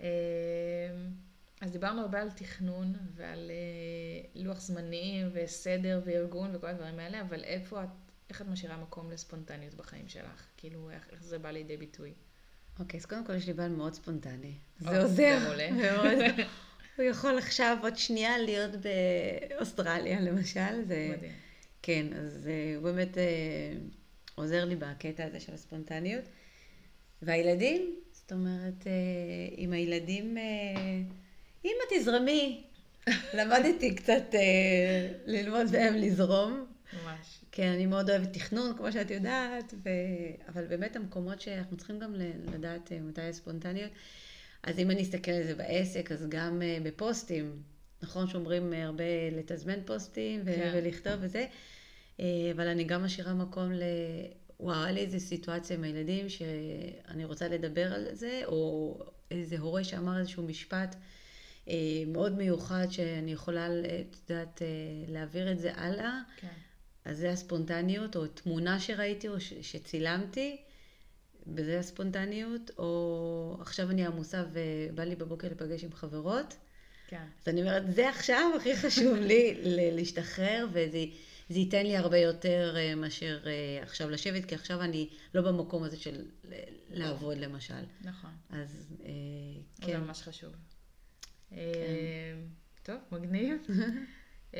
אה, 0.00 0.06
אז 1.60 1.70
דיברנו 1.72 2.00
הרבה 2.00 2.22
על 2.22 2.30
תכנון 2.30 2.94
ועל 3.14 3.50
אה, 3.50 4.28
לוח 4.42 4.60
זמנים 4.60 5.28
וסדר 5.32 6.00
וארגון 6.04 6.56
וכל 6.56 6.66
הדברים 6.66 6.98
האלה, 6.98 7.20
אבל 7.20 7.44
איפה 7.44 7.84
את, 7.84 7.88
איך 8.30 8.42
את 8.42 8.46
משאירה 8.46 8.76
מקום 8.76 9.10
לספונטניות 9.10 9.74
בחיים 9.74 10.08
שלך? 10.08 10.46
כאילו, 10.56 10.90
איך, 10.90 11.08
איך 11.12 11.22
זה 11.22 11.38
בא 11.38 11.50
לידי 11.50 11.76
ביטוי? 11.76 12.12
אוקיי, 12.78 13.00
אז 13.00 13.06
קודם 13.06 13.24
כל 13.24 13.34
יש 13.34 13.46
לי 13.46 13.52
בעל 13.52 13.70
מאוד 13.70 13.94
ספונטני. 13.94 14.54
או, 14.86 14.90
זה 14.90 15.02
עוזר. 15.02 15.38
זה 15.40 15.44
מעולה. 15.44 15.70
מאוד. 15.82 16.18
הוא 16.96 17.04
יכול 17.04 17.38
עכשיו 17.38 17.76
עוד 17.82 17.96
שנייה 17.96 18.38
להיות 18.38 18.70
באוסטרליה, 19.50 20.20
למשל. 20.20 20.84
זה... 20.84 21.14
מדהים. 21.16 21.32
כן, 21.82 22.06
אז 22.12 22.48
אה, 22.48 22.74
הוא 22.76 22.82
באמת 22.82 23.18
אה, 23.18 23.24
עוזר 24.34 24.64
לי 24.64 24.76
בקטע 24.76 25.24
הזה 25.24 25.40
של 25.40 25.54
הספונטניות. 25.54 26.24
והילדים, 27.22 27.96
זאת 28.12 28.32
אומרת, 28.32 28.86
אה, 28.86 28.92
עם 29.56 29.72
הילדים, 29.72 30.38
אה, 30.38 30.42
אמא 31.64 31.82
תזרמי. 31.90 32.62
למדתי 33.38 33.94
קצת 33.94 34.34
אה, 34.34 35.12
ללמוד 35.26 35.72
מהם 35.72 35.94
לזרום. 35.94 36.66
ממש. 36.92 37.38
כן, 37.56 37.72
אני 37.72 37.86
מאוד 37.86 38.10
אוהבת 38.10 38.32
תכנון, 38.32 38.76
כמו 38.76 38.92
שאת 38.92 39.10
יודעת, 39.10 39.74
ו... 39.84 39.88
אבל 40.48 40.66
באמת 40.66 40.96
המקומות 40.96 41.40
שאנחנו 41.40 41.76
צריכים 41.76 41.98
גם 41.98 42.14
לדעת 42.54 42.92
אה, 42.92 43.00
מתי 43.00 43.28
יש 43.28 43.36
ספונטניות. 43.36 43.90
אז 44.62 44.78
אם 44.78 44.90
אני 44.90 45.02
אסתכל 45.02 45.30
על 45.30 45.42
זה 45.42 45.54
בעסק, 45.54 46.12
אז 46.12 46.26
גם 46.28 46.62
uh, 46.62 46.82
בפוסטים, 46.84 47.62
נכון 48.02 48.28
שאומרים 48.28 48.72
uh, 48.72 48.76
הרבה 48.76 49.04
לתזמן 49.32 49.78
פוסטים 49.84 50.40
ו- 50.44 50.54
כן. 50.54 50.72
ולכתוב 50.74 51.14
וזה, 51.20 51.46
אבל 52.54 52.68
אני 52.68 52.84
גם 52.84 53.04
משאירה 53.04 53.34
מקום 53.34 53.72
ל... 53.72 53.82
וואו, 54.60 54.82
היה 54.82 54.92
לי 54.92 55.00
איזו 55.00 55.20
סיטואציה 55.20 55.76
עם 55.76 55.84
הילדים 55.84 56.28
שאני 56.28 57.24
רוצה 57.24 57.48
לדבר 57.48 57.94
על 57.94 58.06
זה, 58.12 58.42
או 58.46 58.98
איזה 59.30 59.58
הורה 59.58 59.84
שאמר 59.84 60.18
איזשהו 60.18 60.42
משפט 60.42 60.96
מאוד 62.06 62.36
מיוחד 62.36 62.86
שאני 62.90 63.32
יכולה, 63.32 63.68
את 64.00 64.30
יודעת, 64.30 64.62
להעביר 65.08 65.52
את 65.52 65.58
זה 65.58 65.74
הלאה. 65.74 66.20
כן. 66.36 66.48
אז 67.06 67.18
זה 67.18 67.30
הספונטניות, 67.30 68.16
או 68.16 68.26
תמונה 68.26 68.80
שראיתי 68.80 69.28
או 69.28 69.40
ש- 69.40 69.52
שצילמתי, 69.62 70.56
וזה 71.54 71.78
הספונטניות, 71.78 72.70
או 72.78 73.56
עכשיו 73.60 73.90
אני 73.90 74.06
עמוסה 74.06 74.44
ובא 74.52 75.04
לי 75.04 75.16
בבוקר 75.16 75.48
להיפגש 75.48 75.84
עם 75.84 75.92
חברות, 75.92 76.56
כן. 77.08 77.24
אז 77.42 77.48
אני 77.48 77.60
אומרת, 77.60 77.92
זה 77.94 78.08
עכשיו 78.08 78.50
הכי 78.56 78.76
חשוב 78.76 79.16
לי 79.16 79.54
ל- 79.62 79.96
להשתחרר, 79.96 80.66
וזה 80.72 81.04
זה 81.48 81.58
ייתן 81.58 81.86
לי 81.86 81.96
הרבה 81.96 82.18
יותר 82.18 82.74
אה, 82.76 82.94
מאשר 82.94 83.38
אה, 83.46 83.82
עכשיו 83.82 84.10
לשבת, 84.10 84.44
כי 84.44 84.54
עכשיו 84.54 84.82
אני 84.82 85.08
לא 85.34 85.42
במקום 85.42 85.82
הזה 85.82 85.96
של 85.96 86.24
לעבוד 86.90 87.36
למשל. 87.38 87.74
נכון. 88.04 88.30
אז 88.50 88.92
אה, 89.04 89.10
זה 89.76 89.86
כן. 89.86 90.00
ממש 90.00 90.22
חשוב. 90.22 90.52
אה, 91.52 91.58
טוב, 92.82 92.96
מגניב. 93.12 93.56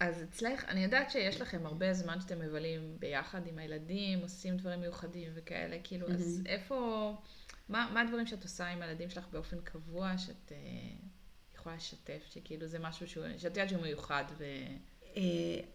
אז 0.00 0.22
אצלך, 0.22 0.64
אני 0.64 0.84
יודעת 0.84 1.10
שיש 1.10 1.40
לכם 1.40 1.66
הרבה 1.66 1.92
זמן 1.92 2.20
שאתם 2.20 2.38
מבלים 2.38 2.96
ביחד 2.98 3.46
עם 3.46 3.58
הילדים, 3.58 4.18
עושים 4.18 4.56
דברים 4.56 4.80
מיוחדים 4.80 5.30
וכאלה, 5.34 5.76
כאילו, 5.84 6.08
אז 6.08 6.42
איפה, 6.46 7.10
מה, 7.68 7.90
מה 7.94 8.00
הדברים 8.00 8.26
שאת 8.26 8.42
עושה 8.42 8.66
עם 8.66 8.82
הילדים 8.82 9.10
שלך 9.10 9.24
באופן 9.32 9.60
קבוע, 9.60 10.18
שאת 10.18 10.52
אה, 10.52 10.56
יכולה 11.54 11.76
לשתף, 11.76 12.22
שכאילו 12.30 12.66
זה 12.66 12.78
משהו 12.78 13.08
שהוא, 13.08 13.24
שאת 13.36 13.44
יודעת 13.56 13.68
שהוא 13.68 13.82
מיוחד, 13.82 14.24
ו... 14.38 14.44
אה, 15.16 15.22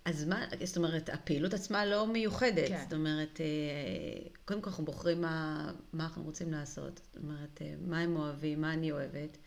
אז 0.05 0.25
מה, 0.27 0.45
זאת 0.63 0.77
אומרת, 0.77 1.09
הפעילות 1.09 1.53
עצמה 1.53 1.85
לא 1.85 2.07
מיוחדת. 2.07 2.67
כן. 2.67 2.81
זאת 2.83 2.93
אומרת, 2.93 3.41
אה, 3.41 4.29
קודם 4.45 4.61
כל 4.61 4.69
אנחנו 4.69 4.85
בוחרים 4.85 5.21
מה, 5.21 5.71
מה 5.93 6.03
אנחנו 6.03 6.23
רוצים 6.23 6.51
לעשות. 6.51 7.01
זאת 7.03 7.23
אומרת, 7.23 7.61
מה 7.79 7.99
הם 7.99 8.15
אוהבים, 8.15 8.61
מה 8.61 8.73
אני 8.73 8.91
אוהבת. 8.91 9.37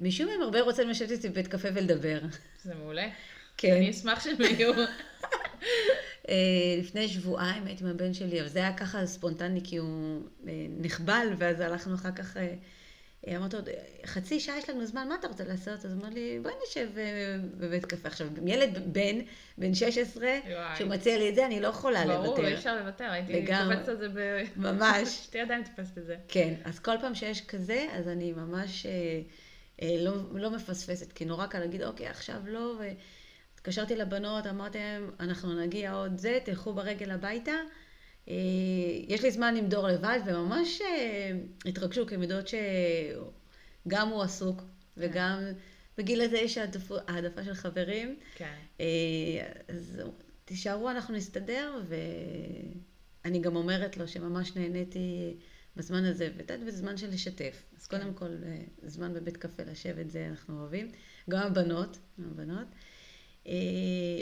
משום 0.00 0.28
הם 0.28 0.42
הרבה 0.42 0.60
רוצים 0.60 0.88
לשבת 0.88 1.10
איתי 1.10 1.28
בבית 1.28 1.46
קפה 1.46 1.68
ולדבר. 1.74 2.20
זה 2.68 2.74
מעולה. 2.74 3.08
כן. 3.56 3.76
אני 3.76 3.90
אשמח 3.90 4.24
שהם 4.24 4.36
יהיו. 4.58 4.72
אה, 6.28 6.34
לפני 6.78 7.08
שבועיים 7.08 7.66
הייתי 7.66 7.84
עם 7.84 7.90
הבן 7.90 8.14
שלי, 8.14 8.40
אבל 8.40 8.48
זה 8.48 8.58
היה 8.58 8.72
ככה 8.72 9.06
ספונטני, 9.06 9.60
כי 9.64 9.76
הוא 9.76 10.20
אה, 10.48 10.52
נחבל, 10.78 11.28
ואז 11.38 11.60
הלכנו 11.60 11.94
אחר 11.94 12.10
כך, 12.10 12.36
אה, 12.36 13.36
אמרתי 13.36 13.56
לו, 13.56 13.62
חצי 14.06 14.40
שעה 14.40 14.58
יש 14.58 14.70
לנו 14.70 14.86
זמן, 14.86 15.08
מה 15.08 15.14
אתה 15.14 15.28
רוצה 15.28 15.44
לעשות? 15.44 15.84
אז 15.84 15.92
הוא 15.92 16.00
אמר 16.00 16.08
לי, 16.08 16.38
בואי 16.42 16.54
נשב 16.68 16.88
בבית 17.58 17.84
קפה. 17.84 18.08
עכשיו, 18.08 18.26
ילד 18.46 18.92
בן, 18.92 19.18
בן 19.58 19.74
16, 19.74 20.24
וואי. 20.26 20.76
שהוא 20.76 20.90
מציע 20.90 21.18
לי 21.18 21.28
את 21.28 21.34
זה, 21.34 21.46
אני 21.46 21.60
לא 21.60 21.68
יכולה 21.68 22.04
ברור, 22.04 22.36
אי 22.36 22.42
לוותר. 22.42 22.58
אפשר 22.58 22.76
לוותר, 22.76 23.04
הייתי. 23.04 23.46
קופצת 23.46 23.88
על 23.88 23.96
זה 23.96 24.08
ב... 24.08 24.42
ממש. 24.56 25.08
שתי 25.24 25.38
ידיים 25.38 25.62
תופסת 25.64 25.98
את 25.98 26.06
זה. 26.06 26.16
כן, 26.28 26.54
אז 26.64 26.78
כל 26.78 26.94
פעם 27.00 27.14
שיש 27.14 27.46
כזה, 27.46 27.86
אז 27.92 28.08
אני 28.08 28.32
ממש 28.32 28.86
לא, 29.82 30.12
לא 30.32 30.50
מפספסת, 30.50 31.12
כי 31.12 31.24
נורא 31.24 31.46
קל 31.46 31.58
להגיד, 31.58 31.82
אוקיי, 31.82 32.06
עכשיו 32.06 32.40
לא, 32.46 32.80
והתקשרתי 32.80 33.96
לבנות, 33.96 34.46
אמרתי 34.46 34.78
להם, 34.78 35.10
אנחנו 35.20 35.60
נגיע 35.60 35.92
עוד 35.92 36.18
זה, 36.18 36.38
תלכו 36.44 36.72
ברגל 36.72 37.10
הביתה. 37.10 37.52
אה, 38.28 38.34
יש 39.08 39.22
לי 39.22 39.30
זמן 39.30 39.54
עם 39.58 39.68
דור 39.68 39.88
לבד, 39.88 40.18
וממש 40.26 40.80
אה, 40.80 41.30
התרגשו, 41.66 42.06
יודעות 42.22 42.48
שגם 42.48 44.08
הוא 44.08 44.22
עסוק, 44.22 44.62
וגם 44.96 45.38
בגיל 45.98 46.20
הזה 46.20 46.38
יש 46.38 46.58
העדפה 47.08 47.44
של 47.44 47.54
חברים. 47.54 48.16
כן. 48.34 48.54
אה, 48.80 48.86
אז 49.68 50.02
תישארו, 50.44 50.90
אנחנו 50.90 51.14
נסתדר, 51.14 51.80
ואני 53.24 53.38
גם 53.40 53.56
אומרת 53.56 53.96
לו 53.96 54.08
שממש 54.08 54.56
נהניתי 54.56 55.36
בזמן 55.78 56.04
הזה, 56.04 56.28
יודעת, 56.38 56.60
בזמן 56.66 56.96
של 56.96 57.08
לשתף. 57.10 57.64
אז 57.76 57.86
כן. 57.86 57.98
קודם 57.98 58.14
כל, 58.14 58.24
אה, 58.46 58.56
זמן 58.86 59.14
בבית 59.14 59.36
קפה 59.36 59.62
לשבת, 59.62 60.10
זה 60.10 60.26
אנחנו 60.30 60.60
אוהבים. 60.60 60.92
גם 61.30 61.42
הבנות, 61.42 61.98
גם 62.20 62.28
הבנות. 62.30 62.66
אה, 63.46 63.52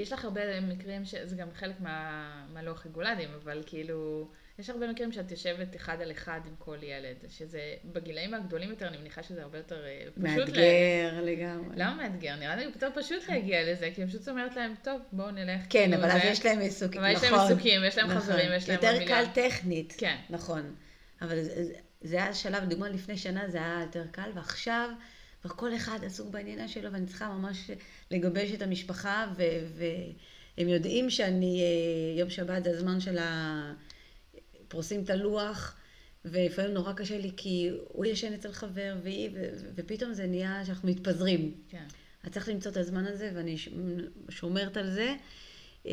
יש 0.03 0.13
לך 0.13 0.25
הרבה 0.25 0.61
מקרים, 0.61 1.05
שזה 1.05 1.37
גם 1.37 1.49
חלק 1.55 1.81
מה, 1.81 2.21
מהלוח 2.53 2.87
רגולדים, 2.87 3.29
אבל 3.43 3.63
כאילו, 3.67 4.29
יש 4.59 4.71
הרבה 4.71 4.91
מקרים 4.93 5.13
שאת 5.13 5.31
יושבת 5.31 5.77
אחד 5.77 6.01
על 6.03 6.11
אחד 6.11 6.41
עם 6.47 6.55
כל 6.59 6.77
ילד, 6.83 7.17
שזה 7.29 7.61
בגילאים 7.85 8.35
הגדולים 8.35 8.71
יותר, 8.71 8.89
אני 8.89 8.97
מניחה 8.99 9.23
שזה 9.23 9.43
הרבה 9.43 9.59
יותר 9.59 9.85
אה, 9.85 10.01
פשוט. 10.11 10.19
מאתגר 10.19 11.21
לגמרי. 11.23 11.77
למה 11.77 11.95
מאתגר? 12.03 12.37
נראה 12.37 12.57
לי 12.57 12.63
יותר 12.65 12.89
פשוט 12.95 13.29
להגיע 13.29 13.73
לזה, 13.73 13.91
כי 13.95 14.03
אני 14.03 14.11
פשוט 14.11 14.29
אומרת 14.29 14.57
להם, 14.57 14.75
טוב, 14.83 15.01
בואו 15.13 15.31
נלך. 15.31 15.61
כן, 15.71 15.83
כאילו, 15.91 15.97
אבל 15.97 16.11
אז 16.11 16.23
זה- 16.23 16.29
יש 16.29 16.47
להם 16.47 16.59
עיסוקים, 16.59 17.01
אבל 17.01 17.11
יש 17.13 17.23
להם 17.23 17.35
נכון. 17.35 17.47
עיסוקים, 17.49 17.81
יש 17.85 17.99
להם 17.99 18.07
נכון. 18.11 18.21
חברים, 18.21 18.51
יש 18.57 18.69
להם 18.69 18.79
יותר. 18.83 19.07
קל 19.07 19.25
טכנית. 19.35 19.95
כן. 19.99 20.17
נכון. 20.31 20.75
אבל 21.23 21.43
זה, 21.43 21.65
זה- 22.01 22.17
היה 22.23 22.35
שלב, 22.35 22.63
לדוגמה 22.63 22.89
לפני 22.89 23.19
שנה 23.19 23.49
זה 23.49 23.59
היה 23.59 23.81
יותר 23.83 24.07
קל, 24.11 24.31
ועכשיו 24.35 24.91
כבר 25.43 25.51
כל 25.51 25.77
אחד 25.77 25.99
עסוק 26.05 26.31
בעניינה 26.31 26.69
שלו, 26.69 26.93
ואני 26.93 27.07
צריכה 27.07 27.29
ממש 27.29 27.71
לגבש 28.11 28.51
את 28.51 28.63
המשפחה, 28.63 29.33
ו, 29.37 29.43
והם 29.77 30.69
יודעים 30.69 31.11
שאני, 31.11 31.61
אה, 31.63 32.21
יום 32.21 32.31
שבת 32.31 32.65
זה 32.65 32.71
הזמן 32.71 33.01
של 33.01 33.19
ה... 33.19 33.73
פורסים 34.69 35.05
את 35.05 35.11
הלוח, 35.11 35.77
ולפעמים 36.25 36.75
נורא 36.75 36.93
קשה 36.93 37.19
לי, 37.19 37.31
כי 37.37 37.71
הוא 37.89 38.07
ישן 38.07 38.33
אצל 38.33 38.53
חבר, 38.53 38.97
והיא, 39.03 39.31
ו, 39.35 39.49
ופתאום 39.75 40.15
זה 40.15 40.27
נהיה 40.27 40.65
שאנחנו 40.65 40.89
מתפזרים. 40.89 41.55
כן. 41.69 41.85
אז 42.25 42.33
צריך 42.33 42.49
למצוא 42.49 42.71
את 42.73 42.77
הזמן 42.77 43.07
הזה, 43.07 43.31
ואני 43.35 43.57
שומרת 44.29 44.77
על 44.77 44.91
זה. 44.91 45.15
אה, 45.87 45.93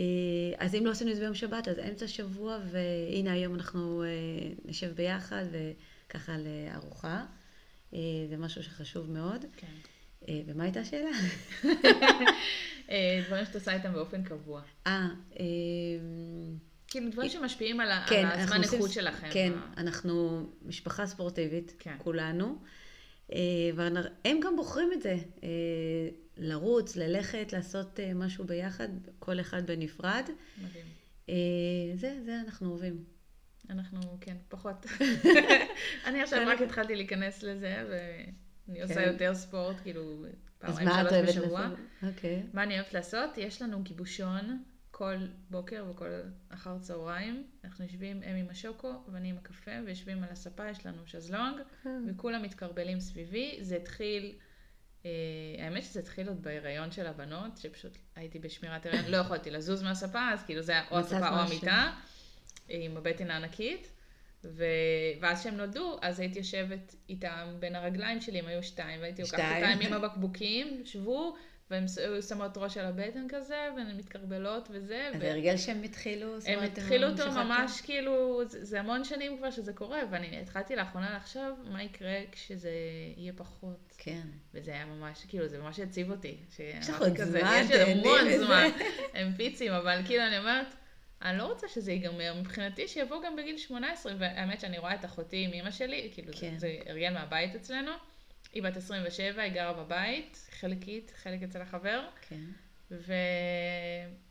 אז 0.57 0.75
אם 0.75 0.85
לא 0.85 0.91
עשינו 0.91 1.11
את 1.11 1.15
זה 1.15 1.21
ביום 1.21 1.35
שבת, 1.35 1.67
אז 1.67 1.79
אמצע 1.79 2.07
שבוע, 2.07 2.57
והנה 2.71 3.31
היום 3.33 3.55
אנחנו 3.55 4.03
אה, 4.03 4.07
נשב 4.65 4.91
ביחד, 4.95 5.43
וככה 6.07 6.35
לארוחה. 6.37 7.25
אה, 7.93 7.99
זה 8.29 8.37
משהו 8.37 8.63
שחשוב 8.63 9.11
מאוד. 9.11 9.45
כן. 9.57 9.67
ומה 10.45 10.63
הייתה 10.63 10.79
השאלה? 10.79 11.09
דברים 13.27 13.45
שאת 13.45 13.55
עושה 13.55 13.73
איתם 13.73 13.93
באופן 13.93 14.23
קבוע. 14.23 14.61
אה, 14.87 15.07
כאילו, 16.87 17.09
דברים 17.11 17.29
שמשפיעים 17.29 17.79
על 17.79 17.89
כן, 18.09 18.25
על 18.25 18.39
הזמן. 18.39 18.63
איכות 18.63 18.91
שלכם. 18.91 19.27
כן, 19.31 19.51
ה- 19.55 19.73
אנחנו 19.81 20.45
משפחה 20.65 21.05
ספורטיבית, 21.07 21.73
כן. 21.79 21.95
כולנו. 21.97 22.55
והם 23.75 24.39
גם 24.43 24.55
בוחרים 24.55 24.89
את 24.93 25.01
זה, 25.01 25.15
לרוץ, 26.37 26.95
ללכת, 26.95 27.53
לעשות 27.53 27.99
אה, 27.99 28.13
משהו 28.13 28.45
ביחד, 28.45 28.89
כל 29.19 29.39
אחד 29.39 29.67
בנפרד. 29.67 30.23
מדהים. 30.57 30.85
אה, 31.29 31.35
זה, 31.95 32.19
זה 32.25 32.39
אנחנו 32.45 32.69
אוהבים. 32.69 33.03
אנחנו, 33.69 34.17
כן, 34.21 34.37
פחות. 34.49 34.85
אני 36.07 36.21
עכשיו 36.21 36.47
רק 36.47 36.61
התחלתי 36.61 36.95
להיכנס 36.95 37.43
לזה, 37.43 37.85
ואני 37.89 38.81
עושה 38.81 38.93
כן. 38.93 39.11
יותר 39.11 39.35
ספורט, 39.35 39.75
כאילו, 39.83 40.25
פעמיים 40.59 40.89
שלוש 40.99 41.29
בשבוע. 41.29 41.69
אוקיי. 42.03 42.43
מה 42.53 42.63
אני 42.63 42.79
אוהבת 42.79 42.93
לעשות? 42.93 43.37
יש 43.37 43.61
לנו 43.61 43.83
גיבושון 43.83 44.63
כל 44.91 45.15
בוקר 45.49 45.85
וכל 45.89 46.09
אחר 46.49 46.79
צהריים. 46.79 47.43
אנחנו 47.63 47.83
יושבים, 47.85 48.23
הם 48.23 48.35
עם 48.35 48.49
השוקו 48.49 48.93
ואני 49.07 49.29
עם 49.29 49.37
הקפה, 49.37 49.71
ויושבים 49.85 50.23
על 50.23 50.29
הספה, 50.29 50.69
יש 50.69 50.85
לנו 50.85 51.07
שזלונג, 51.07 51.61
וכולם 52.07 52.41
מתקרבלים 52.41 52.99
סביבי. 52.99 53.57
זה 53.61 53.75
התחיל, 53.75 54.25
אה, 54.25 54.37
האמת 55.59 55.83
שזה 55.83 55.99
התחיל 55.99 56.27
עוד 56.27 56.43
בהיריון 56.43 56.91
של 56.91 57.07
הבנות, 57.07 57.57
שפשוט 57.57 57.97
הייתי 58.15 58.39
בשמירת 58.39 58.85
הריון, 58.85 59.05
לא 59.05 59.17
יכולתי 59.17 59.51
לזוז 59.51 59.83
מהספה, 59.83 60.29
אז 60.29 60.43
כאילו 60.43 60.61
זה 60.61 60.71
היה 60.71 60.83
או 60.91 60.99
הספה 60.99 61.29
או. 61.29 61.35
המיטה, 61.35 61.91
עם 62.69 62.97
הבטן 62.97 63.31
הענקית. 63.31 63.89
ו... 64.43 64.65
ואז 65.21 65.39
כשהם 65.39 65.57
נולדו, 65.57 65.97
אז 66.01 66.19
הייתי 66.19 66.39
יושבת 66.39 66.95
איתם 67.09 67.55
בין 67.59 67.75
הרגליים 67.75 68.21
שלי, 68.21 68.39
הם 68.39 68.47
היו 68.47 68.63
שתיים, 68.63 69.01
והייתי 69.01 69.21
לוקחת. 69.21 69.39
אותם 69.39 69.79
עם 69.81 69.93
הבקבוקים, 69.93 70.81
שבו, 70.85 71.35
והן 71.71 71.85
היו 71.97 72.23
שמות 72.23 72.57
ראש 72.57 72.77
על 72.77 72.85
הבטן 72.85 73.25
כזה, 73.29 73.67
והן 73.75 73.97
מתקרבלות 73.97 74.67
וזה. 74.71 75.09
אז 75.13 75.21
ו- 75.21 75.25
הרגל 75.27 75.57
שהם 75.57 75.83
התחילו? 75.83 76.39
זאת 76.39 76.49
הם 76.49 76.55
אומרת, 76.55 76.77
התחילו 76.77 77.09
אותו? 77.09 77.31
ממש 77.31 77.81
כאילו, 77.81 78.41
זה, 78.47 78.65
זה 78.65 78.79
המון 78.79 79.03
שנים 79.03 79.37
כבר 79.37 79.51
שזה 79.51 79.73
קורה, 79.73 79.99
ואני 80.11 80.39
התחלתי 80.41 80.75
לאחרונה 80.75 81.15
לחשוב 81.15 81.59
מה 81.71 81.83
יקרה 81.83 82.15
כשזה 82.31 82.71
יהיה 83.17 83.33
פחות. 83.35 83.93
כן. 83.97 84.21
וזה 84.53 84.71
היה 84.71 84.85
ממש, 84.85 85.25
כאילו, 85.27 85.47
זה 85.47 85.59
ממש 85.59 85.79
הציב 85.79 86.11
אותי. 86.11 86.37
יש 86.59 86.89
לך 86.89 87.01
עוד 87.01 87.17
זמן, 87.17 87.39
יש 87.61 87.71
תהני 87.71 87.91
המון. 87.91 88.37
זמן. 88.45 88.69
הם 89.13 89.33
פיצים, 89.37 89.71
אבל 89.71 90.01
כאילו, 90.05 90.23
אני 90.23 90.37
אומרת, 90.37 90.67
אני 91.21 91.37
לא 91.37 91.43
רוצה 91.43 91.67
שזה 91.67 91.91
ייגמר. 91.91 92.33
מבחינתי, 92.39 92.87
שיבוא 92.87 93.23
גם 93.25 93.35
בגיל 93.35 93.57
18, 93.57 94.13
והאמת 94.19 94.59
שאני 94.59 94.77
רואה 94.77 94.95
את 94.95 95.05
אחותי 95.05 95.43
עם 95.45 95.53
אמא 95.53 95.71
שלי, 95.71 96.09
כאילו, 96.13 96.33
כן. 96.39 96.53
זה, 96.57 96.57
זה 96.57 96.91
הרגל 96.91 97.13
מהבית 97.13 97.55
אצלנו. 97.55 97.91
היא 98.53 98.63
בת 98.63 98.77
27, 98.77 99.41
היא 99.43 99.53
גרה 99.53 99.73
בבית, 99.73 100.47
חלקית, 100.59 101.11
חלק 101.23 101.43
אצל 101.43 101.61
החבר. 101.61 102.07
כן. 102.29 102.39
ו... 102.91 103.13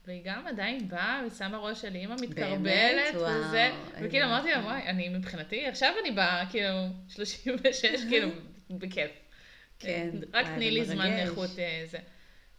והיא 0.07 0.23
גם 0.25 0.47
עדיין 0.47 0.89
באה 0.89 1.23
ושמה 1.27 1.59
ראש 1.59 1.81
של 1.83 1.95
אימא 1.95 2.17
באמת? 2.17 2.31
מתקרבלת 2.31 3.15
וואו, 3.15 3.41
וזה, 3.41 3.67
איזה 3.95 4.07
וכאילו 4.09 4.27
אמרתי 4.27 4.51
לה. 4.51 4.59
וואי, 4.61 4.83
אני 4.83 5.09
מבחינתי, 5.09 5.67
עכשיו 5.67 5.95
אני 6.03 6.11
באה, 6.11 6.51
כאילו, 6.51 6.69
36, 7.09 7.85
כאילו, 8.09 8.29
בכיף. 8.81 9.11
כן, 9.79 10.11
רק 10.33 10.47
תני 10.47 10.71
לי 10.71 10.85
זמן. 10.85 11.07
איכות 11.13 11.51
אה, 11.59 11.85
זה. 11.87 11.99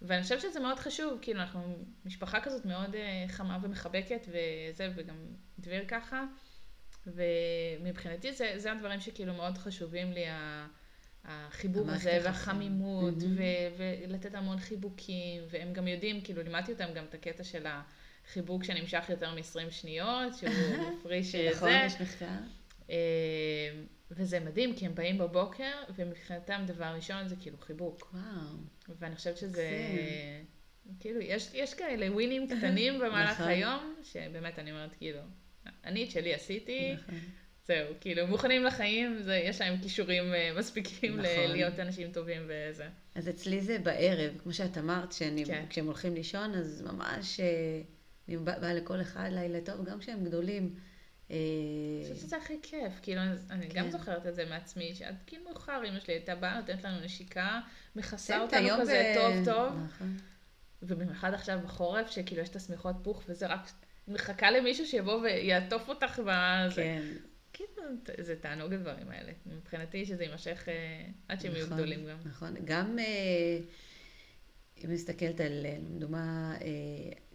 ואני 0.02 0.24
חושבת 0.24 0.42
שזה 0.42 0.60
מאוד 0.60 0.80
חשוב, 0.80 1.20
כאילו, 1.22 1.40
אנחנו 1.42 1.78
משפחה 2.06 2.42
כזאת 2.42 2.66
מאוד 2.66 2.96
אה, 2.96 3.26
חמה 3.28 3.58
ומחבקת, 3.64 4.28
וזה, 4.28 4.90
וגם 4.96 5.16
דביר 5.60 5.86
ככה. 5.88 6.24
ומבחינתי 7.08 8.32
זה, 8.34 8.54
זה 8.56 8.72
הדברים 8.72 9.00
שכאילו 9.00 9.34
מאוד 9.34 9.58
חשובים 9.58 10.12
לי, 10.12 10.28
ה- 10.28 10.68
החיבור 11.26 11.92
הזה, 11.92 12.10
היחסים. 12.12 12.32
והחמימות. 12.32 13.14
ו- 13.14 13.84
ולתת 14.08 14.36
המון 14.36 14.58
חיבוקים, 14.58 15.44
והם 15.50 15.74
גם 15.74 15.88
יודעים, 15.88 16.22
כאילו, 16.22 16.44
לימדתי 16.44 16.72
אותם 16.72 16.94
גם 16.94 17.06
את 17.10 17.14
הקטע 17.14 17.44
של 17.44 17.66
החיבוק 17.66 18.64
שנמשך 18.64 19.06
יותר 19.10 19.36
מ-20 19.36 19.72
שניות, 19.72 20.34
שהוא 20.36 20.50
מפריש 21.00 21.36
אה, 21.36 21.52
נכון. 21.52 21.70
יש 21.86 22.02
מחקר? 22.02 22.26
אה, 22.90 22.96
וזה 24.12 24.40
מדהים, 24.40 24.76
כי 24.76 24.86
הם 24.86 24.96
באים 24.96 25.18
בבוקר, 25.18 25.72
ומבחינתם 25.96 26.64
דבר 26.68 26.86
ראשון 26.86 27.28
זה 27.28 27.36
כאילו 27.36 27.58
חיבוק. 27.58 28.14
וואו. 28.14 28.96
ואני 29.00 29.16
חושבת 29.16 29.38
שזה... 29.38 29.70
כאילו, 31.00 31.22
יש, 31.22 31.50
יש 31.54 31.74
כאלה 31.74 32.12
ווינים 32.12 32.48
קטנים 32.48 32.94
במהלך 33.02 33.32
נכון. 33.32 33.48
היום, 33.48 33.96
שבאמת 34.04 34.60
אני 34.60 34.72
אומרת, 34.72 34.96
כאילו, 34.98 35.20
אני 35.84 36.04
את 36.04 36.12
שלי 36.12 36.34
עשיתי, 36.34 36.94
נכון. 36.94 37.16
זהו, 37.66 37.94
כאילו, 38.02 38.28
מוכנים 38.28 38.64
לחיים, 38.64 39.22
זה, 39.22 39.36
יש 39.36 39.62
להם 39.62 39.78
כישורים 39.82 40.34
אה, 40.34 40.52
מספיקים 40.58 41.20
ל- 41.20 41.22
נכון. 41.22 41.52
להיות 41.52 41.80
אנשים 41.80 42.12
טובים 42.12 42.42
וזה. 42.48 42.88
אז 43.16 43.30
אצלי 43.30 43.62
זה 43.62 43.80
בערב, 43.80 44.34
כמו 44.44 44.54
שאת 44.54 44.78
אמרת, 44.78 45.12
שאני, 45.12 45.46
כן. 45.46 45.66
כשהם 45.70 45.86
הולכים 45.86 46.14
לישון, 46.16 46.54
אז 46.56 46.82
ממש 46.82 47.40
אה, 47.40 47.46
אני 48.28 48.38
באה 48.38 48.60
באה 48.60 48.74
לכל 48.74 49.02
אחד 49.02 49.30
לילה 49.32 49.60
טוב, 49.66 49.86
גם 49.86 50.00
כשהם 50.00 50.24
גדולים. 50.24 50.76
אה, 51.32 51.36
אני 51.98 52.14
חושבת 52.14 52.28
שזה 52.28 52.38
הכי 52.38 52.54
כיף, 52.62 52.94
כאילו, 53.02 53.22
אני 53.50 53.68
גם 53.68 53.86
כן. 53.86 53.92
זוכרת 53.92 54.28
את 54.28 54.36
זה 54.36 54.46
מעצמי, 54.46 54.96
שעד 54.96 55.16
כאילו 55.28 55.44
מאוחר, 55.44 55.82
אמא 55.90 56.00
שלי 56.00 56.14
הייתה 56.14 56.36
באה, 56.36 56.60
נותנת 56.60 56.84
לנו 56.84 57.00
נשיקה, 57.06 57.60
מכסה 57.96 58.42
אותנו 58.42 58.70
כזה 58.82 59.14
ב- 59.16 59.20
טוב 59.20 59.46
טוב, 59.46 59.74
נכון. 59.86 60.18
ובמיוחד 60.82 61.34
עכשיו 61.34 61.60
בחורף, 61.64 62.12
שכאילו 62.12 62.42
יש 62.42 62.50
את 62.50 62.56
השמיכות 62.56 62.96
פוך, 63.04 63.24
וזה 63.28 63.48
רק 63.48 63.72
מחכה 64.08 64.52
למישהו 64.52 64.86
שיבוא 64.86 65.22
ויעטוף 65.22 65.90
אותך 65.90 66.20
בזה. 66.26 66.76
כן, 66.76 67.02
כאילו, 67.76 68.24
זה 68.26 68.36
תענוג 68.36 68.74
הדברים 68.74 69.10
האלה. 69.10 69.32
מבחינתי 69.46 70.06
שזה 70.06 70.24
יימשך 70.24 70.70
אה, 70.70 71.06
עד 71.28 71.42
שהם 71.42 71.52
יהיו 71.52 71.66
נכון, 71.66 71.78
גדולים 71.78 72.06
גם. 72.06 72.18
נכון. 72.26 72.56
גם 72.66 73.00
אה, 73.00 73.60
אם 74.86 74.94
מסתכלת 74.94 75.40
על, 75.40 75.66
אה, 75.66 75.78
לדוגמה, 75.96 76.56
אה, 76.62 76.68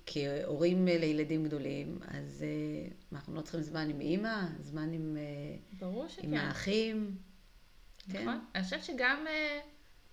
כהורים 0.06 0.88
אה, 0.88 0.98
לילדים 0.98 1.44
גדולים, 1.44 1.98
אז 2.08 2.44
אה, 2.46 2.88
אנחנו 3.12 3.34
לא 3.34 3.40
צריכים 3.40 3.62
זמן 3.62 3.90
עם 3.90 4.00
אימא, 4.00 4.46
זמן 4.60 4.92
עם, 4.92 5.16
אה, 5.16 5.88
עם. 6.22 6.34
האחים. 6.34 7.16
כן. 8.12 8.22
נכון. 8.22 8.44
אני 8.54 8.64
חושבת 8.64 8.84
שגם 8.84 9.24
אה, 9.28 9.60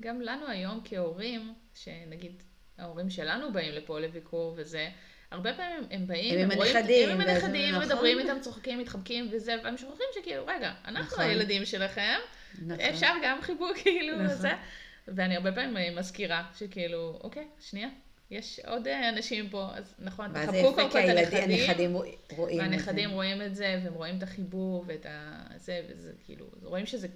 גם 0.02 0.22
לנו 0.22 0.48
היום 0.48 0.82
כהורים, 0.86 1.54
שנגיד 1.74 2.44
ההורים 2.78 3.10
שלנו 3.10 3.54
באים 3.54 3.74
לפה 3.74 4.00
לביקור 4.00 4.54
וזה, 4.58 4.90
הרבה 5.32 5.54
פעמים 5.54 5.84
הם 5.92 6.08
באים, 6.08 6.40
הם 6.40 6.52
עם 6.52 6.58
רואים- 6.58 6.76
הנכדים, 6.76 7.10
הם 7.10 7.22
עם 7.22 7.28
הנכדים, 7.28 7.76
נכון. 7.76 7.86
מדברים 7.88 8.20
איתם, 8.20 8.38
צוחקים, 8.42 8.80
מתחבקים 8.80 9.30
וזה, 9.32 9.56
והם 9.64 9.78
שוכחים 9.78 10.06
שכאילו, 10.16 10.46
רגע, 10.48 10.74
אנחנו 10.86 11.06
נכון. 11.12 11.26
הילדים 11.26 11.66
שלכם, 11.66 12.16
נכון. 12.62 12.80
אפשר 12.80 13.12
גם 13.24 13.42
חיבוק 13.42 13.78
כאילו 13.78 14.14
נכון. 14.16 14.26
וזה. 14.26 14.52
ואני 15.08 15.36
הרבה 15.36 15.52
פעמים 15.52 15.78
אה, 15.78 15.90
מזכירה 16.00 16.44
שכאילו, 16.58 17.20
אוקיי, 17.24 17.48
שנייה, 17.60 17.88
יש 18.32 18.60
עוד 18.68 18.88
אה, 18.88 19.10
אנשים 19.10 19.50
פה, 19.50 19.70
אז 19.74 19.94
נכון, 20.00 20.28
תחבקו 20.34 20.74
קודם 20.76 20.92
כל 20.92 21.00
את 21.00 21.10
הנכדים. 21.10 21.60
הנכדים 21.70 21.94
רואים. 22.32 22.58
והנכדים 22.60 23.10
רואים 23.12 23.42
את 23.42 23.56
זה, 23.56 23.80
והם 23.84 23.94
רואים 23.94 24.18
את 24.18 24.24
החיבור 24.24 24.84
ואת 24.88 25.06
ה... 25.06 25.44
זה, 25.58 25.82
וזה 25.90 26.12
כאילו, 26.26 26.46
רואים 26.64 26.86
שזה 26.86 27.08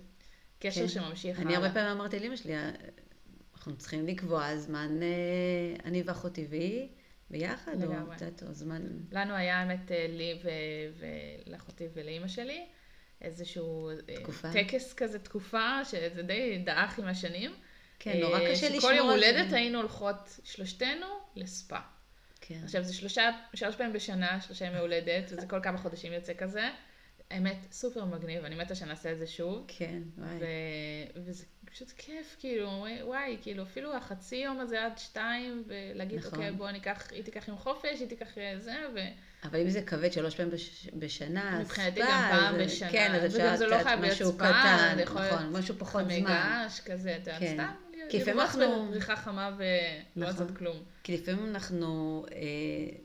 קשר 0.59 0.81
כן. 0.81 0.87
שממשיך 0.87 1.39
אני 1.39 1.55
הרבה 1.55 1.69
פעמים 1.69 1.91
אמרתי 1.91 2.19
לאמא 2.19 2.35
שלי, 2.35 2.53
"אה, 2.55 2.69
אנחנו 3.55 3.77
צריכים 3.77 4.07
לקבוע 4.07 4.57
זמן, 4.57 4.99
אני 5.85 6.01
ואחותי 6.05 6.45
והיא, 6.49 6.87
ביחד, 7.31 7.83
או. 7.83 8.11
קצת, 8.15 8.43
או 8.43 8.53
זמן... 8.53 8.81
לנו 9.11 9.33
היה 9.33 9.59
האמת 9.59 9.91
אה, 9.91 10.07
לי 10.09 10.39
ו- 10.43 11.05
ולאחותי 11.45 11.87
ולאימא 11.93 12.27
שלי, 12.27 12.65
איזשהו 13.21 13.89
אה, 13.89 14.15
תקופה. 14.15 14.53
טקס 14.53 14.93
כזה, 14.93 15.19
תקופה, 15.19 15.85
שזה 15.85 16.23
די 16.23 16.61
דעך 16.65 16.99
עם 16.99 17.05
השנים. 17.05 17.51
כן, 17.99 18.19
נורא 18.19 18.39
אה, 18.39 18.51
קשה 18.51 18.69
לשמור 18.69 18.81
שכל 18.81 18.93
יום 18.93 19.09
על 19.09 19.19
זה. 19.19 19.29
הולדת 19.29 19.53
היינו 19.53 19.77
הולכות 19.77 20.39
שלושתנו 20.43 21.07
לספא. 21.35 21.79
כן. 22.41 22.61
עכשיו 22.63 22.83
זה 22.83 22.93
שלושה, 22.93 23.31
שלוש 23.53 23.75
פעמים 23.75 23.93
בשנה, 23.93 24.41
שלושה 24.41 24.65
ימי 24.65 24.77
הולדת, 24.77 25.31
וזה 25.31 25.47
כל 25.47 25.59
כמה 25.63 25.77
חודשים 25.77 26.13
יוצא 26.13 26.33
כזה. 26.37 26.69
האמת, 27.31 27.57
סופר 27.71 28.05
מגניב, 28.05 28.45
אני 28.45 28.55
מתה 28.55 28.75
שנעשה 28.75 29.11
את 29.11 29.19
זה 29.19 29.27
שוב. 29.27 29.65
כן, 29.67 30.01
וואי. 30.17 30.37
ו... 30.39 30.45
וזה 31.25 31.45
פשוט 31.73 31.91
כיף, 31.97 32.35
כאילו, 32.39 32.85
וואי, 33.03 33.37
כאילו, 33.41 33.63
אפילו 33.63 33.95
החצי 33.95 34.35
יום 34.35 34.59
הזה 34.59 34.85
עד 34.85 34.97
שתיים, 34.97 35.63
ולהגיד, 35.67 36.19
נכון. 36.19 36.31
אוקיי, 36.33 36.51
בוא 36.51 36.71
ניקח, 36.71 37.07
היא 37.11 37.23
תיקח 37.23 37.47
יום 37.47 37.57
חופש, 37.57 37.99
היא 37.99 38.07
תיקח 38.07 38.37
אה, 38.37 38.53
זה, 38.57 38.75
ו... 38.95 38.99
אבל 39.43 39.59
אם 39.61 39.69
זה 39.69 39.81
כבד 39.81 40.11
שלוש 40.11 40.35
פעמים 40.35 40.51
בש... 40.51 40.87
בשנה, 40.93 41.59
מבחינתי 41.59 42.01
ספא, 42.01 42.09
גם 42.11 42.27
פעם 42.31 42.55
זה- 42.57 42.65
בשנה. 42.65 42.91
כן, 42.91 43.11
אז 43.15 43.25
אפשר 43.25 43.55
זה 43.55 43.67
לא 43.67 43.83
חייב 43.83 43.99
להיות 44.01 44.13
משהו 44.13 44.31
ספא, 44.31 44.51
קטן, 44.51 44.97
נכון, 45.03 45.21
להיות 45.21 45.41
משהו 45.51 45.75
פחות 45.77 46.03
זמן. 46.05 46.23
געש, 46.23 46.79
כזה, 46.79 47.17
אתה 47.23 47.31
כן. 47.39 47.53
סתם, 47.53 47.71
כי 48.09 48.17
לפעמים 48.19 48.37
לרחוץ 48.39 48.55
אנחנו- 48.61 48.85
בבריכה 48.85 49.15
חמה 49.15 49.51
ולא 49.57 49.65
נכון. 50.29 50.41
לעשות 50.43 50.57
כלום. 50.57 50.77
כי 51.03 51.17
לפעמים 51.17 51.45
אנחנו 51.49 52.25
אה, 52.31 52.37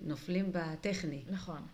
נופלים 0.02 0.52
בטכני. 0.52 1.22
נכון. 1.30 1.66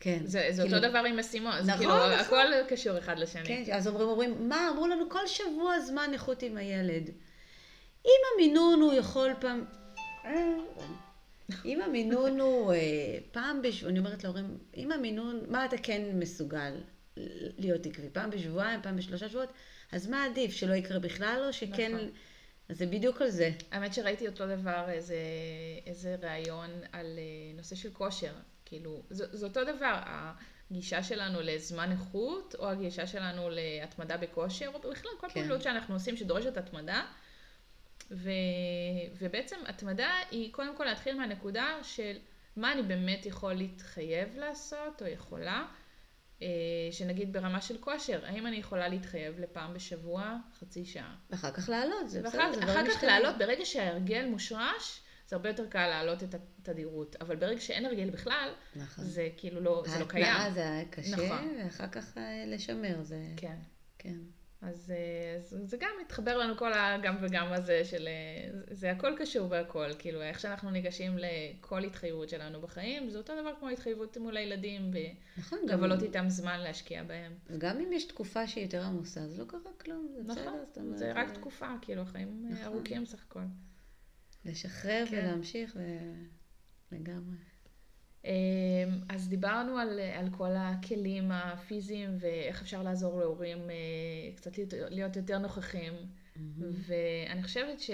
כן. 0.00 0.18
זה, 0.24 0.48
זה 0.50 0.62
כאילו- 0.62 0.76
אותו 0.76 0.88
דבר 0.88 0.98
עם 0.98 1.18
משימות, 1.18 1.54
נכון, 1.54 1.78
כאילו, 1.78 1.94
נכון. 1.94 2.12
הכל 2.12 2.46
קשור 2.68 2.98
אחד 2.98 3.18
לשני. 3.18 3.44
כן, 3.44 3.62
אז 3.72 3.88
אומרים, 3.88 4.08
אומרים, 4.08 4.48
מה, 4.48 4.68
אמרו 4.72 4.86
לנו 4.86 5.10
כל 5.10 5.26
שבוע 5.26 5.80
זמן 5.80 6.10
איכות 6.12 6.42
עם 6.42 6.56
הילד. 6.56 7.10
אם 8.04 8.20
המינון 8.34 8.80
הוא 8.80 8.92
יכול 8.92 9.30
פעם... 9.40 9.64
אם 11.64 11.82
המינון 11.82 12.40
הוא 12.40 12.72
אה, 12.72 12.78
פעם 13.32 13.62
בשבוע, 13.62 13.90
אני 13.90 13.98
אומרת 13.98 14.24
להורים, 14.24 14.58
אם 14.76 14.92
המינון, 14.92 15.40
מה 15.48 15.64
אתה 15.64 15.76
כן 15.82 16.02
מסוגל 16.14 16.72
להיות 17.58 17.86
עקבי? 17.86 18.08
פעם 18.12 18.30
בשבועיים, 18.30 18.82
פעם 18.82 18.96
בשלושה 18.96 19.28
שבועות? 19.28 19.52
אז 19.92 20.06
מה 20.06 20.24
עדיף, 20.24 20.52
שלא 20.52 20.74
יקרה 20.74 20.98
בכלל, 20.98 21.44
או 21.46 21.52
שכן... 21.52 21.94
נכון. 21.94 22.08
אז 22.68 22.78
זה 22.78 22.86
בדיוק 22.86 23.22
על 23.22 23.30
זה. 23.30 23.50
האמת 23.70 23.94
שראיתי 23.94 24.28
אותו 24.28 24.46
דבר, 24.46 24.84
איזה, 24.88 25.16
איזה 25.86 26.16
ראיון 26.22 26.70
על 26.92 27.06
אה, 27.18 27.56
נושא 27.56 27.76
של 27.76 27.90
כושר. 27.92 28.32
כאילו, 28.68 29.02
זה, 29.10 29.36
זה 29.36 29.46
אותו 29.46 29.64
דבר, 29.64 30.00
הגישה 30.70 31.02
שלנו 31.02 31.38
לזמן 31.42 31.92
איכות, 31.92 32.54
או 32.58 32.68
הגישה 32.68 33.06
שלנו 33.06 33.48
להתמדה 33.50 34.16
בכושר, 34.16 34.70
או 34.74 34.78
בכלל 34.78 35.10
כל 35.20 35.28
כן. 35.28 35.40
פעילות 35.40 35.62
שאנחנו 35.62 35.94
עושים 35.94 36.16
שדורשת 36.16 36.56
התמדה. 36.56 37.06
ו, 38.10 38.30
ובעצם 39.18 39.56
התמדה 39.66 40.10
היא 40.30 40.52
קודם 40.52 40.76
כל 40.76 40.84
להתחיל 40.84 41.16
מהנקודה 41.18 41.78
של 41.82 42.16
מה 42.56 42.72
אני 42.72 42.82
באמת 42.82 43.26
יכול 43.26 43.52
להתחייב 43.52 44.36
לעשות, 44.36 45.02
או 45.02 45.06
יכולה. 45.06 45.66
אה, 46.42 46.48
שנגיד 46.90 47.32
ברמה 47.32 47.60
של 47.60 47.78
כושר, 47.78 48.20
האם 48.26 48.46
אני 48.46 48.56
יכולה 48.56 48.88
להתחייב 48.88 49.38
לפעם 49.38 49.74
בשבוע, 49.74 50.36
חצי 50.58 50.84
שעה? 50.84 51.14
ואחר 51.30 51.50
כך 51.50 51.68
לעלות, 51.68 52.10
זה 52.10 52.22
בסדר, 52.22 52.38
ואחר 52.38 52.52
זה 52.52 52.60
אחר 52.60 52.70
דברים 52.70 52.86
כך 52.86 52.92
משתנים. 52.92 53.10
לעלות, 53.10 53.38
ברגע 53.38 53.64
שההרגל 53.64 54.26
מושרש, 54.26 55.00
זה 55.28 55.36
הרבה 55.36 55.48
יותר 55.48 55.66
קל 55.66 55.86
להעלות 55.86 56.22
את 56.22 56.34
התדירות. 56.34 57.16
אבל 57.20 57.36
ברגע 57.36 57.60
שאין 57.60 57.86
הרגל 57.86 58.10
בכלל, 58.10 58.50
נכון. 58.76 59.04
זה 59.04 59.28
כאילו 59.36 59.60
לא, 59.60 59.82
זה 59.86 59.98
לא 59.98 60.04
קיים. 60.04 60.24
ההתנעה 60.24 60.50
זה 60.50 60.84
קשה, 60.90 61.16
נכון. 61.16 61.54
ואחר 61.64 61.88
כך 61.88 62.18
אה, 62.18 62.44
לשמר, 62.46 63.02
זה... 63.02 63.22
כן. 63.36 63.56
כן. 63.98 64.16
אז 64.60 64.92
אה, 64.96 65.36
אז 65.36 65.56
זה 65.64 65.76
גם 65.76 65.90
מתחבר 66.00 66.38
לנו 66.38 66.56
כל 66.56 66.72
הגם 66.72 67.16
וגם 67.20 67.52
הזה 67.52 67.84
של... 67.84 68.08
אה, 68.08 68.60
זה- 68.70 68.90
הכל 68.90 69.14
קשור 69.18 69.48
בהכל. 69.48 69.90
כאילו, 69.98 70.22
איך 70.22 70.40
שאנחנו 70.40 70.70
ניגשים 70.70 71.18
לכל 71.18 71.84
התחייבות 71.84 72.28
שלנו 72.28 72.60
בחיים, 72.60 73.10
זה 73.10 73.18
אותו 73.18 73.32
דבר 73.40 73.52
כמו 73.58 73.68
התחייבות 73.68 74.16
מול 74.16 74.36
הילדים, 74.36 74.90
נכון, 75.38 75.58
גם... 75.68 75.78
ולבלות 75.78 76.02
איתם 76.02 76.28
זמן 76.28 76.60
להשקיע 76.60 77.02
בהם. 77.02 77.32
וגם 77.46 77.80
אם 77.80 77.92
יש 77.92 78.04
תקופה 78.04 78.46
שהיא 78.46 78.64
יותר 78.64 78.82
עמוסה, 78.82 79.20
אז 79.20 79.38
לא 79.38 79.44
קרה 79.44 79.72
כלום, 79.80 80.08
זה 80.16 80.22
בסדר, 80.22 80.42
נכון, 80.48 80.60
זאת 80.68 80.78
אומרת, 80.78 80.98
זה 80.98 81.12
רק 81.12 81.30
תקופה, 81.34 81.68
כאילו, 81.82 82.02
החיים 82.02 82.46
נכון. 82.50 82.64
ארוכים 82.64 83.06
סך 83.06 83.24
הכל. 83.28 83.40
לשחרר 84.44 85.04
כן. 85.10 85.16
ולהמשיך, 85.16 85.76
ו... 85.76 85.80
לגמרי. 86.92 87.36
אמ, 88.24 88.30
אז 89.08 89.28
דיברנו 89.28 89.78
על, 89.78 90.00
על 90.00 90.28
כל 90.30 90.50
הכלים 90.56 91.32
הפיזיים 91.32 92.16
ואיך 92.20 92.62
אפשר 92.62 92.82
לעזור 92.82 93.20
להורים 93.20 93.70
אה, 93.70 94.36
קצת 94.36 94.58
להיות, 94.90 95.16
יותר 95.16 95.38
נוכחים. 95.38 95.92
ואני 96.86 97.42
חושבת 97.42 97.80
ש... 97.80 97.90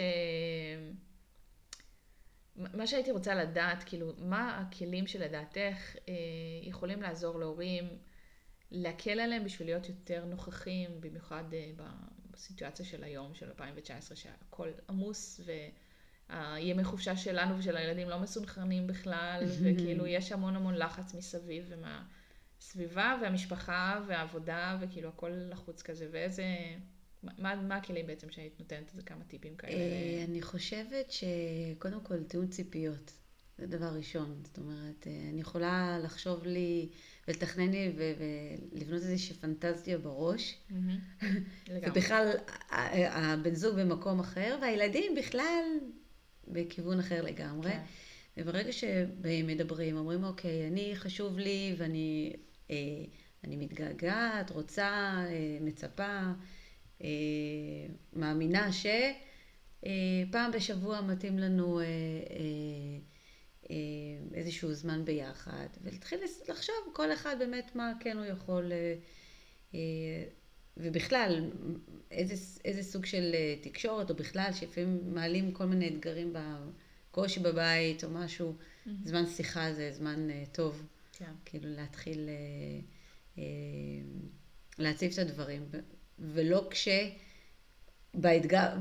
מה 2.57 2.86
שהייתי 2.86 3.11
רוצה 3.11 3.34
לדעת, 3.34 3.84
כאילו, 3.84 4.12
מה 4.18 4.59
הכלים 4.59 5.07
שלדעתך 5.07 5.97
אה, 6.09 6.14
יכולים 6.62 7.03
לעזור 7.03 7.38
להורים 7.38 7.84
להקל 8.70 9.20
עליהם 9.20 9.45
בשביל 9.45 9.68
להיות 9.68 9.88
יותר 9.88 10.24
נוכחים, 10.24 11.01
במיוחד 11.01 11.45
אה, 11.55 11.70
בסיטואציה 12.30 12.84
של 12.84 13.05
היום, 13.05 13.34
של 13.34 13.47
2019, 13.47 14.16
שהכל 14.16 14.68
עמוס 14.88 15.40
הימי 16.29 16.85
חופשה 16.85 17.16
שלנו 17.16 17.59
ושל 17.59 17.77
הילדים 17.77 18.09
לא 18.09 18.18
מסונכרנים 18.18 18.87
בכלל, 18.87 19.45
וכאילו 19.62 20.07
יש 20.07 20.33
המון 20.33 20.57
המון 20.57 20.75
לחץ 20.75 21.14
מסביב 21.14 21.64
ומהסביבה 21.68 23.18
והמשפחה 23.22 24.05
והעבודה, 24.09 24.79
וכאילו 24.81 25.09
הכל 25.09 25.31
לחוץ 25.51 25.83
כזה, 25.83 26.09
ואיזה... 26.12 26.45
מה, 27.39 27.55
מה 27.55 27.77
הכלים 27.77 28.07
בעצם 28.07 28.31
שהיית 28.31 28.61
נותנת? 28.61 28.91
איזה 28.91 29.03
כמה 29.03 29.25
טיפים 29.25 29.57
כאלה? 29.57 29.72
אה, 29.72 30.25
אני 30.29 30.43
חושבת 30.43 31.11
שקודם 31.11 32.01
כל 32.01 32.22
תיאום 32.22 32.47
ציפיות, 32.47 33.12
זה 33.59 33.66
דבר 33.66 33.97
ראשון. 33.97 34.41
זאת 34.45 34.59
אומרת, 34.59 35.07
אה, 35.07 35.29
אני 35.33 35.41
יכולה 35.41 35.99
לחשוב 36.03 36.45
לי 36.45 36.89
ולתכנן 37.29 37.70
לי 37.70 37.93
ולבנות 37.97 39.03
איזושהי 39.03 39.37
פנטזיה 39.37 39.99
בראש. 39.99 40.59
ובכלל, 41.83 42.31
הבן 42.70 43.55
זוג 43.55 43.81
במקום 43.81 44.20
אחר, 44.20 44.59
והילדים 44.62 45.14
בכלל 45.14 45.64
בכיוון 46.49 47.01
אחר 47.01 47.22
לגמרי. 47.22 47.70
כן. 47.70 47.80
וברגע 48.36 48.72
שבאים 48.72 49.47
מדברים, 49.47 49.97
אומרים, 49.97 50.24
אוקיי, 50.24 50.66
אני 50.66 50.92
חשוב 50.97 51.38
לי 51.38 51.74
ואני 51.78 52.32
אה, 52.70 52.76
אני 53.45 53.57
מתגעגעת, 53.57 54.51
רוצה, 54.51 54.84
אה, 55.28 55.59
מצפה, 55.61 56.20
אה, 57.03 57.09
מאמינה 58.12 58.72
שפעם 58.72 58.90
אה, 60.34 60.51
בשבוע 60.53 61.01
מתאים 61.01 61.38
לנו 61.38 61.80
אה, 61.80 61.84
אה, 61.84 61.86
אה, 63.70 63.76
איזשהו 64.34 64.74
זמן 64.74 65.05
ביחד, 65.05 65.66
ולהתחיל 65.82 66.18
לחשוב 66.49 66.76
כל 66.92 67.12
אחד 67.12 67.36
באמת 67.38 67.76
מה 67.76 67.92
כן 68.01 68.16
הוא 68.16 68.24
יכול, 68.24 68.72
אה, 68.72 68.95
אה, 69.74 70.24
ובכלל, 70.77 71.51
איזה, 72.11 72.35
איזה 72.64 72.83
סוג 72.83 73.07
של 73.07 73.35
תקשורת, 73.61 74.11
או 74.11 74.14
בכלל, 74.14 74.51
שלפעמים 74.53 75.14
מעלים 75.14 75.53
כל 75.53 75.64
מיני 75.64 75.89
אתגרים 75.89 76.33
בקושי 76.33 77.41
בבית 77.41 78.05
או 78.05 78.11
משהו, 78.11 78.55
mm-hmm. 78.55 78.91
זמן 79.05 79.27
שיחה 79.27 79.72
זה 79.72 79.93
זמן 79.93 80.29
טוב, 80.53 80.87
כן. 81.12 81.33
כאילו 81.45 81.70
להתחיל 81.70 82.29
להציב 84.79 85.12
את 85.12 85.18
הדברים, 85.18 85.62
ולא 86.18 86.66
כש... 86.70 86.89
באתגר, 88.14 88.77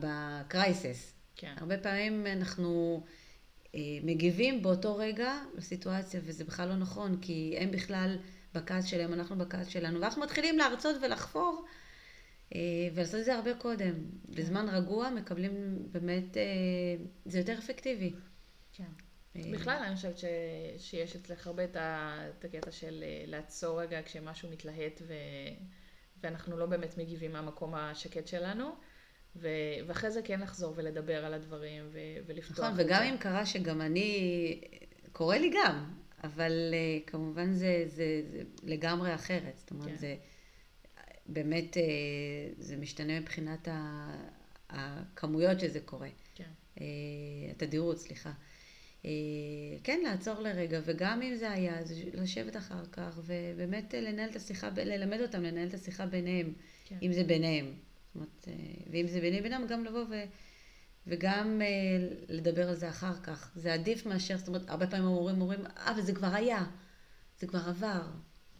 בקרייסס. 0.00 1.12
כן. 1.36 1.54
הרבה 1.56 1.78
פעמים 1.78 2.26
אנחנו 2.26 3.02
אה, 3.74 3.80
מגיבים 4.02 4.62
באותו 4.62 4.96
רגע 4.96 5.38
לסיטואציה, 5.56 6.20
וזה 6.24 6.44
בכלל 6.44 6.68
לא 6.68 6.76
נכון, 6.76 7.16
כי 7.22 7.54
הם 7.58 7.70
בכלל 7.70 8.18
בכעס 8.54 8.84
שלהם, 8.84 9.12
אנחנו 9.12 9.38
בכעס 9.38 9.66
שלנו, 9.66 10.00
ואנחנו 10.00 10.22
מתחילים 10.22 10.58
להרצות 10.58 10.96
ולחפור, 11.02 11.66
אה, 12.54 12.60
ולעשות 12.94 13.20
את 13.20 13.24
זה 13.24 13.34
הרבה 13.34 13.54
קודם. 13.54 13.94
כן. 13.94 14.34
בזמן 14.34 14.68
רגוע 14.68 15.10
מקבלים 15.10 15.78
באמת, 15.92 16.36
אה, 16.36 16.42
זה 17.24 17.38
יותר 17.38 17.58
אפקטיבי. 17.58 18.12
כן. 18.72 18.84
בכלל, 19.34 19.82
אני 19.86 19.96
חושבת 19.96 20.18
ש... 20.18 20.24
שיש 20.78 21.16
אצלך 21.16 21.46
הרבה 21.46 21.64
את 21.64 21.76
הקטע 22.44 22.70
של 22.70 23.04
לעצור 23.26 23.80
רגע 23.80 24.00
כשמשהו 24.04 24.50
מתלהט 24.50 25.02
ו... 25.06 25.14
ואנחנו 26.22 26.56
לא 26.56 26.66
באמת 26.66 26.98
מגיבים 26.98 27.32
מהמקום 27.32 27.74
השקט 27.74 28.26
שלנו. 28.26 28.70
ו... 29.36 29.48
ואחרי 29.86 30.10
זה 30.10 30.22
כן 30.22 30.40
לחזור 30.40 30.72
ולדבר 30.76 31.24
על 31.24 31.34
הדברים 31.34 31.88
ו... 31.92 31.98
ולפתוח. 32.26 32.60
נכון, 32.60 32.72
וגם 32.76 33.02
אם 33.02 33.16
קרה 33.16 33.46
שגם 33.46 33.80
אני, 33.80 34.60
קורה 35.12 35.38
לי 35.38 35.50
גם, 35.54 35.99
אבל 36.24 36.74
uh, 36.74 37.10
כמובן 37.10 37.52
זה, 37.52 37.84
זה, 37.86 38.22
זה 38.30 38.42
לגמרי 38.62 39.14
אחרת. 39.14 39.58
זאת 39.58 39.70
אומרת, 39.70 39.88
כן. 39.88 39.96
זה 39.96 40.16
באמת, 41.26 41.76
uh, 41.76 41.80
זה 42.58 42.76
משתנה 42.76 43.20
מבחינת 43.20 43.68
ה... 43.68 44.10
הכמויות 44.68 45.60
שזה 45.60 45.80
קורה. 45.80 46.08
כן. 46.34 46.44
Uh, 46.76 46.80
התדירות, 47.50 47.98
סליחה. 47.98 48.32
Uh, 49.02 49.06
כן, 49.84 50.00
לעצור 50.04 50.40
לרגע, 50.40 50.80
וגם 50.84 51.22
אם 51.22 51.36
זה 51.36 51.50
היה, 51.50 51.78
אז 51.78 51.94
לשבת 52.14 52.56
אחר 52.56 52.84
כך, 52.92 53.20
ובאמת 53.26 53.94
לנהל 53.94 54.30
את 54.30 54.36
השיחה, 54.36 54.68
ללמד 54.76 55.20
אותם 55.20 55.42
לנהל 55.42 55.68
את 55.68 55.74
השיחה 55.74 56.06
ביניהם, 56.06 56.52
כן. 56.84 56.98
אם 57.02 57.12
זה 57.12 57.24
ביניהם. 57.24 57.66
זאת 57.66 58.14
אומרת, 58.14 58.48
אה, 58.48 58.54
ואם 58.90 59.06
זה 59.06 59.20
ביני 59.20 59.40
בינם, 59.42 59.66
גם 59.68 59.84
לבוא 59.84 60.04
ו... 60.10 60.14
וגם 61.06 61.62
אה, 61.62 61.66
לדבר 62.28 62.68
על 62.68 62.74
זה 62.74 62.88
אחר 62.88 63.14
כך. 63.22 63.50
זה 63.54 63.74
עדיף 63.74 64.06
מאשר, 64.06 64.36
זאת 64.36 64.48
אומרת, 64.48 64.70
הרבה 64.70 64.86
פעמים 64.86 65.06
המורים 65.06 65.40
אומרים, 65.40 65.66
אה, 65.66 65.90
אבל 65.90 66.00
זה 66.00 66.14
כבר 66.14 66.34
היה, 66.34 66.64
זה 67.38 67.46
כבר 67.46 67.68
עבר. 67.68 68.02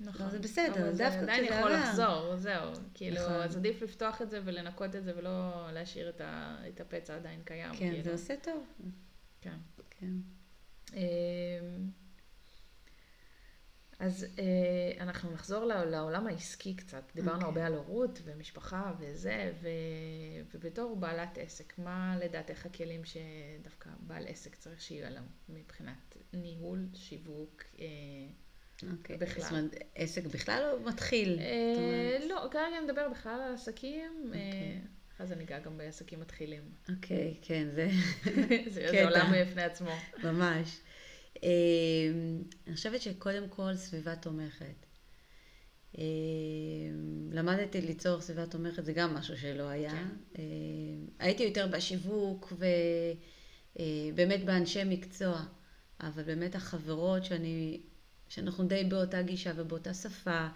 נכון. 0.01 0.26
לא, 0.26 0.32
זה 0.32 0.38
בסדר, 0.38 0.91
דווקא 0.91 0.93
כשזה 0.93 1.07
עבר. 1.07 1.14
זה 1.14 1.20
עדיין 1.22 1.45
יכול 1.45 1.72
לחזור, 1.72 2.36
זהו. 2.36 2.72
כאילו, 2.95 3.16
נכון. 3.16 3.32
אז 3.32 3.57
עדיף 3.57 3.82
לפתוח 3.82 4.22
את 4.22 4.30
זה 4.30 4.41
ולנקות 4.45 4.97
את 4.97 5.05
זה 5.05 5.12
ולא 5.16 5.68
להשאיר 5.72 6.09
את, 6.09 6.20
ה, 6.20 6.59
את 6.68 6.80
הפצע 6.80 7.16
עדיין 7.16 7.41
קיים. 7.45 7.72
כן, 7.72 7.78
כאילו. 7.78 8.03
זה 8.03 8.12
עושה 8.12 8.34
טוב. 8.43 8.66
כן. 9.41 9.57
כן. 9.91 10.12
אז 14.01 14.26
אה, 14.38 15.03
אנחנו 15.03 15.30
נחזור 15.32 15.64
לעולם 15.64 16.26
העסקי 16.26 16.74
קצת. 16.74 17.03
דיברנו 17.14 17.40
okay. 17.40 17.44
אוקיי. 17.44 17.62
הרבה 17.62 17.66
על 17.66 17.84
הורות 17.84 18.20
ומשפחה 18.24 18.92
וזה, 19.01 19.53
ו, 19.62 19.68
ובתור 20.55 20.96
בעלת 20.96 21.38
עסק, 21.38 21.78
מה 21.78 22.16
לדעתך 22.20 22.66
הכלים 22.66 23.03
שדווקא 23.05 23.90
בעל 24.01 24.26
עסק 24.28 24.55
צריך 24.55 24.80
שיהיו 24.80 25.07
עליו 25.07 25.22
מבחינת 25.48 26.16
ניהול, 26.32 26.86
שיווק, 26.94 27.62
אה, 27.78 27.86
okay. 28.82 29.16
בכלל? 29.18 29.42
זאת 29.42 29.51
אומרת, 29.53 29.74
עסק 29.94 30.24
בכלל 30.24 30.70
או 30.72 30.80
מתחיל? 30.80 31.38
אה, 31.40 32.26
לא, 32.28 32.48
כרגע 32.51 32.80
נדבר 32.84 33.09
בכלל 33.09 33.40
על 33.40 33.55
עסקים. 33.55 34.30
Okay. 34.32 34.36
אה, 34.36 34.46
אוקיי. 34.46 34.80
אז 35.18 35.32
אני 35.32 35.44
אגע 35.44 35.59
גם 35.59 35.78
בעסקים 35.78 36.20
מתחילים. 36.20 36.62
אוקיי, 36.88 37.34
okay, 37.42 37.46
כן, 37.46 37.68
זה... 37.74 37.88
זה, 38.74 38.88
זה 38.90 39.05
עולם 39.05 39.32
בפני 39.42 39.62
עצמו. 39.62 39.90
ממש. 40.24 40.80
אמ, 41.42 42.42
אני 42.66 42.74
חושבת 42.74 43.02
שקודם 43.02 43.48
כל 43.48 43.76
סביבה 43.76 44.16
תומכת. 44.16 44.86
אמ, 45.98 46.02
למדתי 47.32 47.80
ליצור 47.80 48.20
סביבה 48.20 48.46
תומכת, 48.46 48.84
זה 48.84 48.92
גם 48.92 49.14
משהו 49.14 49.36
שלא 49.36 49.68
היה. 49.68 49.90
כן. 49.90 50.08
אמ, 50.38 51.06
הייתי 51.18 51.42
יותר 51.42 51.66
בשיווק 51.66 52.52
ובאמת 52.52 54.40
אה, 54.40 54.44
באנשי 54.46 54.84
מקצוע, 54.84 55.44
אבל 56.00 56.22
באמת 56.22 56.54
החברות 56.54 57.24
שאני, 57.24 57.80
שאנחנו 58.28 58.64
די 58.64 58.84
באותה 58.84 59.22
גישה 59.22 59.52
ובאותה 59.56 59.94
שפה, 59.94 60.48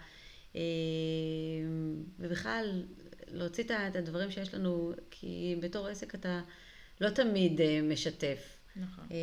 ובכלל 2.19 2.83
להוציא 3.27 3.63
את 3.63 3.95
הדברים 3.95 4.31
שיש 4.31 4.53
לנו, 4.53 4.91
כי 5.11 5.55
בתור 5.61 5.87
עסק 5.87 6.15
אתה 6.15 6.41
לא 7.01 7.09
תמיד 7.09 7.61
אה, 7.61 7.81
משתף. 7.83 8.54
נכון. 8.75 9.05
אה, 9.11 9.17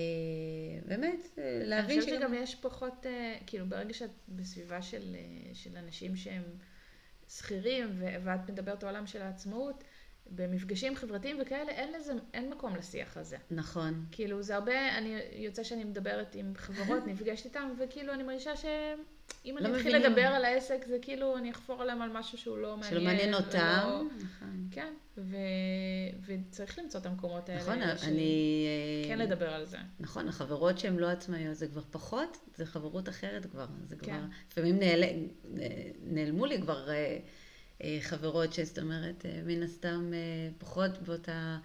באמת, 0.86 1.38
אה, 1.38 1.62
להבין 1.64 2.02
שגם... 2.02 2.12
אני 2.12 2.16
חושבת 2.16 2.20
שגם 2.20 2.34
יש 2.34 2.54
פחות, 2.54 3.06
אה, 3.06 3.36
כאילו 3.46 3.66
ברגע 3.66 3.94
שאת 3.94 4.10
בסביבה 4.28 4.82
של, 4.82 5.16
של 5.52 5.76
אנשים 5.76 6.16
שהם 6.16 6.42
שכירים, 7.28 8.02
ואת 8.24 8.50
מדברת 8.50 8.82
על 8.82 8.88
העולם 8.88 9.06
של 9.06 9.22
העצמאות, 9.22 9.84
במפגשים 10.26 10.96
חברתיים 10.96 11.38
וכאלה, 11.42 11.70
אין 11.72 11.92
לזה, 11.92 12.12
אין 12.34 12.50
מקום 12.50 12.76
לשיח 12.76 13.16
הזה. 13.16 13.36
נכון. 13.50 14.06
כאילו, 14.12 14.42
זה 14.42 14.54
הרבה, 14.54 14.98
אני, 14.98 15.18
יוצא 15.32 15.62
שאני 15.62 15.84
מדברת 15.84 16.34
עם 16.34 16.52
חברות, 16.56 17.06
נפגשת 17.12 17.44
איתן, 17.44 17.68
וכאילו 17.78 18.12
אני 18.12 18.22
מרגישה 18.22 18.56
שאם 19.44 19.56
לא 19.60 19.66
אני 19.66 19.76
אתחיל 19.76 19.96
לדבר 19.96 20.26
על 20.26 20.44
העסק, 20.44 20.84
זה 20.86 20.98
כאילו 21.02 21.36
אני 21.36 21.50
אחפור 21.50 21.82
עליהם 21.82 22.02
על 22.02 22.10
משהו 22.12 22.38
שהוא 22.38 22.58
לא 22.58 22.76
מעניין. 22.76 22.90
שלא 22.90 23.04
מעניין 23.04 23.34
אותם. 23.34 23.80
ולא... 23.86 24.02
נכון. 24.02 24.68
כן, 24.70 24.94
ו... 25.18 25.36
וצריך 26.26 26.78
למצוא 26.78 27.00
את 27.00 27.06
המקומות 27.06 27.48
האלה. 27.48 27.60
נכון, 27.60 27.96
ש... 27.96 28.04
אני... 28.04 28.66
כן 29.08 29.18
לדבר 29.18 29.54
על 29.54 29.64
זה. 29.64 29.78
נכון, 30.00 30.28
החברות 30.28 30.78
שהן 30.78 30.96
לא 30.96 31.06
עצמאיות 31.06 31.56
זה 31.56 31.66
כבר 31.68 31.82
פחות, 31.90 32.38
זה 32.54 32.66
חברות 32.66 33.08
אחרת 33.08 33.46
כבר. 33.46 33.66
זה 33.86 33.96
כבר, 33.96 34.06
כן. 34.06 34.20
לפעמים 34.50 34.78
נעל... 34.78 35.04
נעלמו 36.02 36.46
לי 36.46 36.60
כבר... 36.60 36.90
אה, 36.90 37.18
אה, 37.82 37.98
חברות 38.00 38.52
שזאת 38.52 38.78
אומרת, 38.78 39.26
אה, 39.26 39.40
מן 39.44 39.62
הסתם 39.62 40.10
אה, 40.14 40.18
פחות 40.58 40.98
באותה, 41.02 41.58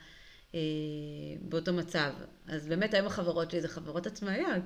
באותו 1.41 1.73
מצב. 1.73 2.13
אז 2.47 2.67
באמת 2.67 2.93
היום 2.93 3.07
החברות 3.07 3.51
שלי 3.51 3.61
זה 3.61 3.67
חברות 3.67 4.07
עצמאיות. 4.07 4.63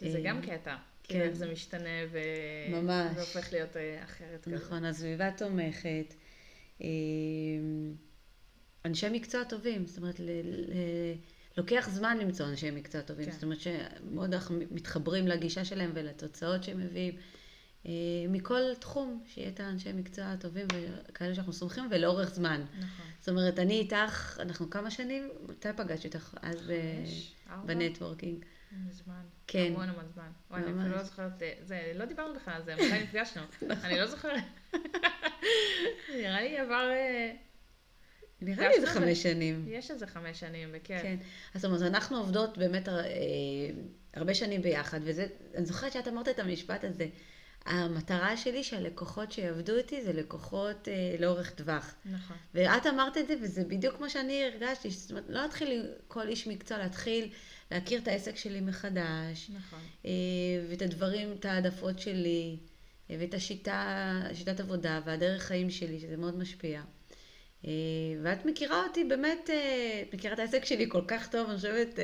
שזה 0.00 0.20
גם 0.24 0.42
קטע. 0.42 0.76
כן. 1.12 1.20
איך 1.20 1.34
זה 1.34 1.52
משתנה 1.52 1.88
ו... 2.12 2.18
ממש. 2.68 3.16
והופך 3.16 3.52
להיות 3.52 3.76
אחרת 4.04 4.44
כזה. 4.44 4.56
נכון, 4.56 4.84
הסביבה 4.84 5.30
תומכת. 5.30 6.14
אנשי 8.84 9.08
מקצוע 9.08 9.44
טובים, 9.44 9.86
זאת 9.86 9.98
אומרת, 9.98 10.20
ל... 10.20 10.30
ל... 10.44 10.72
לוקח 11.56 11.88
זמן 11.90 12.18
למצוא 12.18 12.46
אנשי 12.46 12.70
מקצוע 12.70 13.00
טובים, 13.00 13.26
כן. 13.26 13.32
זאת 13.32 13.42
אומרת 13.42 13.58
שמאוד 13.60 14.34
אנחנו 14.34 14.58
מתחברים 14.70 15.28
לגישה 15.28 15.64
שלהם 15.64 15.90
ולתוצאות 15.94 16.64
שהם 16.64 16.80
מביאים. 16.80 17.14
אה, 17.86 17.92
מכל 18.28 18.60
תחום, 18.80 19.22
שיהיה 19.26 19.48
את 19.48 19.60
האנשי 19.60 19.92
מקצוע 19.92 20.24
הטובים 20.24 20.66
וכאלה 21.08 21.34
שאנחנו 21.34 21.52
סומכים, 21.52 21.84
ולאורך 21.90 22.34
זמן. 22.34 22.64
נכון. 22.78 23.06
זאת 23.18 23.28
אומרת, 23.28 23.58
אני 23.58 23.78
איתך, 23.78 24.38
אנחנו 24.40 24.70
כמה 24.70 24.90
שנים, 24.90 25.28
מתי 25.48 25.68
פגשתי 25.76 26.08
אותך? 26.08 26.34
אז 26.42 26.72
בנטוורקינג. 27.66 28.44
מזמן. 28.88 29.22
כן. 29.46 29.72
המון 29.72 29.88
המון 29.88 30.08
זמן. 30.14 30.30
וואי, 30.50 30.62
אני 30.62 30.80
אפילו 30.80 30.96
לא 30.96 31.02
זוכרת, 31.02 31.42
אה, 31.42 31.52
זה, 31.62 31.92
לא 31.94 32.04
דיברנו 32.04 32.34
בכלל 32.34 32.54
על 32.54 32.64
זה, 32.64 32.74
מתי 32.74 33.02
נפגשנו. 33.02 33.42
אני 33.84 33.98
לא 33.98 34.06
זוכרת. 34.06 34.44
נראה 36.14 36.40
לי 36.40 36.58
עבר... 36.58 36.90
אה, 36.90 37.32
נראה 38.40 38.68
לי 38.68 38.74
איזה 38.74 38.86
חמש 38.86 39.22
שנים. 39.22 39.64
יש 39.68 39.90
איזה 39.90 40.06
חמש 40.06 40.40
שנים, 40.40 40.72
בכיף. 40.72 41.02
כן. 41.02 41.16
אז 41.54 41.62
זאת 41.62 41.68
אומרת, 41.68 41.82
אנחנו 41.82 42.16
עובדות 42.16 42.58
באמת 42.58 42.88
אה, 42.88 42.94
הרבה 44.14 44.34
שנים 44.34 44.62
ביחד, 44.62 45.00
וזה, 45.04 45.26
אני 45.54 45.66
זוכרת 45.66 45.92
שאת 45.92 46.08
אמרת 46.08 46.28
את 46.28 46.38
המשפט 46.38 46.84
הזה. 46.84 47.06
המטרה 47.66 48.36
שלי 48.36 48.64
שהלקוחות 48.64 49.32
שיעבדו 49.32 49.76
איתי 49.76 50.02
זה 50.02 50.12
לקוחות 50.12 50.88
אה, 50.88 51.16
לאורך 51.18 51.50
טווח. 51.50 51.94
נכון. 52.04 52.36
ואת 52.54 52.86
אמרת 52.86 53.16
את 53.16 53.28
זה, 53.28 53.34
וזה 53.42 53.64
בדיוק 53.64 53.96
כמו 53.96 54.10
שאני 54.10 54.44
הרגשתי, 54.44 54.90
זאת 54.90 55.10
אומרת, 55.10 55.24
לא 55.28 55.42
להתחיל 55.42 55.86
כל 56.08 56.28
איש 56.28 56.46
מקצוע, 56.46 56.78
להתחיל 56.78 57.30
להכיר 57.72 58.00
את 58.00 58.08
העסק 58.08 58.36
שלי 58.36 58.60
מחדש, 58.60 59.50
נכון. 59.54 59.78
אה, 60.06 60.10
ואת 60.68 60.82
הדברים, 60.82 61.32
את 61.32 61.44
העדפות 61.44 61.98
שלי, 61.98 62.56
אה, 63.10 63.16
ואת 63.20 63.34
השיטה, 63.34 64.22
שיטת 64.34 64.60
עבודה 64.60 65.00
והדרך 65.04 65.42
חיים 65.42 65.70
שלי, 65.70 66.00
שזה 66.00 66.16
מאוד 66.16 66.38
משפיע. 66.38 66.82
אה, 67.66 67.70
ואת 68.22 68.46
מכירה 68.46 68.86
אותי 68.86 69.04
באמת, 69.04 69.50
את 70.08 70.14
מכירה 70.14 70.34
את 70.34 70.38
העסק 70.38 70.64
שלי 70.64 70.86
כל 70.88 71.02
כך 71.08 71.28
טוב, 71.28 71.48
אני 71.48 71.56
חושבת, 71.56 71.98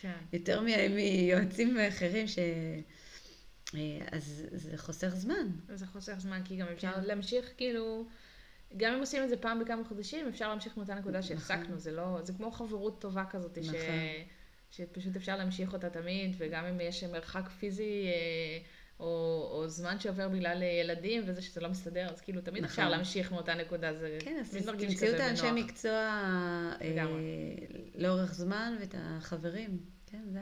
כן. 0.00 0.12
יותר 0.32 0.60
מיועצים 0.90 1.76
אחרים, 1.88 2.26
ש... 2.28 2.38
אז 4.12 4.46
זה 4.52 4.78
חוסך 4.78 5.08
זמן. 5.08 5.48
זה 5.74 5.86
חוסך 5.86 6.14
זמן, 6.18 6.40
כי 6.44 6.56
גם 6.56 6.66
אפשר 6.72 6.92
כן. 6.92 7.04
להמשיך, 7.04 7.52
כאילו, 7.56 8.06
גם 8.76 8.94
אם 8.94 9.00
עושים 9.00 9.24
את 9.24 9.28
זה 9.28 9.36
פעם 9.36 9.60
בכמה 9.60 9.84
חודשים, 9.84 10.28
אפשר 10.28 10.48
להמשיך 10.48 10.76
מאותה 10.76 10.94
נקודה 10.94 11.22
שהפסקנו, 11.22 11.62
נכון. 11.62 11.78
זה 11.78 11.92
לא, 11.92 12.18
זה 12.22 12.32
כמו 12.32 12.50
חברות 12.50 13.00
טובה 13.00 13.24
כזאת, 13.30 13.58
ש... 13.62 13.68
שפשוט 14.76 15.16
אפשר 15.16 15.36
להמשיך 15.36 15.72
אותה 15.72 15.90
תמיד, 15.90 16.34
וגם 16.38 16.64
אם 16.64 16.80
יש 16.80 17.04
מרחק 17.04 17.48
פיזי, 17.48 18.06
אה, 18.06 18.58
או, 19.00 19.06
או 19.52 19.68
זמן 19.68 20.00
שעובר 20.00 20.28
בגלל 20.28 20.62
אה, 20.62 20.68
ילדים, 20.68 21.22
וזה 21.26 21.42
שזה 21.42 21.60
לא 21.60 21.68
מסתדר, 21.68 22.08
אז 22.10 22.20
כאילו, 22.20 22.40
תמיד 22.40 22.64
נכון. 22.64 22.70
אפשר 22.70 22.88
להמשיך 22.88 23.32
מאותה 23.32 23.54
נקודה, 23.54 23.94
זה 23.94 24.18
כן, 24.20 24.36
אז 24.40 24.50
תמיד 24.50 24.66
מרגיש 24.66 24.90
תמצאו 24.90 25.08
את 25.08 25.14
כזה 25.14 25.24
האנשי 25.24 25.42
בנוח. 25.42 25.64
מקצוע 25.64 25.92
אה. 26.80 27.06
לאורך 27.94 28.34
זמן 28.34 28.76
ואת 28.80 28.94
החברים. 28.98 29.78
כן, 30.06 30.22
זה... 30.32 30.40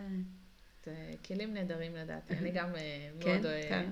זה 0.84 0.94
כלים 1.26 1.54
נהדרים 1.54 1.96
לדעתי, 1.96 2.34
אני 2.34 2.50
גם 2.58 2.74
אה, 2.76 3.10
כן, 3.20 3.30
מאוד, 3.30 3.46
אוהב- 3.46 3.68
כן. 3.68 3.90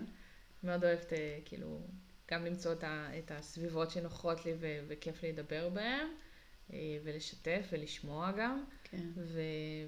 מאוד 0.62 0.84
אוהבת, 0.84 1.12
כאילו, 1.44 1.80
גם 2.30 2.44
למצוא 2.44 2.72
את, 2.72 2.84
ה, 2.84 3.08
את 3.18 3.30
הסביבות 3.34 3.90
שנוחות 3.90 4.46
לי 4.46 4.52
ו, 4.60 4.78
וכיף 4.88 5.22
לי 5.22 5.32
לדבר 5.32 5.68
בהן, 5.68 6.06
ולשתף 7.04 7.68
ולשמוע 7.72 8.32
גם, 8.32 8.64
כן. 8.92 9.08
ו, 9.16 9.40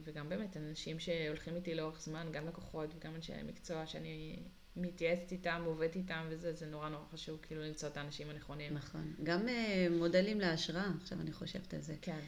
וגם 0.04 0.28
באמת 0.28 0.56
אנשים 0.56 0.98
שהולכים 0.98 1.56
איתי 1.56 1.74
לאורך 1.74 2.00
זמן, 2.00 2.28
גם 2.32 2.46
לקוחות 2.46 2.94
וגם 2.96 3.14
אנשי 3.14 3.32
מקצוע 3.46 3.86
שאני 3.86 4.36
מתייעצת 4.76 5.32
איתם, 5.32 5.62
עובדת 5.66 5.96
איתם 5.96 6.26
וזה, 6.30 6.52
זה 6.52 6.66
נורא 6.66 6.88
נורא 6.88 7.04
חשוב 7.12 7.38
כאילו 7.42 7.62
למצוא 7.62 7.88
את 7.88 7.96
האנשים 7.96 8.30
הנכונים. 8.30 8.74
נכון. 8.74 9.14
גם 9.22 9.48
אה, 9.48 9.86
מודלים 9.90 10.40
להשראה, 10.40 10.90
עכשיו 11.00 11.20
אני 11.20 11.32
חושבת 11.32 11.74
על 11.74 11.80
זה. 11.80 11.94
כן, 12.02 12.20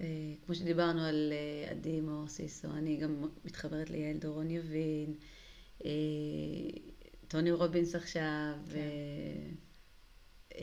אה, 0.00 0.04
כמו 0.46 0.54
שדיברנו 0.54 1.00
על 1.00 1.32
אה, 1.32 1.70
עדי 1.70 2.00
מור 2.00 2.28
סיסו, 2.28 2.68
אני 2.70 2.96
גם 2.96 3.28
מתחברת 3.44 3.90
ליעל 3.90 4.16
דורון 4.16 4.50
יבין, 4.50 5.14
אה, 5.84 5.90
טוני 7.28 7.50
רובינס 7.50 7.94
עכשיו, 7.94 8.54
כן. 8.72 8.78
אה, 8.78 10.60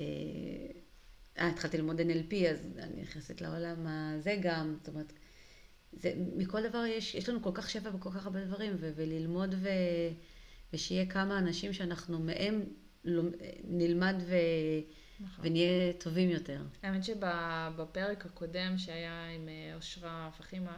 אה, 1.38 1.50
התחלתי 1.50 1.78
ללמוד 1.78 2.00
NLP, 2.00 2.36
אז 2.52 2.60
אני 2.78 3.02
נכנסת 3.02 3.42
לעולם 3.42 3.88
הזה 3.88 4.38
גם, 4.42 4.76
זאת 4.80 4.88
אומרת, 4.88 5.14
זה, 5.96 6.14
מכל 6.18 6.70
דבר 6.70 6.86
יש, 6.86 7.16
יש 7.16 7.30
לנו 7.30 7.42
כל 7.42 7.52
כך 7.54 7.70
שפע 7.70 7.90
בכל 7.90 8.10
כך 8.12 8.26
הרבה 8.26 8.46
דברים, 8.46 8.74
ו- 8.80 8.92
וללמוד 8.96 9.56
ו, 9.62 9.70
ושיהיה 10.74 11.06
כמה 11.06 11.38
אנשים 11.40 11.74
שאנחנו 11.74 12.20
מהם 12.20 12.64
נלמד 13.64 14.16
ו, 14.20 14.36
נכון. 15.20 15.46
ונהיה 15.46 15.94
טובים 15.94 16.30
יותר. 16.30 16.62
האמת 16.84 17.04
שבפרק 17.04 18.26
הקודם 18.26 18.78
שהיה 18.78 19.28
עם 19.36 19.50
אה, 19.50 19.76
אושרה 19.76 20.30
פחימה, 20.38 20.78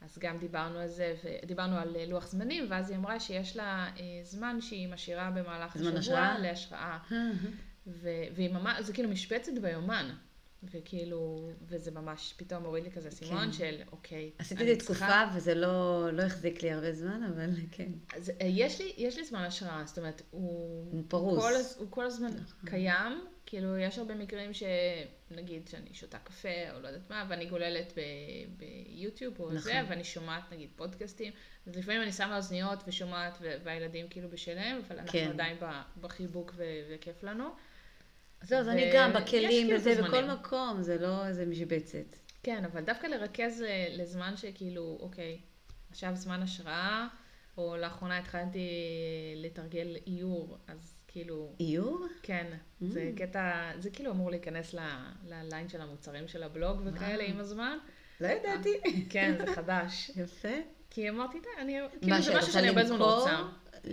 אז 0.00 0.18
גם 0.18 0.38
דיברנו 0.38 0.78
על 0.78 0.88
זה, 0.88 1.14
ודיברנו 1.24 1.76
על 1.76 1.96
אה, 1.96 2.06
לוח 2.06 2.26
זמנים, 2.26 2.66
ואז 2.68 2.90
היא 2.90 2.98
אמרה 2.98 3.20
שיש 3.20 3.56
לה 3.56 3.90
אה, 3.98 4.20
זמן 4.22 4.60
שהיא 4.60 4.88
משאירה 4.88 5.30
במהלך 5.30 5.76
השבוע 5.76 5.98
השראה? 5.98 6.38
להשראה. 6.38 6.98
ו- 7.86 8.24
והיא 8.34 8.50
ממש, 8.50 8.84
זה 8.84 8.92
כאילו 8.92 9.08
משבצת 9.08 9.52
ביומן. 9.62 10.10
וכאילו, 10.64 11.36
וזה 11.62 11.90
ממש 11.90 12.34
פתאום 12.36 12.64
הוריד 12.64 12.84
לי 12.84 12.90
כזה 12.90 13.10
סימון 13.10 13.46
כן. 13.46 13.52
של, 13.52 13.80
אוקיי, 13.92 14.30
עשיתי 14.38 14.64
זה 14.66 14.74
תקופה 14.76 14.86
צריכה- 14.94 15.30
וזה 15.36 15.54
לא, 15.54 16.08
לא 16.12 16.22
החזיק 16.22 16.62
לי 16.62 16.70
הרבה 16.72 16.92
זמן, 16.92 17.22
אבל 17.34 17.50
כן. 17.72 17.88
אז 18.16 18.30
אה, 18.30 18.46
יש 18.46 18.80
לי, 18.80 18.92
יש 18.96 19.16
לי 19.18 19.24
זמן 19.24 19.42
השראה, 19.42 19.82
זאת 19.86 19.98
אומרת, 19.98 20.22
הוא... 20.30 20.92
הוא 20.92 21.02
פרוס. 21.08 21.42
כל, 21.42 21.54
הז- 21.56 21.76
הוא 21.78 21.86
כל 21.90 22.06
הזמן 22.06 22.28
נכון. 22.28 22.68
קיים, 22.70 23.12
כאילו 23.46 23.78
יש 23.78 23.98
הרבה 23.98 24.14
מקרים 24.14 24.50
שנגיד 24.54 25.68
שאני 25.68 25.94
שותה 25.94 26.18
קפה 26.18 26.48
או 26.74 26.80
לא 26.80 26.88
יודעת 26.88 27.10
מה, 27.10 27.26
ואני 27.28 27.46
גוללת 27.46 27.92
ב, 27.96 28.00
ביוטיוב 28.56 29.40
או 29.40 29.58
זה, 29.58 29.70
נכון. 29.74 29.90
ואני 29.90 30.04
שומעת 30.04 30.52
נגיד 30.52 30.70
פודקאסטים, 30.76 31.32
אז 31.66 31.76
לפעמים 31.76 32.02
אני 32.02 32.12
שמה 32.12 32.36
אוזניות 32.36 32.78
ושומעת, 32.86 33.38
והילדים 33.64 34.06
כאילו 34.10 34.28
בשלהם, 34.30 34.80
אבל 34.88 34.96
אנחנו 34.98 35.12
כן. 35.12 35.30
עדיין 35.32 35.56
בחיבוק 36.00 36.52
ו- 36.56 36.64
וכיף 36.90 37.22
לנו. 37.22 37.44
זהו, 38.42 38.58
אז 38.58 38.68
אני 38.68 38.90
גם 38.94 39.12
בכלים 39.12 39.68
וזה, 39.76 40.02
בכל. 40.02 40.24
מקום, 40.24 40.82
זה 40.82 40.98
לא 40.98 41.26
איזה 41.26 41.46
משבצת. 41.46 42.16
כן, 42.42 42.64
אבל 42.64 42.80
דווקא 42.80 43.06
לרכז 43.06 43.60
ל- 43.62 44.02
לזמן 44.02 44.36
שכאילו, 44.36 44.98
אוקיי, 45.00 45.38
עכשיו 45.90 46.10
זמן 46.16 46.42
השראה, 46.42 47.06
או 47.58 47.76
לאחרונה 47.76 48.18
התחלתי 48.18 48.68
לתרגל 49.36 49.96
איור, 50.06 50.58
אז 50.68 50.94
כאילו, 51.08 51.52
איור? 51.60 52.06
כן, 52.22 52.46
Mm. 52.52 52.84
זה 52.88 53.10
קטע, 53.16 53.70
זה 53.78 53.90
כאילו 53.90 54.10
אמור 54.10 54.30
להיכנס 54.30 54.74
ל- 54.74 54.78
לליין 55.26 55.68
של 55.68 55.80
המוצרים 55.80 56.28
של 56.28 56.42
הבלוג 56.42 56.80
וכאלה. 56.84 57.24
עם 57.24 57.40
הזמן. 57.40 57.78
לא 58.20 58.26
ידעתי. 58.28 58.80
כן, 59.10 59.34
זה 59.38 59.54
חדש. 59.54 60.10
יפה. 60.24 60.48
כי 60.90 61.08
אמרתי, 61.10 61.40
"די, 61.40 61.48
אני, 61.62 61.76
כאילו 62.00 62.22
זה 62.22 62.32
משהו 62.38 62.52
שאני 62.52 62.68
הרבה 62.68 62.84
זמן 62.84 62.96
למכור? 62.98 63.18
רוצה. 63.20 63.36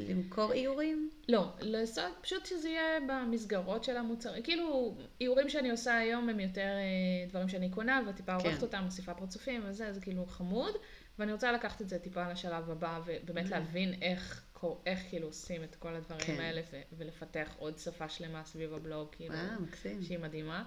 למכור 0.09 0.53
איורים? 0.53 1.09
לא, 1.29 1.47
לעשות, 1.59 2.11
פשוט 2.21 2.45
שזה 2.45 2.69
יהיה 2.69 2.99
במסגרות 3.07 3.83
של 3.83 3.97
המוצרים. 3.97 4.43
כאילו, 4.43 4.95
איורים 5.21 5.49
שאני 5.49 5.71
עושה 5.71 5.97
היום 5.97 6.29
הם 6.29 6.39
יותר 6.39 6.61
אה, 6.61 7.29
דברים 7.29 7.49
שאני 7.49 7.69
קונה, 7.69 8.01
וטיפה 8.09 8.39
כן. 8.39 8.45
עורכת 8.45 8.61
אותם, 8.63 8.81
מוסיפה 8.83 9.13
פרצופים 9.13 9.61
וזה, 9.65 9.93
זה 9.93 10.01
כאילו 10.01 10.25
חמוד. 10.25 10.73
ואני 11.19 11.33
רוצה 11.33 11.51
לקחת 11.51 11.81
את 11.81 11.89
זה 11.89 11.99
טיפה 11.99 12.31
לשלב 12.31 12.71
הבא, 12.71 12.99
ובאמת 13.05 13.49
להבין 13.49 13.93
איך, 14.01 14.43
קור- 14.53 14.81
איך 14.85 14.99
כאילו 15.09 15.27
עושים 15.27 15.63
את 15.63 15.75
כל 15.75 15.95
הדברים 15.95 16.21
כן. 16.25 16.39
האלה, 16.39 16.61
ו- 16.71 16.81
ולפתח 16.97 17.55
עוד 17.59 17.77
שפה 17.77 18.09
שלמה 18.09 18.43
סביב 18.45 18.73
הבלוג, 18.73 19.07
כאילו, 19.11 19.35
וואו, 19.35 19.61
מקסים. 19.61 20.03
שהיא 20.03 20.19
מדהימה. 20.19 20.63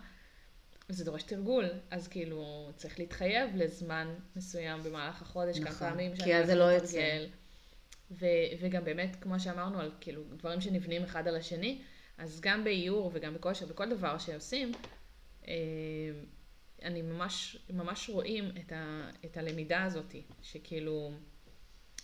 זה 0.89 1.05
דורש 1.05 1.23
תרגול, 1.23 1.65
אז 1.91 2.09
כאילו 2.09 2.71
צריך 2.77 2.99
להתחייב 2.99 3.51
לזמן 3.57 4.15
מסוים 4.37 4.83
במהלך 4.83 5.23
החודש, 5.23 5.59
כמה 5.59 5.71
נכון, 5.71 5.89
פעמים 5.91 6.13
כי 6.15 6.19
שאני 6.21 6.35
אז 6.41 6.47
זה 6.47 6.53
הולכת 6.53 6.69
לא 6.69 6.99
יוצא. 6.99 7.25
ו- 8.11 8.27
וגם 8.61 8.85
באמת, 8.85 9.17
כמו 9.21 9.41
שאמרנו, 9.41 9.81
על 9.81 9.91
כאילו 10.01 10.23
דברים 10.37 10.61
שנבנים 10.61 11.03
אחד 11.03 11.29
על 11.29 11.37
השני, 11.37 11.83
אז 12.19 12.41
גם 12.41 12.65
באיור 12.65 13.11
וגם 13.15 13.35
בכושר, 13.35 13.67
בכל 13.67 13.91
דבר 13.97 14.19
שעושים, 14.19 14.73
אה, 15.49 15.55
אני 16.83 17.03
ממש, 17.03 17.57
ממש 17.71 18.11
רואים 18.11 18.51
את, 18.61 18.73
ה- 18.73 19.11
את 19.25 19.37
הלמידה 19.37 19.85
הזאת, 19.85 20.15
שכאילו 20.43 21.13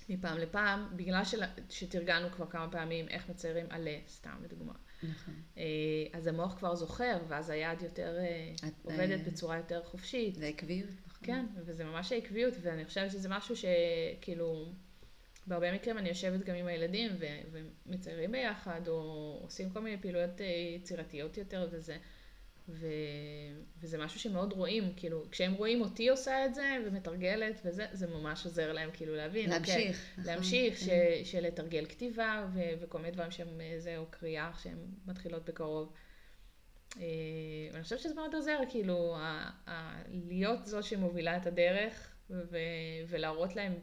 מפעם 0.09 0.39
לפעם, 0.39 0.89
בגלל 0.97 1.25
של- 1.25 1.41
שתרגלנו 1.71 2.31
כבר 2.31 2.47
כמה 2.47 2.71
פעמים 2.71 3.09
איך 3.09 3.31
מציירים 3.31 3.67
עלה, 3.71 3.99
סתם 4.09 4.37
לדוגמה. 4.45 4.73
נכון. 5.03 5.35
אה, 5.57 5.63
אז 6.13 6.27
המוח 6.27 6.55
כבר 6.59 6.75
זוכר, 6.75 7.19
ואז 7.29 7.51
היד 7.51 7.83
יותר 7.83 8.17
אה, 8.19 8.53
את, 8.69 8.73
עובדת 8.85 9.21
אה, 9.21 9.31
בצורה 9.31 9.57
יותר 9.57 9.83
חופשית. 9.85 10.35
זה 10.35 10.47
עקביות, 10.47 10.91
נכון. 11.07 11.27
כן, 11.27 11.47
וזה 11.65 11.85
ממש 11.85 12.13
העקביות, 12.13 12.55
ואני 12.63 12.85
חושבת 12.85 13.11
שזה 13.11 13.29
משהו 13.29 13.55
שכאילו, 13.57 14.73
בהרבה 15.47 15.73
מקרים 15.73 15.99
אני 15.99 16.09
יושבת 16.09 16.45
גם 16.45 16.55
עם 16.55 16.67
הילדים 16.67 17.11
ו- 17.19 17.61
ומציירים 17.87 18.33
ביחד, 18.33 18.89
או 18.89 19.39
עושים 19.43 19.71
כל 19.71 19.81
מיני 19.81 20.01
פעילויות 20.01 20.41
אה, 20.41 20.47
יצירתיות 20.77 21.39
יותר 21.39 21.69
וזה. 21.71 21.97
ו... 22.69 22.87
וזה 23.81 23.99
משהו 23.99 24.21
שמאוד 24.21 24.53
רואים, 24.53 24.93
כאילו, 24.97 25.25
כשהם 25.31 25.53
רואים 25.53 25.81
אותי 25.81 26.09
עושה 26.09 26.47
את 26.47 26.55
זה 26.55 26.77
ומתרגלת 26.87 27.61
וזה, 27.65 27.87
זה 27.93 28.07
ממש 28.07 28.45
עוזר 28.45 28.73
להם 28.73 28.91
כאילו 28.93 29.17
להבין. 29.17 29.51
להמשיך. 29.51 30.13
נכון, 30.19 30.33
להמשיך, 30.33 30.79
ש... 30.79 30.85
כן. 30.85 31.25
של 31.25 31.41
לתרגל 31.41 31.87
כתיבה 31.87 32.47
ו... 32.55 32.61
וכל 32.81 32.99
מיני 32.99 33.11
דברים 33.11 33.31
שהם, 33.31 33.61
אה, 33.61 33.75
זה, 33.79 33.99
או 33.99 34.07
קריאה 34.11 34.51
שהן 34.63 34.79
מתחילות 35.07 35.45
בקרוב. 35.45 35.93
אה, 37.01 37.05
ואני 37.73 37.83
חושבת 37.83 38.01
שזה 38.01 38.15
מאוד 38.15 38.35
עוזר, 38.35 38.59
כאילו, 38.71 39.17
ה... 39.17 39.51
ה... 39.69 40.03
להיות 40.09 40.67
זו 40.67 40.83
שמובילה 40.83 41.37
את 41.37 41.47
הדרך 41.47 42.15
ו... 42.31 42.59
ולהראות 43.09 43.57
להם 43.57 43.75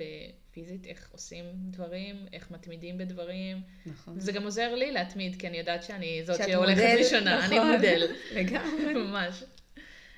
פיזית 0.52 0.86
איך 0.86 1.10
עושים 1.12 1.46
דברים, 1.64 2.26
איך 2.34 2.52
מתמידים 2.52 2.98
בדברים. 2.98 3.62
נכון. 3.86 4.20
זה 4.20 4.32
גם 4.32 4.44
עוזר 4.44 4.76
לי 4.76 4.92
להתמיד, 4.92 5.36
כי 5.40 5.48
אני 5.48 5.58
יודעת 5.58 5.84
שאני 5.84 6.22
זאת 6.26 6.42
שהולכת 6.48 6.84
ראשונה, 7.00 7.46
אני 7.46 7.60
נכון. 7.60 7.72
מודל. 7.72 8.08
לגמרי. 8.38 8.94
ממש. 9.04 9.44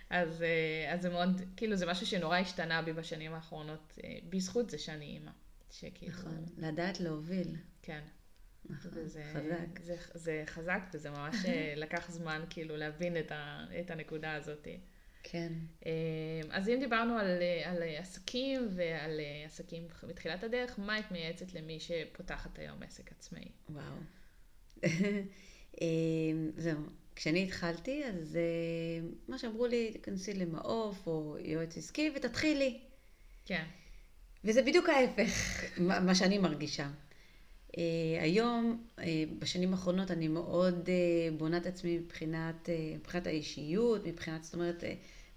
אז, 0.10 0.44
אה, 0.44 0.94
אז 0.94 1.02
זה 1.02 1.10
מאוד, 1.10 1.42
כאילו 1.58 1.76
זה 1.76 1.86
משהו 1.86 2.06
שנורא 2.08 2.38
השתנה 2.38 2.82
בי 2.82 2.94
בשנים 2.94 3.34
האחרונות, 3.34 4.00
אה, 4.04 4.18
בזכות 4.30 4.70
זה 4.70 4.78
שאני 4.78 5.06
אימא. 5.06 5.32
שכאילו, 5.72 6.14
נכון. 6.14 6.46
לדעת 6.58 7.00
להוביל. 7.00 7.56
כן. 7.82 8.02
נכון. 8.70 8.92
וזה, 8.94 9.24
חזק. 9.34 9.80
זה, 9.84 9.96
זה 10.14 10.44
חזק 10.46 10.82
וזה 10.94 11.10
ממש 11.10 11.36
אה, 11.46 11.74
לקח 11.76 12.12
זמן 12.12 12.44
כאילו 12.50 12.78
להבין 12.78 13.18
את, 13.18 13.32
ה, 13.32 13.66
את 13.80 13.92
הנקודה 13.92 14.34
הזאת. 14.34 14.68
כן. 15.24 15.54
אה, 15.86 15.92
אז 16.50 16.70
אם 16.70 16.80
דיברנו 16.80 17.18
על, 17.18 17.28
על 17.66 17.84
עסקים 17.98 18.68
ועל 18.76 19.20
עסקים 19.46 19.88
בתחילת 20.08 20.44
הדרך, 20.44 20.80
מה 20.80 21.00
את 21.00 21.12
מייעצת 21.12 21.54
למי 21.54 21.80
שפותחת 21.80 22.60
היום 22.60 22.84
עסק 22.84 23.12
עצמאי? 23.12 23.48
וואו. 23.70 23.84
אה, 25.82 25.88
זהו, 26.58 26.80
כשאני 27.16 27.44
התחלתי, 27.44 28.04
אז 28.06 28.36
אה, 28.36 29.08
מה 29.28 29.38
שאמרו 29.38 29.66
לי, 29.68 29.92
תיכנסי 29.92 30.34
למעוף 30.34 31.08
או 31.08 31.38
יועץ 31.40 31.78
עסקי 31.78 32.12
ותתחילי. 32.16 32.80
כן. 33.46 33.64
וזה 34.44 34.62
בדיוק 34.62 34.90
ההפך, 34.90 35.64
מה 35.80 36.16
שאני 36.16 36.38
מרגישה. 36.38 36.90
Uh, 37.74 37.76
היום, 38.22 38.84
uh, 38.98 39.02
בשנים 39.40 39.74
האחרונות, 39.74 40.12
אני 40.12 40.28
מאוד 40.28 40.86
uh, 40.86 41.38
בונה 41.38 41.58
את 41.58 41.66
עצמי 41.66 41.98
מבחינת, 41.98 42.70
uh, 42.70 42.98
מבחינת 42.98 43.28
האישיות, 43.28 44.08
מבחינת, 44.08 44.44
זאת 44.44 44.54
אומרת, 44.54 44.84
uh, 44.84 44.86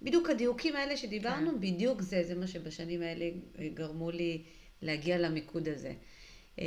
בדיוק 0.02 0.30
הדיוקים 0.30 0.76
האלה 0.76 0.96
שדיברנו, 0.96 1.50
כן. 1.50 1.60
בדיוק 1.60 2.00
זה, 2.00 2.24
זה 2.24 2.34
מה 2.34 2.46
שבשנים 2.46 3.02
האלה 3.02 3.30
גרמו 3.74 4.10
לי 4.10 4.42
להגיע 4.82 5.18
למיקוד 5.18 5.68
הזה. 5.68 5.92
Uh, 6.56 6.60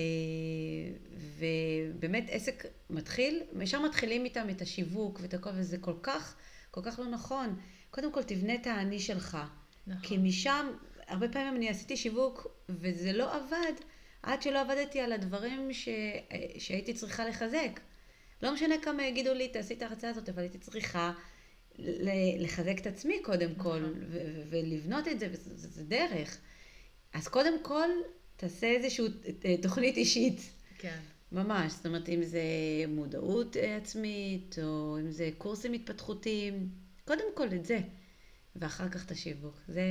ובאמת 1.39 2.25
עסק 2.29 2.65
מתחיל, 2.89 3.41
ישר 3.61 3.81
מתחילים 3.81 4.25
איתם 4.25 4.47
את 4.49 4.61
השיווק 4.61 5.19
ואת 5.21 5.33
הכל, 5.33 5.49
וזה 5.55 5.77
כל 5.77 5.95
כך, 6.03 6.35
כל 6.71 6.81
כך 6.83 6.99
לא 6.99 7.07
נכון. 7.07 7.59
קודם 7.91 8.13
כל 8.13 8.23
תבנה 8.23 8.55
את 8.55 8.67
האני 8.67 8.99
שלך. 8.99 9.37
נכון. 9.87 10.01
כי 10.01 10.17
משם, 10.17 10.67
הרבה 11.07 11.29
פעמים 11.29 11.55
אני 11.55 11.69
עשיתי 11.69 11.97
שיווק, 11.97 12.47
וזה 12.69 13.13
לא 13.13 13.35
עבד, 13.35 13.73
עד 14.23 14.41
שלא 14.41 14.61
עבדתי 14.61 14.99
על 14.99 15.11
הדברים 15.11 15.73
ש... 15.73 15.89
שהייתי 16.57 16.93
צריכה 16.93 17.25
לחזק. 17.25 17.79
לא 18.43 18.53
משנה 18.53 18.75
כמה 18.81 19.05
יגידו 19.05 19.33
לי, 19.33 19.47
תעשי 19.47 19.73
את 19.73 19.81
ההרצאה 19.81 20.09
הזאת, 20.09 20.29
אבל 20.29 20.41
הייתי 20.41 20.57
צריכה 20.57 21.13
לחזק 22.39 22.79
את 22.81 22.87
עצמי 22.87 23.19
קודם 23.23 23.55
כל, 23.55 23.79
נכון. 23.79 23.93
ו- 23.99 24.03
ו- 24.09 24.41
ולבנות 24.49 25.07
את 25.07 25.19
זה, 25.19 25.27
וזה 25.31 25.67
זה, 25.67 25.83
דרך. 25.83 26.37
אז 27.13 27.27
קודם 27.27 27.63
כל, 27.63 27.89
תעשה 28.35 28.67
איזושהי 28.67 29.05
תוכנית 29.61 29.97
אישית. 29.97 30.39
כן. 30.77 30.99
ממש, 31.31 31.71
זאת 31.73 31.85
אומרת, 31.85 32.09
אם 32.09 32.23
זה 32.23 32.41
מודעות 32.87 33.57
אה, 33.57 33.77
עצמית, 33.77 34.55
או 34.63 34.99
אם 34.99 35.11
זה 35.11 35.29
קורסים 35.37 35.73
התפתחותיים, 35.73 36.69
קודם 37.05 37.25
כל 37.35 37.47
את 37.55 37.65
זה, 37.65 37.79
ואחר 38.55 38.89
כך 38.89 39.05
את 39.05 39.11
השיווק. 39.11 39.55
זה, 39.67 39.81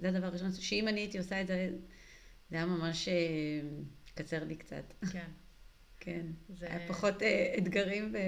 זה 0.00 0.08
הדבר 0.08 0.26
הראשון, 0.26 0.52
שאם 0.52 0.88
אני 0.88 1.00
הייתי 1.00 1.18
עושה 1.18 1.40
את 1.40 1.46
זה, 1.46 1.70
זה 2.50 2.56
היה 2.56 2.66
ממש 2.66 3.08
אה, 3.08 3.14
קצר 4.14 4.44
לי 4.44 4.56
קצת. 4.56 4.92
כן. 5.12 5.28
כן. 6.00 6.26
זה- 6.48 6.66
היה 6.66 6.88
פחות 6.88 7.22
אה, 7.22 7.54
אתגרים 7.58 8.14
ו... 8.14 8.18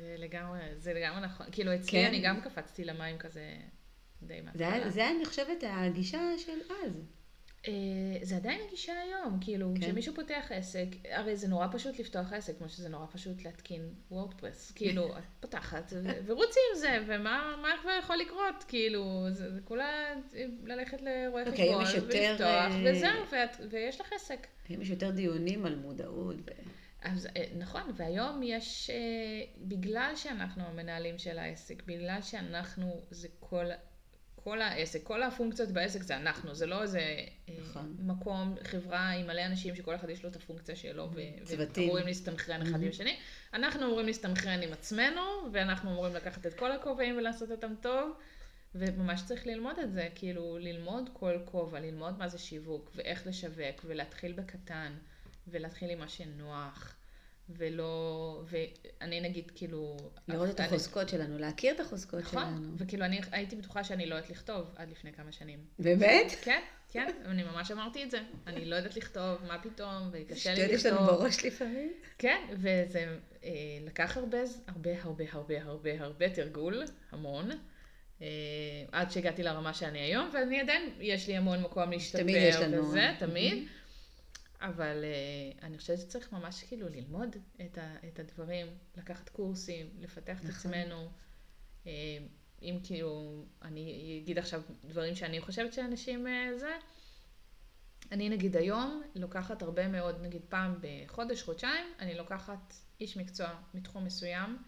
זה 0.00 0.14
לגמרי, 0.18 0.58
זה 0.76 0.92
לגמרי 0.94 1.20
נכון. 1.20 1.46
כאילו, 1.52 1.74
אצלי 1.74 1.90
כן. 1.90 2.06
אני 2.06 2.20
גם 2.20 2.40
קפצתי 2.40 2.84
למים 2.84 3.18
כזה 3.18 3.56
די 4.22 4.34
זה 4.36 4.42
מההתחלה. 4.44 4.72
היה, 4.74 4.90
זה 4.90 5.00
היה, 5.00 5.10
אני 5.16 5.24
חושבת, 5.24 5.64
הגישה 5.66 6.20
של 6.38 6.58
אז. 6.86 7.02
אה, 7.68 7.72
זה 8.22 8.36
עדיין 8.36 8.60
הגישה 8.68 8.92
היום, 9.00 9.38
כאילו, 9.40 9.72
כן. 9.74 9.80
כשמישהו 9.80 10.14
פותח 10.14 10.46
עסק, 10.50 10.86
הרי 11.10 11.36
זה 11.36 11.48
נורא 11.48 11.66
פשוט 11.72 11.98
לפתוח 11.98 12.32
עסק, 12.32 12.58
כמו 12.58 12.68
שזה 12.68 12.88
נורא 12.88 13.06
פשוט 13.12 13.44
להתקין 13.44 13.94
וורדפרס. 14.10 14.70
כאילו, 14.76 15.18
את 15.18 15.22
פותחת 15.40 15.92
ו- 15.96 16.08
ורוצי 16.26 16.60
עם 16.72 16.78
זה, 16.80 16.98
ומה 17.06 17.56
מה 17.62 17.68
כבר 17.82 17.90
יכול 17.98 18.16
לקרות? 18.16 18.64
כאילו, 18.68 19.26
זה 19.32 19.54
זה 19.54 19.60
כולה 19.64 20.14
ללכת 20.64 20.98
לרואה 21.02 21.46
אוקיי, 21.46 21.64
היום 21.68 21.84
חשבון 21.84 22.02
יותר, 22.02 22.28
ולפתוח, 22.30 22.46
אה, 22.72 22.92
וזהו, 22.92 23.24
ואת- 23.32 23.60
ויש 23.70 24.00
לך 24.00 24.12
עסק. 24.12 24.46
היום 24.68 24.82
יש 24.82 24.90
יותר 24.90 25.10
דיונים 25.10 25.66
על 25.66 25.76
מודעות. 25.76 26.36
ו... 26.36 26.50
אז 27.02 27.26
אה, 27.36 27.44
נכון, 27.58 27.82
והיום 27.96 28.40
יש, 28.44 28.90
אה, 28.90 28.96
בגלל 29.58 30.12
שאנחנו 30.16 30.62
המנהלים 30.64 31.18
של 31.18 31.38
העסק, 31.38 31.82
בגלל 31.86 32.22
שאנחנו, 32.22 33.00
זה 33.10 33.28
כל, 33.40 33.64
כל 34.44 34.62
העסק, 34.62 35.02
כל 35.02 35.22
הפונקציות 35.22 35.70
בעסק 35.70 36.02
זה 36.02 36.16
אנחנו, 36.16 36.54
זה 36.54 36.66
לא 36.66 36.82
איזה 36.82 36.98
אה, 36.98 37.54
נכון. 37.60 37.96
מקום, 37.98 38.54
חברה 38.62 39.10
עם 39.10 39.26
מלא 39.26 39.46
אנשים 39.46 39.76
שכל 39.76 39.94
אחד 39.94 40.10
יש 40.10 40.22
לו 40.22 40.30
את 40.30 40.36
הפונקציה 40.36 40.76
שלו, 40.76 41.10
צוותים. 41.44 41.82
ואמורים 41.82 42.06
להסתנכרן 42.06 42.62
אחד 42.62 42.82
עם 42.82 42.88
השני. 42.88 43.16
אנחנו 43.54 43.86
אמורים 43.86 44.06
להסתנכרן 44.06 44.62
עם 44.62 44.72
עצמנו, 44.72 45.20
ואנחנו 45.52 45.90
אמורים 45.90 46.14
לקחת 46.14 46.46
את 46.46 46.54
כל 46.54 46.72
הכובעים 46.72 47.18
ולעשות 47.18 47.50
אותם 47.50 47.74
טוב. 47.80 48.12
וממש 48.74 49.22
צריך 49.26 49.46
ללמוד 49.46 49.78
את 49.78 49.92
זה, 49.92 50.08
כאילו 50.14 50.58
ללמוד 50.58 51.10
כל 51.12 51.38
כובע, 51.44 51.80
ללמוד 51.80 52.18
מה 52.18 52.28
זה 52.28 52.38
שיווק, 52.38 52.90
ואיך 52.94 53.26
לשווק, 53.26 53.84
ולהתחיל 53.84 54.32
בקטן, 54.32 54.92
ולהתחיל 55.48 55.90
עם 55.90 55.98
מה 55.98 56.08
שנוח, 56.08 56.94
ולא, 57.56 58.42
ואני 58.48 59.20
נגיד 59.20 59.50
כאילו... 59.54 59.96
לראות 60.28 60.50
את 60.50 60.60
אני- 60.60 60.66
החוזקות 60.68 61.08
שלנו, 61.08 61.38
להכיר 61.38 61.74
את 61.74 61.80
החוזקות 61.80 62.20
נכון, 62.20 62.32
שלנו. 62.42 62.72
וכאילו 62.78 63.04
אני 63.04 63.20
הייתי 63.32 63.56
בטוחה 63.56 63.84
שאני 63.84 64.06
לא 64.06 64.14
יודעת 64.14 64.30
לכתוב 64.30 64.66
עד 64.76 64.90
לפני 64.90 65.12
כמה 65.12 65.32
שנים. 65.32 65.58
באמת? 65.78 66.32
כן, 66.42 66.60
כן, 66.92 67.10
אני 67.24 67.42
ממש 67.42 67.70
אמרתי 67.70 68.04
את 68.04 68.10
זה. 68.10 68.18
אני 68.46 68.64
לא 68.64 68.76
יודעת 68.76 68.96
לכתוב, 68.96 69.38
מה 69.48 69.58
פתאום, 69.62 70.08
וקשה 70.12 70.50
לי 70.50 70.56
שטויות 70.56 70.72
יש 70.72 70.86
לנו 70.86 70.96
לכתוב. 71.04 71.18
בראש 71.20 71.44
לפעמים. 71.44 71.92
כן, 72.18 72.38
וזה 72.52 73.16
אה, 73.44 73.50
לקח 73.86 74.16
הרבה, 74.16 74.38
הרבה, 74.66 74.90
הרבה, 75.02 75.24
הרבה, 75.32 75.62
הרבה, 75.62 75.90
הרבה 76.00 76.28
תרגול, 76.30 76.82
המון, 77.12 77.50
אה, 78.22 78.26
עד 78.92 79.10
שהגעתי 79.10 79.42
לרמה 79.42 79.74
שאני 79.74 79.98
היום, 79.98 80.30
ואני 80.32 80.60
עדיין, 80.60 80.90
יש 81.00 81.28
לי 81.28 81.36
המון 81.36 81.62
מקום 81.62 81.90
להשתפר, 81.90 82.22
תמיד 82.22 82.36
יש 82.36 82.56
לנו. 82.56 82.88
וזה, 82.88 83.08
תמיד. 83.18 83.64
אבל 84.60 85.04
אה, 85.04 85.66
אני 85.66 85.78
חושבת 85.78 85.98
שצריך 85.98 86.32
ממש 86.32 86.64
כאילו 86.64 86.88
ללמוד 86.88 87.36
את, 87.64 87.78
ה, 87.78 87.94
את 88.08 88.18
הדברים, 88.18 88.66
לקחת 88.96 89.28
קורסים, 89.28 89.90
לפתח 89.98 90.38
את 90.40 90.44
נכון. 90.44 90.74
עצמנו. 90.74 91.08
אה, 91.86 91.92
אם 92.62 92.78
כאילו, 92.82 93.44
אני 93.62 94.18
אגיד 94.22 94.38
עכשיו 94.38 94.62
דברים 94.84 95.14
שאני 95.14 95.40
חושבת 95.40 95.72
שאנשים 95.72 96.26
אה, 96.26 96.58
זה, 96.58 96.76
אני 98.12 98.28
נגיד 98.28 98.56
היום 98.56 99.02
לוקחת 99.14 99.62
הרבה 99.62 99.88
מאוד, 99.88 100.22
נגיד 100.22 100.42
פעם 100.48 100.80
בחודש, 100.80 101.42
חודשיים, 101.42 101.86
אני 101.98 102.14
לוקחת 102.14 102.74
איש 103.00 103.16
מקצוע 103.16 103.48
מתחום 103.74 104.04
מסוים, 104.04 104.58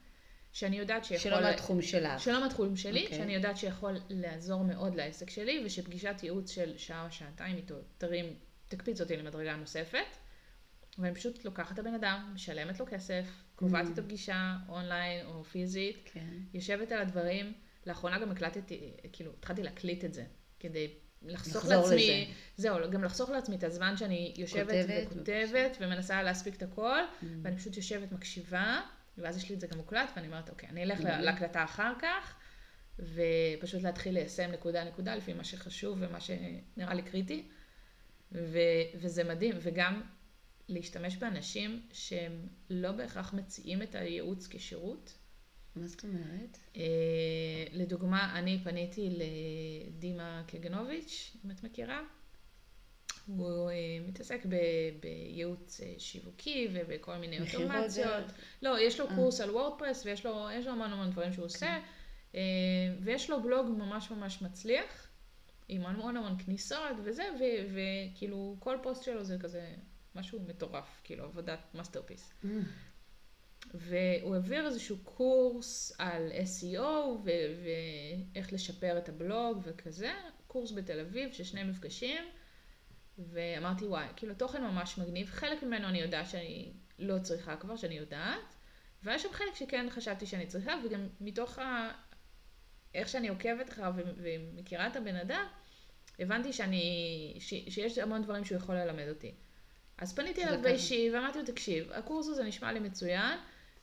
שאני 0.52 0.78
יודעת 0.78 1.04
שיכול... 1.04 1.30
שלא 1.30 1.40
מהתחום 1.40 1.82
שלך. 1.82 2.20
שלא 2.20 2.40
מהתחום 2.40 2.76
שלי, 2.76 3.04
אוקיי. 3.04 3.18
שאני 3.18 3.34
יודעת 3.34 3.56
שיכול 3.56 3.96
לעזור 4.08 4.64
מאוד 4.64 4.94
לעסק 4.94 5.30
שלי, 5.30 5.62
ושפגישת 5.66 6.14
ייעוץ 6.22 6.50
של 6.50 6.78
שעה 6.78 7.06
או 7.06 7.12
שעתיים 7.12 7.56
איתו 7.56 7.74
תרים, 7.98 8.34
תקפיץ 8.76 9.00
אותי 9.00 9.16
למדרגה 9.16 9.56
נוספת. 9.56 10.16
ואני 10.98 11.14
פשוט 11.14 11.44
לוקחת 11.44 11.72
את 11.74 11.78
הבן 11.78 11.94
אדם, 11.94 12.30
משלמת 12.34 12.80
לו 12.80 12.86
כסף, 12.86 13.24
קובעת 13.56 13.86
Mm. 13.86 13.92
את 13.92 13.98
הפגישה 13.98 14.56
אונליין 14.68 15.26
או 15.26 15.44
פיזית, 15.44 16.10
כן. 16.12 16.28
יושבת 16.54 16.92
על 16.92 16.98
הדברים. 16.98 17.52
לאחרונה 17.86 18.18
גם 18.18 18.30
הקלטתי, 18.30 18.80
כאילו, 19.12 19.32
התחלתי 19.38 19.62
להקליט 19.62 20.04
את 20.04 20.14
זה, 20.14 20.24
כדי 20.60 20.90
לחסוך 21.22 21.64
לעצמי, 21.64 21.94
לזה. 22.24 22.32
זהו, 22.56 22.90
גם 22.90 23.04
לחסוך 23.04 23.30
לעצמי 23.30 23.56
את 23.56 23.64
הזמן 23.64 23.96
שאני 23.96 24.34
יושבת 24.36 24.66
כותבת, 24.66 25.06
וכותבת 25.12 25.76
ומנסה 25.80 26.22
להספיק 26.22 26.54
את 26.56 26.62
הכל, 26.62 26.98
Mm. 27.00 27.24
ואני 27.42 27.56
פשוט 27.56 27.76
יושבת, 27.76 28.12
מקשיבה, 28.12 28.80
ואז 29.18 29.36
יש 29.36 29.48
לי 29.48 29.54
את 29.54 29.60
זה 29.60 29.66
גם 29.66 29.76
מוקלט, 29.78 30.10
ואני 30.16 30.26
אומרת, 30.26 30.50
אוקיי, 30.50 30.68
אני 30.68 30.82
אלך 30.82 31.00
מעולה. 31.00 31.20
להקלטה 31.20 31.64
אחר 31.64 31.92
כך, 32.00 32.34
ופשוט 32.98 33.82
להתחיל 33.82 34.14
ליישם 34.14 34.50
נקודה 34.52 34.84
נקודה 34.84 35.14
לפי 35.14 35.32
מה 35.32 35.44
שחשוב 35.44 35.98
ומה 36.00 36.20
שנראה 36.20 36.94
לי 36.94 37.02
קריטי, 37.02 37.48
ו- 38.34 38.98
וזה 39.00 39.24
מדהים, 39.24 39.54
וגם 39.62 40.02
להשתמש 40.68 41.16
באנשים 41.16 41.82
שהם 41.92 42.46
לא 42.70 42.92
בהכרח 42.92 43.34
מציעים 43.34 43.82
את 43.82 43.94
הייעוץ 43.94 44.48
כשירות. 44.50 45.18
מה 45.76 45.86
זאת 45.86 46.04
אומרת? 46.04 46.58
אה, 46.76 46.82
לדוגמה, 47.72 48.38
אני 48.38 48.60
פניתי 48.64 49.10
לדימה 49.10 50.42
קגנוביץ', 50.46 51.36
אם 51.44 51.50
את 51.50 51.64
מכירה. 51.64 52.00
הוא 53.26 53.70
אה, 53.70 53.74
מתעסק 54.08 54.46
ב- 54.46 54.56
בייעוץ 55.00 55.80
אה, 55.80 55.94
שיווקי 55.98 56.68
ובכל 56.72 57.16
מיני 57.16 57.40
אוטומציות. 57.40 58.24
לא, 58.62 58.80
יש 58.80 59.00
לו 59.00 59.08
אה. 59.08 59.14
קורס 59.14 59.40
על 59.40 59.50
וורדפרס 59.50 60.06
ויש 60.06 60.26
לו, 60.26 60.48
לו 60.64 60.70
המון 60.70 60.92
המון 60.92 61.10
דברים 61.10 61.32
שהוא 61.32 61.44
עושה. 61.44 61.78
אה, 62.34 62.40
ויש 63.00 63.30
לו 63.30 63.42
בלוג 63.42 63.66
ממש 63.66 64.10
ממש 64.10 64.42
מצליח, 64.42 65.08
עם 65.72 65.86
המון 65.86 66.16
המון 66.16 66.38
כניסות 66.38 66.96
וזה, 67.04 67.24
וכאילו 67.74 68.56
כל 68.58 68.76
פוסט 68.82 69.02
שלו 69.02 69.24
זה 69.24 69.36
כזה 69.40 69.74
משהו 70.14 70.40
מטורף, 70.40 71.00
כאילו 71.04 71.24
עבודת 71.24 71.58
masterpiece. 71.74 72.32
אה, 72.44 72.50
והוא 73.74 74.34
העביר 74.34 74.66
איזשהו 74.66 74.96
קורס 75.04 75.92
על 75.98 76.32
SEO 76.32 76.80
ואיך 77.24 78.52
לשפר 78.52 78.98
את 78.98 79.08
הבלוג 79.08 79.60
וכזה, 79.62 80.12
קורס 80.46 80.72
בתל 80.72 81.00
אביב 81.00 81.32
של 81.32 81.44
שני 81.44 81.64
מפגשים, 81.64 82.24
ואמרתי 83.18 83.86
וואי, 83.86 84.06
כאילו 84.16 84.34
תוכן 84.34 84.62
ממש 84.64 84.98
מגניב, 84.98 85.30
חלק 85.30 85.62
ממנו 85.62 85.88
אני 85.88 86.00
יודעת 86.00 86.28
שאני 86.30 86.72
לא 86.98 87.18
צריכה 87.18 87.56
כבר, 87.56 87.76
שאני 87.76 87.94
יודעת, 87.94 88.54
והיה 89.02 89.18
שם 89.18 89.32
חלק 89.32 89.54
שכן 89.54 89.86
חשבתי 89.90 90.26
שאני 90.26 90.46
צריכה, 90.46 90.72
וגם 90.84 91.08
מתוך 91.20 91.58
ה... 91.58 91.90
איך 92.94 93.08
שאני 93.08 93.28
עוקבת 93.28 93.78
ו- 93.78 94.12
ומכירה 94.16 94.86
את 94.86 94.96
הבן 94.96 95.16
אדם, 95.16 95.46
הבנתי 96.22 96.52
שאני, 96.52 96.84
ש- 97.38 97.74
שיש 97.74 97.98
המון 97.98 98.22
דברים 98.22 98.44
שהוא 98.44 98.56
יכול 98.58 98.74
ללמד 98.74 99.08
אותי. 99.08 99.34
אז 99.98 100.14
פניתי 100.14 100.44
אליו. 100.44 100.62
באישי 100.62 101.10
ואמרתי 101.14 101.38
לו, 101.38 101.44
תקשיב, 101.44 101.92
הקורס 101.92 102.28
הזה 102.28 102.44
נשמע 102.44 102.72
לי 102.72 102.80
מצוין, 102.80 103.38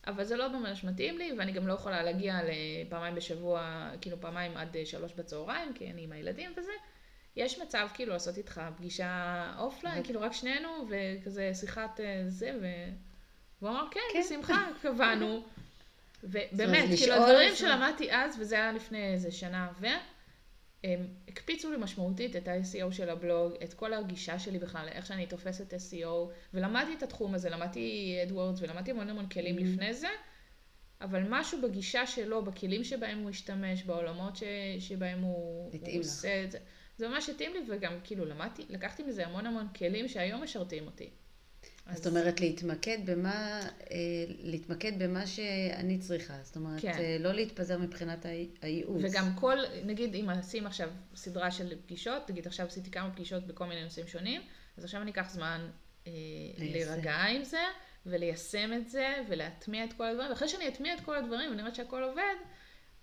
אבל 0.08 0.24
זה 0.24 0.38
לא 0.38 0.60
ממש 0.60 0.84
מתאים 0.84 1.18
לי, 1.18 1.32
ואני 1.38 1.52
גם 1.52 1.68
לא 1.68 1.74
יכולה 1.74 2.04
להגיע 2.04 2.40
לפעמיים 2.44 3.16
בשבוע, 3.16 3.90
כאילו 4.02 4.22
פעמיים 4.22 4.58
עד 4.58 4.76
אה, 4.78 4.86
שלוש 4.86 5.14
בצהריים, 5.14 5.74
כי 5.74 5.92
אני 5.92 6.04
עם 6.04 6.12
הילדים 6.12 6.52
וזה. 6.58 6.72
יש 7.36 7.60
מצב 7.60 7.88
כאילו 7.94 8.14
לעשות 8.14 8.38
איתך 8.38 8.62
פגישה 8.78 9.44
offline, 9.58 10.04
כאילו 10.04 10.22
רק 10.22 10.34
שנינו, 10.34 10.88
וכזה 10.90 11.52
שיחת 11.54 12.00
אה, 12.00 12.24
זה, 12.28 12.58
ו... 12.62 12.66
והוא 13.62 13.72
אמר, 13.72 13.88
כן, 13.92 14.00
כן. 14.14 14.20
בשמחה, 14.20 14.68
קבענו. 14.82 15.44
ובאמת, 16.24 16.86
כאילו 16.98 17.14
הדברים 17.14 17.56
שלמדתי 17.56 18.12
אז, 18.12 18.38
וזה 18.40 18.56
היה 18.56 18.72
לפני 18.72 19.14
איזה 19.14 19.32
שנה 19.32 19.70
ו... 19.80 19.88
הם 20.84 21.08
הקפיצו 21.28 21.72
לי 21.72 21.78
משמעותית 21.80 22.36
את 22.36 22.48
ה-SEO 22.48 22.92
של 22.92 23.10
הבלוג, 23.10 23.54
את 23.64 23.74
כל 23.74 23.94
הגישה 23.94 24.40
שלי 24.40 24.60
בכלל, 24.60 24.88
איך 24.92 25.06
שאני 25.06 25.28
תופסת 25.28 25.74
SEO, 25.74 26.08
ולמדתי 26.54 26.94
את 26.98 27.04
התחום 27.04 27.36
הזה, 27.36 27.50
למדתי 27.50 28.20
AdWords 28.24 28.62
ולמדתי 28.62 28.92
המון 28.92 29.10
המון 29.10 29.30
כלים 29.30 29.58
Mhm. 29.58 29.62
לפני 29.62 29.94
זה, 29.94 30.08
אבל 31.02 31.24
משהו 31.30 31.62
בגישה 31.62 32.08
שלו, 32.08 32.46
בכלים 32.46 32.84
שבהם 32.84 33.20
הוא 33.20 33.30
השתמש, 33.30 33.84
בעולמות 33.84 34.36
ש... 34.36 34.44
שבהם 34.80 35.22
הוא, 35.22 35.72
הוא. 35.82 36.00
עושה 36.00 36.44
את 36.44 36.52
זה, 36.52 36.60
זה 36.98 37.08
ממש 37.08 37.30
התאים 37.30 37.54
לי, 37.54 37.60
וגם 37.70 37.94
כאילו 38.04 38.26
למדתי, 38.26 38.66
לקחתי 38.70 39.04
מזה 39.04 39.28
המון 39.28 39.46
המון 39.46 39.68
כלים 39.78 40.08
שהיום 40.08 40.44
משרתים 40.44 40.86
אותי. 40.86 41.10
זאת 41.94 42.08
אומרת, 42.08 42.40
להתמקד 42.40 42.98
במה, 43.06 43.60
אה, 43.92 43.98
להתמקד 44.28 44.92
במה 45.04 45.28
שאני 45.28 45.98
צריכה. 46.00 46.34
זאת 46.44 46.56
אומרת, 46.56 46.82
כן. 46.82 46.92
אה, 47.00 47.18
לא 47.20 47.34
להתפזר 47.34 47.78
מבחינת 47.78 48.26
הי- 48.26 48.50
הייעוץ. 48.62 49.02
וגם 49.04 49.36
כל, 49.36 49.58
נגיד 49.86 50.16
אם 50.16 50.30
נשים 50.30 50.68
עכשיו 50.68 50.90
סדרה 51.16 51.52
של 51.52 51.74
פגישות, 51.86 52.30
נגיד 52.30 52.48
עכשיו 52.48 52.66
עשיתי 52.68 52.92
כמה 52.92 53.12
פגישות 53.12 53.48
בכל 53.48 53.66
מיני 53.66 53.84
נושאים 53.84 54.08
שונים, 54.08 54.42
אז 54.78 54.84
עכשיו 54.84 55.02
אני 55.02 55.12
אקח 55.12 55.30
זמן 55.30 55.70
אה. 56.08 56.12
להירגע 56.58 57.16
עם 57.16 57.44
זה, 57.44 57.62
וליישם 58.06 58.74
את 58.74 58.90
זה, 58.90 59.16
ולהטמיע 59.30 59.86
את 59.86 59.94
כל 59.94 60.06
הדברים, 60.08 60.30
ואחרי 60.30 60.48
שאני 60.48 60.68
אטמיע 60.68 60.94
את 60.94 61.00
כל 61.00 61.16
הדברים 61.18 61.52
ונראה 61.52 61.76
שהכל 61.76 62.04
עובד, 62.04 62.36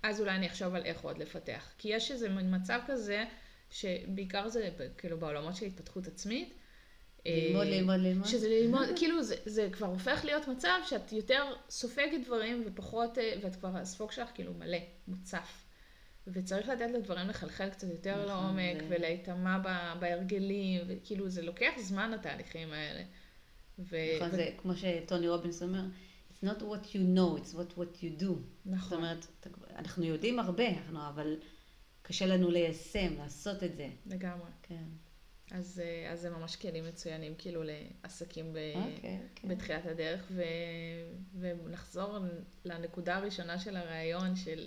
אז 0.02 0.20
אולי 0.20 0.34
אני 0.34 0.46
אחשוב 0.46 0.74
על 0.74 0.84
איך 0.84 1.00
עוד 1.00 1.18
לפתח. 1.18 1.72
כי 1.78 1.88
יש 1.88 2.10
איזה 2.10 2.28
מצב 2.28 2.80
כזה, 2.86 3.24
שבעיקר 3.70 4.48
זה 4.48 4.68
כאילו 4.98 5.18
בעולמות 5.18 5.56
של 5.56 5.66
התפתחות 5.66 6.06
עצמית. 6.06 6.54
אה, 7.26 7.46
ללמוד, 7.48 7.66
ללמוד, 7.66 8.00
ללמוד. 8.00 8.26
שזה 8.26 8.48
ללמוד, 8.48 8.86
כאילו 8.98 9.22
זה, 9.22 9.34
זה 9.46 9.68
כבר 9.72 9.86
הופך 9.86 10.24
להיות 10.24 10.48
מצב 10.48 10.78
שאת 10.86 11.12
יותר 11.12 11.44
סופגת 11.70 12.26
דברים 12.26 12.62
ופחות, 12.66 13.18
אה, 13.18 13.32
ואת 13.42 13.56
כבר, 13.56 13.76
הספוג 13.76 14.12
שלך 14.12 14.28
כאילו 14.34 14.54
מלא, 14.54 14.78
מוצף. 15.08 15.62
וצריך 16.26 16.68
לתת 16.68 16.90
לדברים 16.94 17.28
לחלחל 17.28 17.70
קצת 17.70 17.88
יותר 17.88 18.14
נכון, 18.24 18.26
לעומק, 18.26 18.82
זה- 18.82 18.86
ולהיטמע 18.90 19.58
בהרגלים, 20.00 20.80
וכאילו 20.88 21.28
זה 21.28 21.42
לוקח 21.42 21.72
זמן 21.78 22.12
התהליכים 22.14 22.72
האלה. 22.72 23.02
ו... 23.78 23.96
נכון, 24.16 24.28
ו- 24.32 24.36
זה 24.36 24.50
כמו 24.62 24.72
שטוני 24.76 25.28
רובינס 25.28 25.62
אומר, 25.62 25.82
it's 26.30 26.44
not 26.46 26.60
what 26.60 26.86
you 26.86 27.16
know, 27.16 27.40
it's 27.40 27.54
what, 27.54 27.78
what 27.78 27.96
you 28.02 28.20
do. 28.22 28.24
זאת 28.24 28.38
נכון, 28.66 28.98
אומרת, 28.98 29.26
אתה- 29.40 29.50
אנחנו 29.76 30.04
יודעים 30.04 30.38
הרבה, 30.38 30.68
אנחנו, 30.68 31.08
אבל 31.08 31.36
קשה 32.02 32.26
לנו 32.26 32.50
ליישם, 32.50 33.14
לעשות 33.18 33.62
את 33.62 33.76
זה. 33.76 33.88
לגמרי. 34.06 34.50
כן. 34.62 34.84
אז, 35.50 35.82
אה, 35.84 36.12
אז 36.12 36.20
זה 36.20 36.30
ממש 36.30 36.56
כלים 36.56 36.84
מצוינים, 36.84 37.34
כאילו, 37.38 37.62
לעסקים 37.64 38.52
ב... 38.52 38.58
אוקיי, 38.74 39.18
כן. 39.34 39.48
בתחילת 39.48 39.86
הדרך, 39.86 40.26
ו... 40.30 40.42
ונחזור 41.40 42.18
לנקודה 42.64 43.16
הראשונה 43.16 43.58
של 43.58 43.76
הראיון, 43.76 44.36
של 44.36 44.66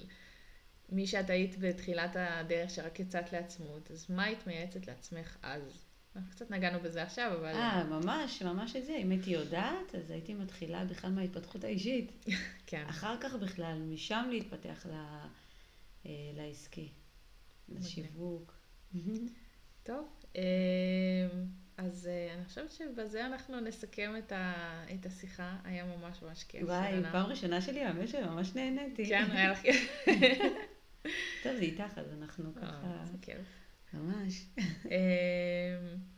מי 0.90 1.08
שאת 1.08 1.30
היית 1.30 1.56
בתחילת 1.60 2.16
הדרך 2.16 2.70
שרק 2.70 3.00
יצאת 3.00 3.34
לעצמות, 3.34 3.92
אז 3.92 4.12
מה 4.12 4.24
היית 4.24 4.48
מייעצת 4.48 4.88
לעצמך 4.88 5.38
אז? 5.42 5.86
אנחנו 6.16 6.32
קצת 6.32 6.52
נגענו 6.52 6.80
בזה 6.80 7.04
עכשיו, 7.04 7.38
אבל... 7.40 7.56
אה, 7.56 7.84
ממש, 7.84 8.42
ממש 8.42 8.76
את 8.76 8.86
זה. 8.86 8.96
אם 8.96 9.12
הייתי 9.12 9.30
יודעת, 9.30 9.96
אז 9.96 10.12
הייתי 10.12 10.34
מתחילה 10.34 10.86
בכלל 10.86 11.12
מההתפתחות 11.12 11.64
האישית. 11.64 12.12
כן, 12.68 12.86
אחר 12.90 13.16
כך 13.22 13.34
בכלל, 13.34 13.80
משם 13.80 14.28
להתפתח 14.32 14.86
ל... 14.86 14.92
אה, 16.06 16.12
לעסקי, 16.34 16.90
לשיווק. 17.70 18.54
טוב. 19.84 20.19
אה, 20.36 20.42
אז 21.78 22.08
אה, 22.08 22.34
אני 22.34 22.46
חושבת 22.46 22.72
שבזה 22.72 23.26
אנחנו 23.26 23.60
נסכם 23.60 24.14
את, 24.18 24.32
ה... 24.32 24.84
את 24.94 25.06
השיחה, 25.06 25.58
היה 25.64 25.86
ממש 25.86 26.22
ממש 26.22 26.44
כיף. 26.44 26.64
וואי, 26.64 26.92
שרנה. 26.92 27.12
פעם 27.12 27.26
ראשונה 27.26 27.62
שלי, 27.62 27.84
האמת 27.84 28.10
שממש 28.10 28.56
נהניתי. 28.56 29.06
כן, 29.10 29.26
היה 29.32 29.52
לך... 29.52 29.62
טוב, 31.44 31.56
זה 31.56 31.62
איתך, 31.62 31.98
אז 31.98 32.14
אנחנו 32.22 32.52
אה, 32.58 32.62
ככה, 32.62 33.06
זה 33.06 33.18
כיף. 33.22 33.59
ממש. 33.94 34.46
אמ, 34.86 34.92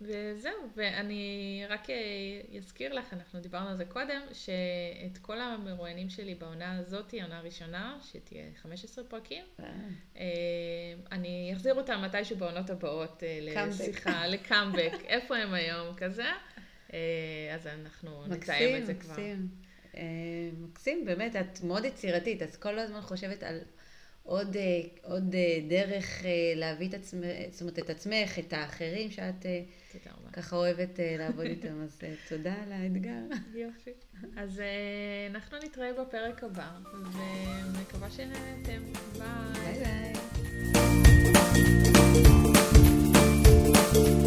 וזהו, 0.01 0.53
ואני 0.75 1.63
רק 1.69 1.89
אה, 1.89 2.57
אזכיר 2.57 2.93
לך, 2.93 3.13
אנחנו 3.13 3.39
דיברנו 3.39 3.69
על 3.69 3.77
זה 3.77 3.85
קודם, 3.85 4.21
שאת 4.33 5.17
כל 5.21 5.41
המרואיינים 5.41 6.09
שלי 6.09 6.35
בעונה 6.35 6.77
הזאת, 6.77 7.13
העונה 7.13 7.37
הראשונה, 7.37 7.99
שתהיה 8.03 8.43
15 8.61 9.03
פרקים, 9.03 9.43
אה, 9.59 9.65
אמ, 10.15 10.21
אני 11.11 11.51
אחזיר 11.53 11.73
אותם 11.73 12.01
מתישהו 12.05 12.37
בעונות 12.37 12.69
הבאות 12.69 13.23
אה. 13.23 13.39
לשיחה, 13.41 14.27
לקאמבק, 14.27 14.93
איפה 15.07 15.37
הם 15.37 15.53
היום 15.53 15.95
כזה, 15.95 16.27
אז 17.53 17.67
אנחנו 17.67 18.23
נתאם 18.25 18.37
מקסים, 18.37 18.81
את 18.81 18.85
זה 18.85 18.93
כבר. 18.93 19.13
מקסים. 19.13 19.47
אה, 19.97 20.03
מקסים, 20.57 21.05
באמת, 21.05 21.35
את 21.35 21.63
מאוד 21.63 21.85
יצירתית, 21.85 22.43
את 22.43 22.55
כל 22.55 22.79
הזמן 22.79 23.01
חושבת 23.01 23.43
על 23.43 23.59
עוד, 24.23 24.55
אה, 24.55 24.81
עוד 25.03 25.35
אה, 25.35 25.59
דרך 25.67 26.25
אה, 26.25 26.53
להביא 26.55 26.89
את 26.89 26.93
עצמך, 26.93 27.25
זאת 27.51 27.61
אומרת, 27.61 27.79
את 27.79 27.89
עצמך, 27.89 28.39
את 28.39 28.53
האחרים 28.53 29.11
שאת. 29.11 29.45
ככה 30.33 30.55
אוהבת 30.55 30.99
לעבוד 31.19 31.45
איתם, 31.45 31.81
אז 31.83 31.99
תודה 32.29 32.53
על 32.63 32.71
האתגר. 32.71 33.21
יופי. 33.53 33.91
אז 34.37 34.61
אנחנו 35.29 35.57
נתראה 35.57 35.93
בפרק 35.93 36.43
הבא, 36.43 36.71
ומקווה 36.93 38.11
שנהנתם. 38.11 38.83
ביי. 39.17 39.23
ביי 39.53 40.13
ביי. 43.93 44.20